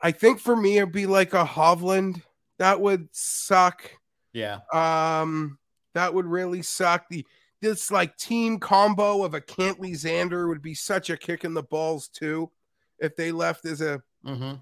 I 0.00 0.10
think 0.10 0.40
for 0.40 0.56
me 0.56 0.78
it'd 0.78 0.92
be 0.92 1.06
like 1.06 1.32
a 1.34 1.44
Hovland. 1.44 2.22
That 2.58 2.80
would 2.80 3.08
suck. 3.12 3.90
Yeah. 4.32 4.60
Um, 4.72 5.58
that 5.94 6.12
would 6.12 6.26
really 6.26 6.62
suck. 6.62 7.08
The 7.08 7.24
this 7.60 7.90
like 7.90 8.16
team 8.16 8.58
combo 8.58 9.24
of 9.24 9.34
a 9.34 9.40
Cantlay 9.40 9.92
Xander 9.92 10.48
would 10.48 10.60
be 10.60 10.74
such 10.74 11.08
a 11.08 11.16
kick 11.16 11.44
in 11.44 11.54
the 11.54 11.62
balls 11.62 12.08
too, 12.08 12.50
if 12.98 13.16
they 13.16 13.32
left 13.32 13.64
as 13.64 13.80
a 13.80 14.02
mm-hmm. 14.26 14.54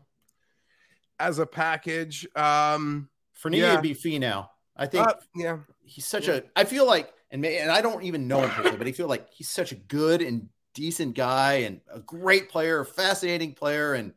as 1.18 1.38
a 1.38 1.46
package. 1.46 2.26
Um, 2.36 3.08
for 3.32 3.50
me, 3.50 3.60
yeah. 3.60 3.72
it'd 3.72 3.82
be 3.82 3.94
Finau. 3.94 4.48
I 4.82 4.86
think. 4.86 5.06
Uh, 5.06 5.14
yeah, 5.36 5.58
he's 5.84 6.06
such 6.06 6.26
yeah. 6.26 6.36
a. 6.36 6.42
I 6.56 6.64
feel 6.64 6.86
like 6.86 7.12
and 7.30 7.46
and 7.46 7.70
I 7.70 7.80
don't 7.80 8.02
even 8.02 8.26
know 8.26 8.42
him 8.42 8.50
personally, 8.50 8.78
but 8.78 8.86
I 8.88 8.92
feel 8.92 9.06
like 9.06 9.28
he's 9.32 9.48
such 9.48 9.70
a 9.70 9.76
good 9.76 10.22
and 10.22 10.48
decent 10.74 11.14
guy 11.14 11.52
and 11.52 11.80
a 11.92 12.00
great 12.00 12.48
player, 12.48 12.80
a 12.80 12.86
fascinating 12.86 13.54
player, 13.54 13.94
and 13.94 14.12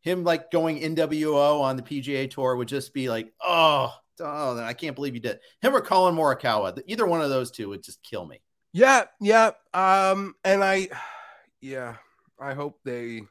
him 0.00 0.24
like 0.24 0.50
going 0.50 0.80
NWO 0.80 1.60
on 1.60 1.76
the 1.76 1.82
PGA 1.82 2.30
Tour 2.30 2.56
would 2.56 2.68
just 2.68 2.94
be 2.94 3.10
like, 3.10 3.30
oh, 3.44 3.94
oh, 4.20 4.58
I 4.58 4.72
can't 4.72 4.96
believe 4.96 5.14
you 5.14 5.20
did. 5.20 5.40
Him 5.60 5.76
or 5.76 5.82
Collin 5.82 6.14
Morikawa, 6.14 6.80
either 6.86 7.06
one 7.06 7.20
of 7.20 7.28
those 7.28 7.50
two 7.50 7.68
would 7.68 7.82
just 7.82 8.02
kill 8.02 8.26
me. 8.26 8.40
Yeah, 8.72 9.04
yeah, 9.20 9.50
um, 9.74 10.34
and 10.42 10.64
I, 10.64 10.88
yeah, 11.60 11.96
I 12.38 12.54
hope 12.54 12.80
they 12.84 13.22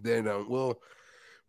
they 0.00 0.20
don't. 0.20 0.50
We'll 0.50 0.80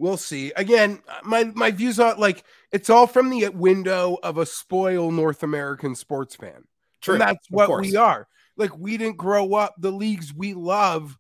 we'll 0.01 0.17
see. 0.17 0.51
Again, 0.55 0.99
my 1.23 1.45
my 1.55 1.71
views 1.71 1.99
on 1.99 2.19
like 2.19 2.43
it's 2.71 2.89
all 2.89 3.07
from 3.07 3.29
the 3.29 3.47
window 3.49 4.17
of 4.23 4.37
a 4.37 4.45
spoiled 4.45 5.13
North 5.13 5.43
American 5.43 5.95
sports 5.95 6.35
fan. 6.35 6.63
True. 7.01 7.13
And 7.13 7.21
that's 7.21 7.49
what 7.49 7.79
we 7.79 7.95
are. 7.95 8.27
Like 8.57 8.77
we 8.77 8.97
didn't 8.97 9.17
grow 9.17 9.53
up 9.53 9.75
the 9.77 9.91
leagues 9.91 10.33
we 10.33 10.53
love. 10.53 11.17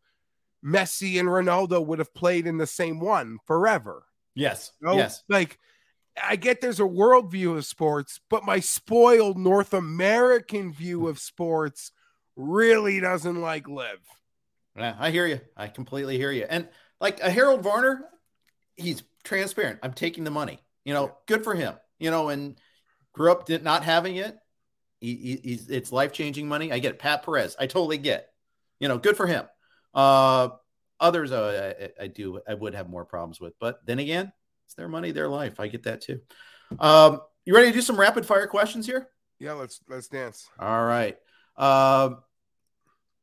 Messi 0.65 1.19
and 1.19 1.29
Ronaldo 1.29 1.83
would 1.85 1.99
have 1.99 2.13
played 2.13 2.45
in 2.45 2.57
the 2.57 2.67
same 2.67 2.99
one 2.99 3.37
forever. 3.45 4.03
Yes. 4.35 4.71
You 4.81 4.87
know? 4.87 4.97
Yes. 4.97 5.23
Like 5.29 5.57
I 6.21 6.35
get 6.35 6.61
there's 6.61 6.79
a 6.79 6.83
worldview 6.83 7.57
of 7.57 7.65
sports, 7.65 8.19
but 8.29 8.43
my 8.43 8.59
spoiled 8.59 9.37
North 9.37 9.73
American 9.73 10.73
view 10.73 11.07
of 11.07 11.19
sports 11.19 11.91
really 12.35 12.99
doesn't 12.99 13.39
like 13.39 13.67
live. 13.67 13.99
Yeah, 14.75 14.95
I 14.99 15.11
hear 15.11 15.27
you. 15.27 15.41
I 15.55 15.67
completely 15.67 16.17
hear 16.17 16.31
you. 16.31 16.45
And 16.49 16.67
like 16.99 17.19
a 17.21 17.29
Harold 17.29 17.61
Varner, 17.61 18.05
he's 18.75 19.03
transparent. 19.23 19.79
I'm 19.83 19.93
taking 19.93 20.23
the 20.23 20.31
money. 20.31 20.59
You 20.85 20.93
know, 20.93 21.15
good 21.27 21.43
for 21.43 21.53
him. 21.53 21.75
You 21.99 22.11
know, 22.11 22.29
and 22.29 22.59
grew 23.13 23.31
up 23.31 23.47
not 23.49 23.83
having 23.83 24.15
it. 24.15 24.37
He, 24.99 25.39
he's 25.43 25.69
it's 25.69 25.91
life 25.91 26.13
changing 26.13 26.47
money. 26.47 26.71
I 26.71 26.79
get 26.79 26.93
it. 26.93 26.99
Pat 26.99 27.23
Perez. 27.23 27.55
I 27.59 27.67
totally 27.67 27.97
get. 27.97 28.29
You 28.79 28.87
know, 28.87 28.97
good 28.97 29.17
for 29.17 29.27
him. 29.27 29.45
Uh, 29.93 30.49
others, 30.99 31.31
uh, 31.31 31.73
I, 31.99 32.03
I 32.03 32.07
do. 32.07 32.39
I 32.47 32.53
would 32.53 32.75
have 32.75 32.89
more 32.89 33.05
problems 33.05 33.39
with, 33.39 33.53
but 33.59 33.85
then 33.85 33.99
again, 33.99 34.31
it's 34.65 34.75
their 34.75 34.87
money, 34.87 35.11
their 35.11 35.27
life. 35.27 35.59
I 35.59 35.67
get 35.67 35.83
that 35.83 36.01
too. 36.01 36.21
Um, 36.79 37.21
you 37.45 37.53
ready 37.53 37.67
to 37.67 37.73
do 37.73 37.81
some 37.81 37.99
rapid 37.99 38.25
fire 38.25 38.47
questions 38.47 38.85
here? 38.85 39.09
Yeah, 39.39 39.53
let's 39.53 39.81
let's 39.89 40.07
dance. 40.07 40.47
All 40.59 40.85
right. 40.85 41.17
Um, 41.57 42.19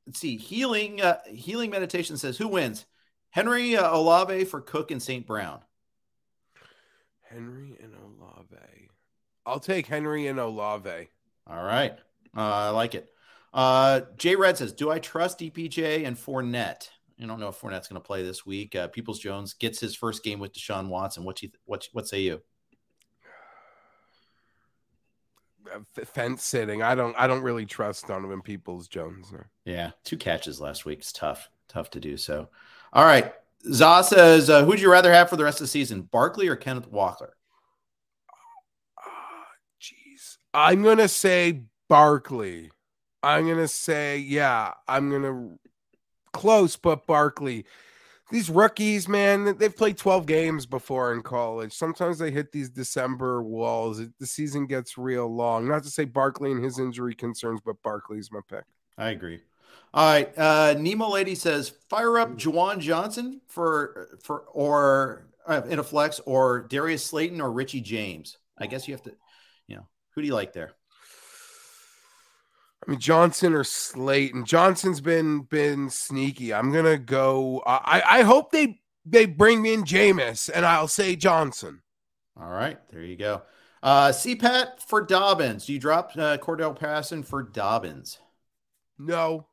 let's 0.07 0.19
see. 0.19 0.37
Healing 0.37 1.01
uh, 1.01 1.19
healing 1.29 1.71
meditation 1.71 2.17
says 2.17 2.37
who 2.37 2.49
wins? 2.49 2.85
Henry 3.31 3.77
uh, 3.77 3.97
Olave 3.97 4.45
for 4.45 4.61
Cook 4.61 4.91
and 4.91 5.03
St. 5.03 5.27
Brown. 5.27 5.61
Henry 7.23 7.77
and 7.83 7.95
Olave. 7.95 8.89
I'll 9.45 9.61
take 9.61 9.87
Henry 9.87 10.27
and 10.27 10.39
Olave. 10.39 11.09
All 11.47 11.63
right. 11.63 11.93
Uh, 12.37 12.41
I 12.41 12.69
like 12.71 12.95
it. 12.95 13.11
Uh, 13.53 14.03
Jay 14.17 14.37
Red 14.37 14.59
says, 14.59 14.73
Do 14.73 14.91
I 14.91 14.99
trust 14.99 15.39
DPJ 15.41 16.07
and 16.07 16.17
Fournette? 16.17 16.89
I 17.21 17.27
don't 17.27 17.41
know 17.41 17.49
if 17.49 17.61
Fournette's 17.61 17.89
going 17.89 18.01
to 18.01 18.07
play 18.07 18.23
this 18.23 18.47
week. 18.47 18.77
Uh, 18.77 18.89
Peoples 18.89 19.19
Jones 19.19 19.55
gets 19.55 19.81
his 19.81 19.97
first 19.97 20.23
game 20.23 20.39
with 20.39 20.53
Deshaun 20.53 20.89
Watson. 20.89 21.25
What 21.25 21.43
you 21.43 21.51
what 21.65 21.89
what 21.93 22.07
say 22.07 22.21
you? 22.21 22.41
Fence 26.05 26.45
sitting. 26.45 26.83
I 26.83 26.95
don't. 26.95 27.15
I 27.19 27.27
don't 27.27 27.43
really 27.43 27.67
trust 27.67 28.07
Donovan 28.07 28.41
Peoples 28.41 28.87
Jones. 28.89 29.33
Yeah, 29.65 29.91
two 30.05 30.17
catches 30.17 30.61
last 30.61 30.85
week. 30.85 31.01
It's 31.01 31.13
tough. 31.13 31.51
Tough 31.69 31.91
to 31.91 32.01
do 32.01 32.17
so. 32.17 32.49
All 32.93 33.05
right. 33.05 33.33
Za 33.73 34.03
says, 34.05 34.49
uh, 34.49 34.65
"Who'd 34.65 34.81
you 34.81 34.91
rather 34.91 35.13
have 35.13 35.29
for 35.29 35.37
the 35.37 35.45
rest 35.45 35.61
of 35.61 35.65
the 35.65 35.69
season, 35.69 36.03
Barkley 36.03 36.49
or 36.49 36.57
Kenneth 36.57 36.89
Walker?" 36.89 37.37
Jeez, 39.81 40.39
uh, 40.55 40.59
I'm 40.59 40.83
gonna 40.83 41.09
say 41.09 41.65
Barkley. 41.89 42.71
I'm 43.23 43.49
gonna 43.49 43.69
say, 43.69 44.19
yeah, 44.19 44.75
I'm 44.87 45.11
gonna 45.11 45.57
close, 46.33 46.77
but 46.77 47.07
Barkley. 47.07 47.67
These 48.31 48.51
rookies, 48.51 49.09
man, 49.09 49.57
they've 49.57 49.75
played 49.75 49.97
12 49.97 50.27
games 50.27 50.67
before 50.67 51.15
in 51.15 51.23
college. 51.23 51.73
Sometimes 51.73 52.19
they 52.19 52.31
hit 52.31 52.53
these 52.53 52.69
December 52.69 53.43
walls. 53.43 54.03
The 54.19 54.27
season 54.27 54.67
gets 54.67 54.99
real 54.99 55.35
long. 55.35 55.67
Not 55.67 55.83
to 55.85 55.91
say 55.91 56.05
Barkley 56.05 56.53
and 56.53 56.63
his 56.63 56.79
injury 56.79 57.15
concerns, 57.15 57.61
but 57.65 57.83
Barkley's 57.83 58.31
my 58.31 58.41
pick. 58.47 58.65
I 58.99 59.11
agree. 59.11 59.41
All 59.95 60.07
right. 60.07 60.37
Uh, 60.37 60.75
Nemo 60.79 61.09
Lady 61.09 61.35
says, 61.35 61.73
fire 61.89 62.19
up 62.19 62.37
Juwan 62.37 62.79
Johnson 62.79 63.41
for 63.47 64.19
for 64.23 64.41
or 64.53 65.29
uh, 65.47 65.63
in 65.69 65.79
a 65.79 65.83
flex 65.83 66.21
or 66.21 66.61
Darius 66.69 67.05
Slayton 67.05 67.41
or 67.41 67.51
Richie 67.51 67.81
James. 67.81 68.37
I 68.59 68.67
guess 68.67 68.87
you 68.87 68.95
have 68.95 69.03
to, 69.05 69.15
you 69.67 69.77
know, 69.77 69.87
who 70.11 70.21
do 70.21 70.27
you 70.27 70.35
like 70.35 70.53
there? 70.53 70.73
I 72.87 72.91
mean 72.91 73.01
Johnson 73.01 73.55
or 73.55 73.65
Slayton. 73.65 74.45
Johnson's 74.45 75.01
been 75.01 75.41
been 75.43 75.91
sneaky. 75.91 76.55
I'm 76.55 76.73
gonna 76.73 76.99
go. 76.99 77.63
I 77.67 78.03
I 78.07 78.23
hope 78.23 78.53
they 78.53 78.81
they 79.05 79.27
bring 79.27 79.63
me 79.63 79.75
in 79.75 79.85
Jameis, 79.85 80.51
and 80.55 80.65
I'll 80.65 80.89
say 80.89 81.17
Johnson. 81.17 81.83
All 82.41 82.51
right, 82.51 82.79
there 82.91 83.03
you 83.03 83.17
go. 83.17 83.43
Uh, 83.83 84.09
CPAT 84.09 84.81
for 84.87 85.03
Dobbins. 85.03 85.67
Do 85.67 85.73
you 85.73 85.81
drop 85.81 86.13
uh, 86.15 86.37
Cordarrelle 86.39 86.79
Patterson 86.79 87.23
for 87.23 87.43
Dobbins? 87.43 88.19
No. 88.99 89.48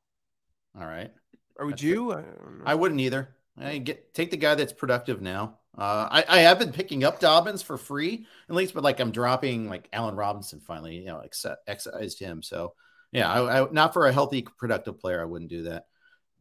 All 0.80 0.86
right. 0.86 1.12
Or 1.58 1.66
would 1.66 1.76
that's 1.76 1.84
you? 1.84 2.14
I, 2.14 2.24
I, 2.66 2.76
wouldn't 2.76 3.00
either. 3.00 3.36
I 3.58 3.78
get 3.78 4.14
take 4.14 4.32
the 4.32 4.38
guy 4.38 4.56
that's 4.56 4.74
productive 4.74 5.22
now. 5.22 5.60
Uh, 5.78 6.08
I, 6.12 6.26
I 6.28 6.40
have 6.40 6.60
been 6.60 6.72
picking 6.72 7.04
up 7.04 7.20
Dobbins 7.20 7.62
for 7.62 7.78
free 7.78 8.26
at 8.50 8.56
least, 8.56 8.74
but 8.74 8.84
like 8.84 9.00
I'm 9.00 9.12
dropping 9.12 9.70
like 9.70 9.90
Allen 9.94 10.16
Robinson 10.16 10.60
finally, 10.60 10.98
you 10.98 11.06
know, 11.06 11.24
excised 11.68 12.20
him. 12.20 12.42
So 12.42 12.74
yeah, 13.12 13.32
I, 13.32 13.62
I, 13.62 13.68
not 13.72 13.94
for 13.94 14.08
a 14.08 14.14
healthy, 14.14 14.46
productive 14.58 15.00
player, 15.00 15.22
I 15.22 15.26
wouldn't 15.26 15.50
do 15.50 15.64
that. 15.64 15.86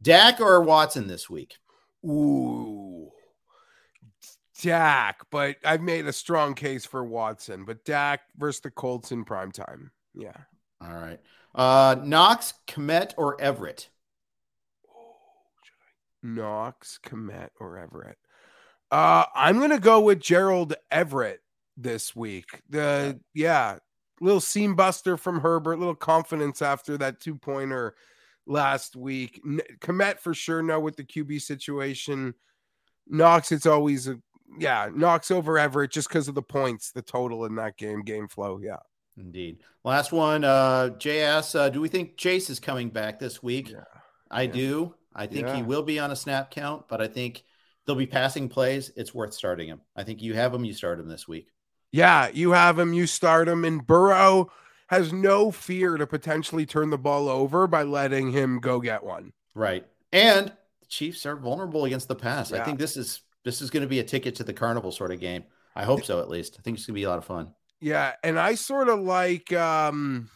Dak 0.01 0.41
or 0.41 0.61
Watson 0.61 1.07
this 1.07 1.29
week? 1.29 1.55
Ooh, 2.05 3.11
Dak, 4.61 5.19
but 5.31 5.57
I've 5.63 5.81
made 5.81 6.05
a 6.05 6.13
strong 6.13 6.53
case 6.53 6.85
for 6.85 7.03
Watson, 7.03 7.65
but 7.65 7.83
Dak 7.85 8.21
versus 8.37 8.61
the 8.61 8.71
Colts 8.71 9.11
in 9.11 9.25
prime 9.25 9.51
time. 9.51 9.91
Yeah. 10.13 10.37
All 10.81 10.93
right. 10.93 11.19
Uh, 11.53 11.95
Knox, 12.03 12.53
Kmet, 12.67 13.13
or 13.17 13.39
Everett? 13.41 13.89
Knox, 16.25 16.99
Kmet, 17.05 17.49
or 17.59 17.77
Everett. 17.77 18.17
Uh, 18.91 19.25
I'm 19.35 19.59
gonna 19.59 19.79
go 19.79 20.01
with 20.01 20.19
Gerald 20.19 20.73
Everett 20.91 21.41
this 21.77 22.15
week. 22.15 22.61
The 22.69 23.19
yeah, 23.33 23.77
little 24.21 24.41
seam 24.41 24.75
buster 24.75 25.17
from 25.17 25.41
Herbert, 25.41 25.79
little 25.79 25.95
confidence 25.95 26.61
after 26.61 26.97
that 26.97 27.19
two 27.19 27.35
pointer 27.35 27.95
last 28.47 28.95
week. 28.95 29.41
Kmet 29.81 30.19
for 30.19 30.33
sure. 30.33 30.61
No, 30.61 30.79
with 30.79 30.95
the 30.95 31.03
QB 31.03 31.41
situation, 31.41 32.33
Knox. 33.07 33.51
It's 33.51 33.65
always 33.65 34.07
a 34.07 34.19
yeah, 34.57 34.89
Knox 34.93 35.31
over 35.31 35.57
Everett 35.59 35.91
just 35.91 36.09
because 36.09 36.27
of 36.27 36.35
the 36.35 36.41
points, 36.41 36.91
the 36.91 37.01
total 37.01 37.45
in 37.45 37.55
that 37.55 37.77
game, 37.77 38.03
game 38.03 38.27
flow. 38.27 38.59
Yeah. 38.61 38.77
Indeed. 39.17 39.59
Last 39.85 40.11
one, 40.11 40.43
uh, 40.43 40.89
JS. 40.97 41.57
Uh, 41.57 41.69
do 41.69 41.79
we 41.79 41.87
think 41.87 42.17
Chase 42.17 42.49
is 42.49 42.59
coming 42.59 42.89
back 42.89 43.17
this 43.17 43.41
week? 43.41 43.69
Yeah. 43.69 43.83
I 44.29 44.43
yeah. 44.43 44.51
do. 44.51 44.95
I 45.15 45.27
think 45.27 45.47
yeah. 45.47 45.55
he 45.55 45.63
will 45.63 45.83
be 45.83 45.97
on 45.97 46.11
a 46.11 46.15
snap 46.15 46.51
count, 46.51 46.87
but 46.89 47.01
I 47.01 47.07
think 47.07 47.43
they'll 47.85 47.95
be 47.95 48.05
passing 48.05 48.49
plays. 48.49 48.91
It's 48.95 49.13
worth 49.13 49.33
starting 49.33 49.69
him. 49.69 49.81
I 49.95 50.03
think 50.03 50.21
you 50.21 50.33
have 50.33 50.53
him. 50.53 50.65
You 50.65 50.73
start 50.73 50.99
him 50.99 51.07
this 51.07 51.27
week. 51.27 51.51
Yeah, 51.91 52.29
you 52.33 52.51
have 52.51 52.77
him. 52.77 52.93
You 52.93 53.07
start 53.07 53.47
him. 53.47 53.63
And 53.63 53.85
Burrow 53.85 54.51
has 54.87 55.13
no 55.13 55.51
fear 55.51 55.97
to 55.97 56.05
potentially 56.05 56.65
turn 56.65 56.89
the 56.89 56.97
ball 56.97 57.29
over 57.29 57.67
by 57.67 57.83
letting 57.83 58.31
him 58.31 58.59
go 58.59 58.79
get 58.79 59.03
one. 59.03 59.31
Right. 59.53 59.85
And 60.11 60.47
the 60.81 60.87
Chiefs 60.87 61.25
are 61.25 61.35
vulnerable 61.35 61.85
against 61.85 62.07
the 62.07 62.15
pass. 62.15 62.51
Yeah. 62.51 62.61
I 62.61 62.65
think 62.65 62.79
this 62.79 62.97
is 62.97 63.21
this 63.45 63.61
is 63.61 63.69
going 63.69 63.81
to 63.81 63.87
be 63.87 63.99
a 63.99 64.03
ticket 64.03 64.35
to 64.35 64.43
the 64.43 64.53
carnival 64.53 64.91
sort 64.91 65.11
of 65.11 65.19
game. 65.19 65.45
I 65.75 65.83
hope 65.83 66.03
so 66.03 66.19
at 66.19 66.29
least. 66.29 66.57
I 66.59 66.61
think 66.61 66.77
it's 66.77 66.85
going 66.85 66.95
to 66.95 66.99
be 66.99 67.03
a 67.03 67.09
lot 67.09 67.17
of 67.17 67.25
fun. 67.25 67.53
Yeah, 67.81 68.13
and 68.23 68.39
I 68.39 68.55
sort 68.55 68.89
of 68.89 68.99
like 68.99 69.53
um 69.53 70.29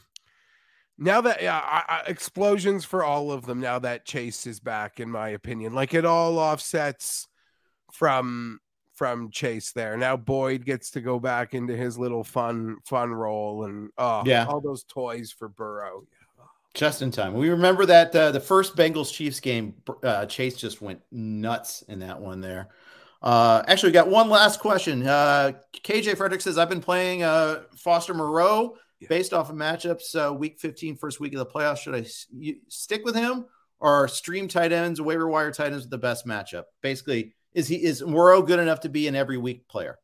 now 1.00 1.22
that 1.22 1.42
yeah, 1.42 1.58
I, 1.58 1.84
I, 1.88 2.02
explosions 2.08 2.86
for 2.86 3.04
all 3.04 3.32
of 3.32 3.46
them 3.46 3.62
now 3.62 3.80
that 3.80 4.06
Chase 4.06 4.46
is 4.46 4.60
back 4.60 5.00
in 5.00 5.10
my 5.10 5.30
opinion. 5.30 5.74
Like 5.74 5.94
it 5.94 6.06
all 6.06 6.38
offsets 6.38 7.28
from 7.92 8.60
from 8.94 9.32
Chase 9.32 9.72
there. 9.72 9.96
Now 9.98 10.18
Boyd 10.18 10.66
gets 10.66 10.92
to 10.92 11.02
go 11.02 11.20
back 11.20 11.54
into 11.54 11.76
his 11.76 11.98
little 11.98 12.24
fun 12.24 12.78
fun 12.86 13.12
role 13.12 13.64
and 13.64 13.90
oh 13.98 14.24
yeah, 14.26 14.46
all 14.46 14.62
those 14.62 14.84
toys 14.84 15.32
for 15.32 15.48
Burrow. 15.48 16.04
Just 16.76 17.02
in 17.02 17.10
time. 17.10 17.34
We 17.34 17.50
remember 17.50 17.86
that 17.88 18.16
uh, 18.16 18.32
the 18.32 18.40
first 18.40 18.76
Bengals 18.76 19.12
Chiefs 19.12 19.40
game, 19.40 19.74
uh, 20.04 20.28
Chase 20.28 20.56
just 20.56 20.82
went 20.82 21.02
nuts 21.12 21.82
in 21.88 22.00
that 22.00 22.22
one 22.22 22.42
there. 22.42 22.70
Uh, 23.24 23.64
actually, 23.68 23.90
we 23.90 23.94
got 23.94 24.08
one 24.08 24.30
last 24.30 24.60
question. 24.60 25.06
Uh, 25.06 25.54
KJ 25.74 26.16
Frederick 26.16 26.42
says, 26.42 26.60
I've 26.60 26.70
been 26.70 26.80
playing 26.80 27.24
uh, 27.24 27.64
Foster 27.76 28.14
Moreau 28.14 28.78
yeah. 29.00 29.08
based 29.08 29.34
off 29.34 29.50
of 29.50 29.56
matchups 29.56 30.16
uh, 30.16 30.34
week 30.34 30.60
15, 30.60 30.98
first 30.98 31.20
week 31.20 31.34
of 31.34 31.40
the 31.40 31.46
playoffs. 31.46 31.80
Should 31.80 31.96
I 31.96 32.00
s- 32.00 32.28
stick 32.68 33.04
with 33.06 33.16
him 33.16 33.46
or 33.80 34.08
stream 34.08 34.48
tight 34.48 34.72
ends, 34.72 35.02
waiver 35.02 35.28
wire 35.28 35.52
tight 35.52 35.72
ends 35.72 35.84
with 35.84 35.92
the 35.92 35.98
best 35.98 36.26
matchup? 36.26 36.66
Basically, 36.82 37.34
is 37.54 37.68
he 37.68 37.84
is 37.84 38.04
Moreau 38.04 38.42
good 38.42 38.60
enough 38.60 38.82
to 38.82 38.90
be 38.90 39.08
an 39.08 39.16
every 39.16 39.38
week 39.38 39.68
player? 39.68 39.98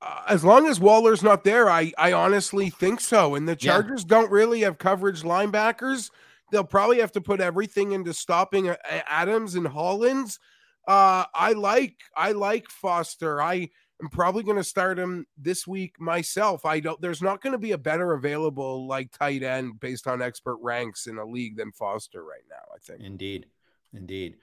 Uh, 0.00 0.22
as 0.28 0.44
long 0.44 0.66
as 0.66 0.78
Waller's 0.78 1.22
not 1.22 1.44
there, 1.44 1.68
I 1.68 1.92
I 1.98 2.12
honestly 2.12 2.70
think 2.70 3.00
so. 3.00 3.34
And 3.34 3.48
the 3.48 3.56
Chargers 3.56 4.02
yeah. 4.02 4.08
don't 4.08 4.30
really 4.30 4.60
have 4.60 4.78
coverage 4.78 5.22
linebackers. 5.22 6.10
They'll 6.52 6.64
probably 6.64 7.00
have 7.00 7.12
to 7.12 7.20
put 7.20 7.40
everything 7.40 7.92
into 7.92 8.12
stopping 8.12 8.68
uh, 8.68 8.76
Adams 8.88 9.54
and 9.54 9.66
Hollins. 9.66 10.38
Uh, 10.86 11.24
I 11.34 11.52
like 11.52 11.96
I 12.16 12.32
like 12.32 12.68
Foster. 12.68 13.40
I 13.40 13.70
am 14.04 14.10
probably 14.10 14.42
going 14.42 14.56
to 14.56 14.64
start 14.64 14.98
him 14.98 15.26
this 15.36 15.66
week 15.66 16.00
myself. 16.00 16.64
I 16.64 16.80
don't. 16.80 17.00
There's 17.00 17.22
not 17.22 17.40
going 17.40 17.52
to 17.52 17.58
be 17.58 17.72
a 17.72 17.78
better 17.78 18.12
available 18.12 18.86
like 18.86 19.10
tight 19.10 19.42
end 19.42 19.80
based 19.80 20.06
on 20.06 20.22
expert 20.22 20.56
ranks 20.56 21.06
in 21.06 21.18
a 21.18 21.24
league 21.24 21.56
than 21.56 21.72
Foster 21.72 22.22
right 22.22 22.44
now. 22.48 22.74
I 22.74 22.78
think. 22.78 23.00
Indeed, 23.00 23.46
indeed. 23.92 24.36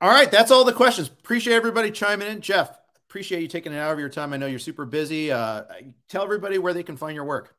All 0.00 0.10
right, 0.10 0.30
that's 0.30 0.50
all 0.50 0.64
the 0.64 0.72
questions. 0.72 1.08
Appreciate 1.08 1.54
everybody 1.54 1.90
chiming 1.90 2.28
in. 2.28 2.40
Jeff, 2.40 2.70
appreciate 3.08 3.42
you 3.42 3.48
taking 3.48 3.72
an 3.72 3.78
hour 3.78 3.92
of 3.92 3.98
your 3.98 4.08
time. 4.08 4.32
I 4.32 4.38
know 4.38 4.46
you're 4.46 4.58
super 4.58 4.86
busy. 4.86 5.30
Uh, 5.30 5.64
tell 6.08 6.22
everybody 6.22 6.58
where 6.58 6.72
they 6.72 6.82
can 6.82 6.96
find 6.96 7.14
your 7.14 7.24
work. 7.24 7.54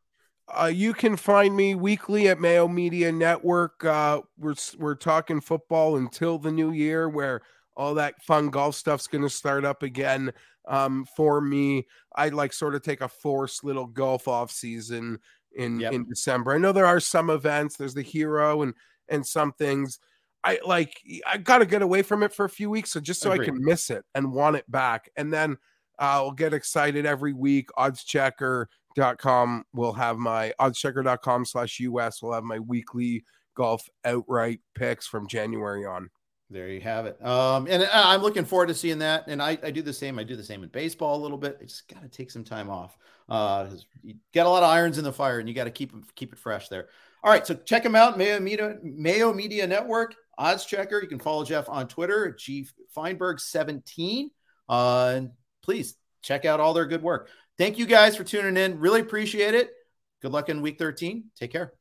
Uh, 0.48 0.66
you 0.66 0.94
can 0.94 1.16
find 1.16 1.56
me 1.56 1.76
weekly 1.76 2.28
at 2.28 2.40
Mayo 2.40 2.68
Media 2.68 3.12
Network. 3.12 3.86
Uh, 3.86 4.22
we're 4.38 4.56
we're 4.78 4.96
talking 4.96 5.40
football 5.40 5.98
until 5.98 6.38
the 6.38 6.52
new 6.52 6.72
year, 6.72 7.08
where 7.08 7.42
all 7.76 7.94
that 7.96 8.22
fun 8.24 8.50
golf 8.50 8.76
stuff's 8.76 9.08
going 9.08 9.24
to 9.24 9.30
start 9.30 9.64
up 9.64 9.84
again. 9.84 10.34
Um, 10.68 11.06
for 11.16 11.42
me, 11.42 11.88
I 12.16 12.30
like 12.30 12.54
sort 12.54 12.76
of 12.76 12.82
take 12.82 13.02
a 13.02 13.08
forced 13.08 13.64
little 13.64 13.88
golf 13.88 14.28
off 14.28 14.52
season 14.52 15.20
in 15.56 15.80
yep. 15.80 15.94
in 15.94 16.08
December. 16.08 16.54
I 16.54 16.58
know 16.58 16.72
there 16.72 16.86
are 16.86 17.00
some 17.00 17.30
events. 17.30 17.76
There's 17.76 17.94
the 17.94 18.02
Hero 18.02 18.62
and 18.62 18.74
and 19.10 19.26
some 19.26 19.54
things. 19.54 20.00
I 20.44 20.60
like 20.66 21.02
I 21.28 21.38
got 21.38 21.60
to 21.60 21.66
get 21.66 21.82
away 21.82 22.02
from 22.02 22.24
it 22.24 22.34
for 22.34 22.46
a 22.46 22.50
few 22.50 22.70
weeks, 22.70 22.92
so 22.92 23.00
just 23.00 23.22
so 23.22 23.32
Agreed. 23.32 23.50
I 23.50 23.52
can 23.52 23.64
miss 23.64 23.90
it 23.90 24.06
and 24.16 24.34
want 24.34 24.56
it 24.56 24.70
back, 24.70 25.10
and 25.16 25.32
then 25.32 25.58
I'll 26.00 26.32
get 26.32 26.54
excited 26.54 27.06
every 27.06 27.34
week. 27.34 27.70
Oddschecker.com 27.78 29.64
will 29.74 29.94
have 29.94 30.18
my 30.18 30.54
oddschecker.com 30.60 31.46
slash 31.46 31.80
US 31.80 32.22
will 32.22 32.34
have 32.34 32.44
my 32.44 32.60
weekly 32.60 33.24
golf 33.56 33.88
outright 34.06 34.62
picks 34.74 35.06
from 35.06 35.28
January 35.28 35.86
on. 35.86 36.10
There 36.52 36.68
you 36.68 36.82
have 36.82 37.06
it. 37.06 37.24
Um, 37.26 37.66
and 37.70 37.84
uh, 37.84 37.90
I'm 37.94 38.22
looking 38.22 38.44
forward 38.44 38.68
to 38.68 38.74
seeing 38.74 39.00
that. 39.00 39.28
And 39.28 39.42
I, 39.42 39.58
I 39.64 39.72
do 39.72 39.82
the 39.82 39.94
same. 39.94 40.20
I 40.20 40.24
do 40.24 40.36
the 40.36 40.44
same 40.44 40.64
in 40.64 40.70
baseball 40.70 41.16
a 41.16 41.22
little 41.22 41.38
bit. 41.38 41.58
I 41.62 41.64
just 41.64 41.88
got 41.88 42.02
to 42.04 42.10
take 42.10 42.30
some 42.30 42.44
time 42.44 42.70
off. 42.70 42.98
Uh, 43.30 43.70
you 44.04 44.16
got 44.34 44.46
a 44.46 44.50
lot 44.50 44.62
of 44.62 44.70
irons 44.70 44.98
in 44.98 45.06
the 45.06 45.14
fire, 45.14 45.40
and 45.40 45.48
you 45.48 45.56
got 45.56 45.64
to 45.64 45.72
keep 45.72 45.94
keep 46.16 46.34
it 46.34 46.40
fresh 46.40 46.68
there. 46.68 46.90
All 47.24 47.32
right, 47.32 47.48
so 47.48 47.56
check 47.56 47.84
them 47.84 47.96
out. 47.96 48.18
Mayo 48.18 48.40
Media, 48.40 48.78
Mayo 48.84 49.34
Media 49.34 49.66
Network. 49.66 50.16
Odds 50.38 50.66
Checker. 50.66 51.02
You 51.02 51.08
can 51.08 51.20
follow 51.20 51.46
Jeff 51.46 51.70
on 51.70 51.88
Twitter, 51.88 52.36
G 52.38 52.68
Feinberg17. 52.96 54.32
Uh, 54.68 55.14
and 55.16 55.32
please 55.62 55.96
check 56.22 56.46
out 56.46 56.60
all 56.60 56.74
their 56.74 56.86
good 56.86 57.04
work. 57.04 57.30
Thank 57.58 57.78
you 57.78 57.86
guys 57.86 58.16
for 58.16 58.24
tuning 58.24 58.58
in. 58.58 58.80
Really 58.80 59.02
appreciate 59.02 59.54
it. 59.54 59.72
Good 60.22 60.32
luck 60.32 60.50
in 60.50 60.62
week 60.62 60.80
13. 60.80 61.26
Take 61.38 61.52
care. 61.52 61.74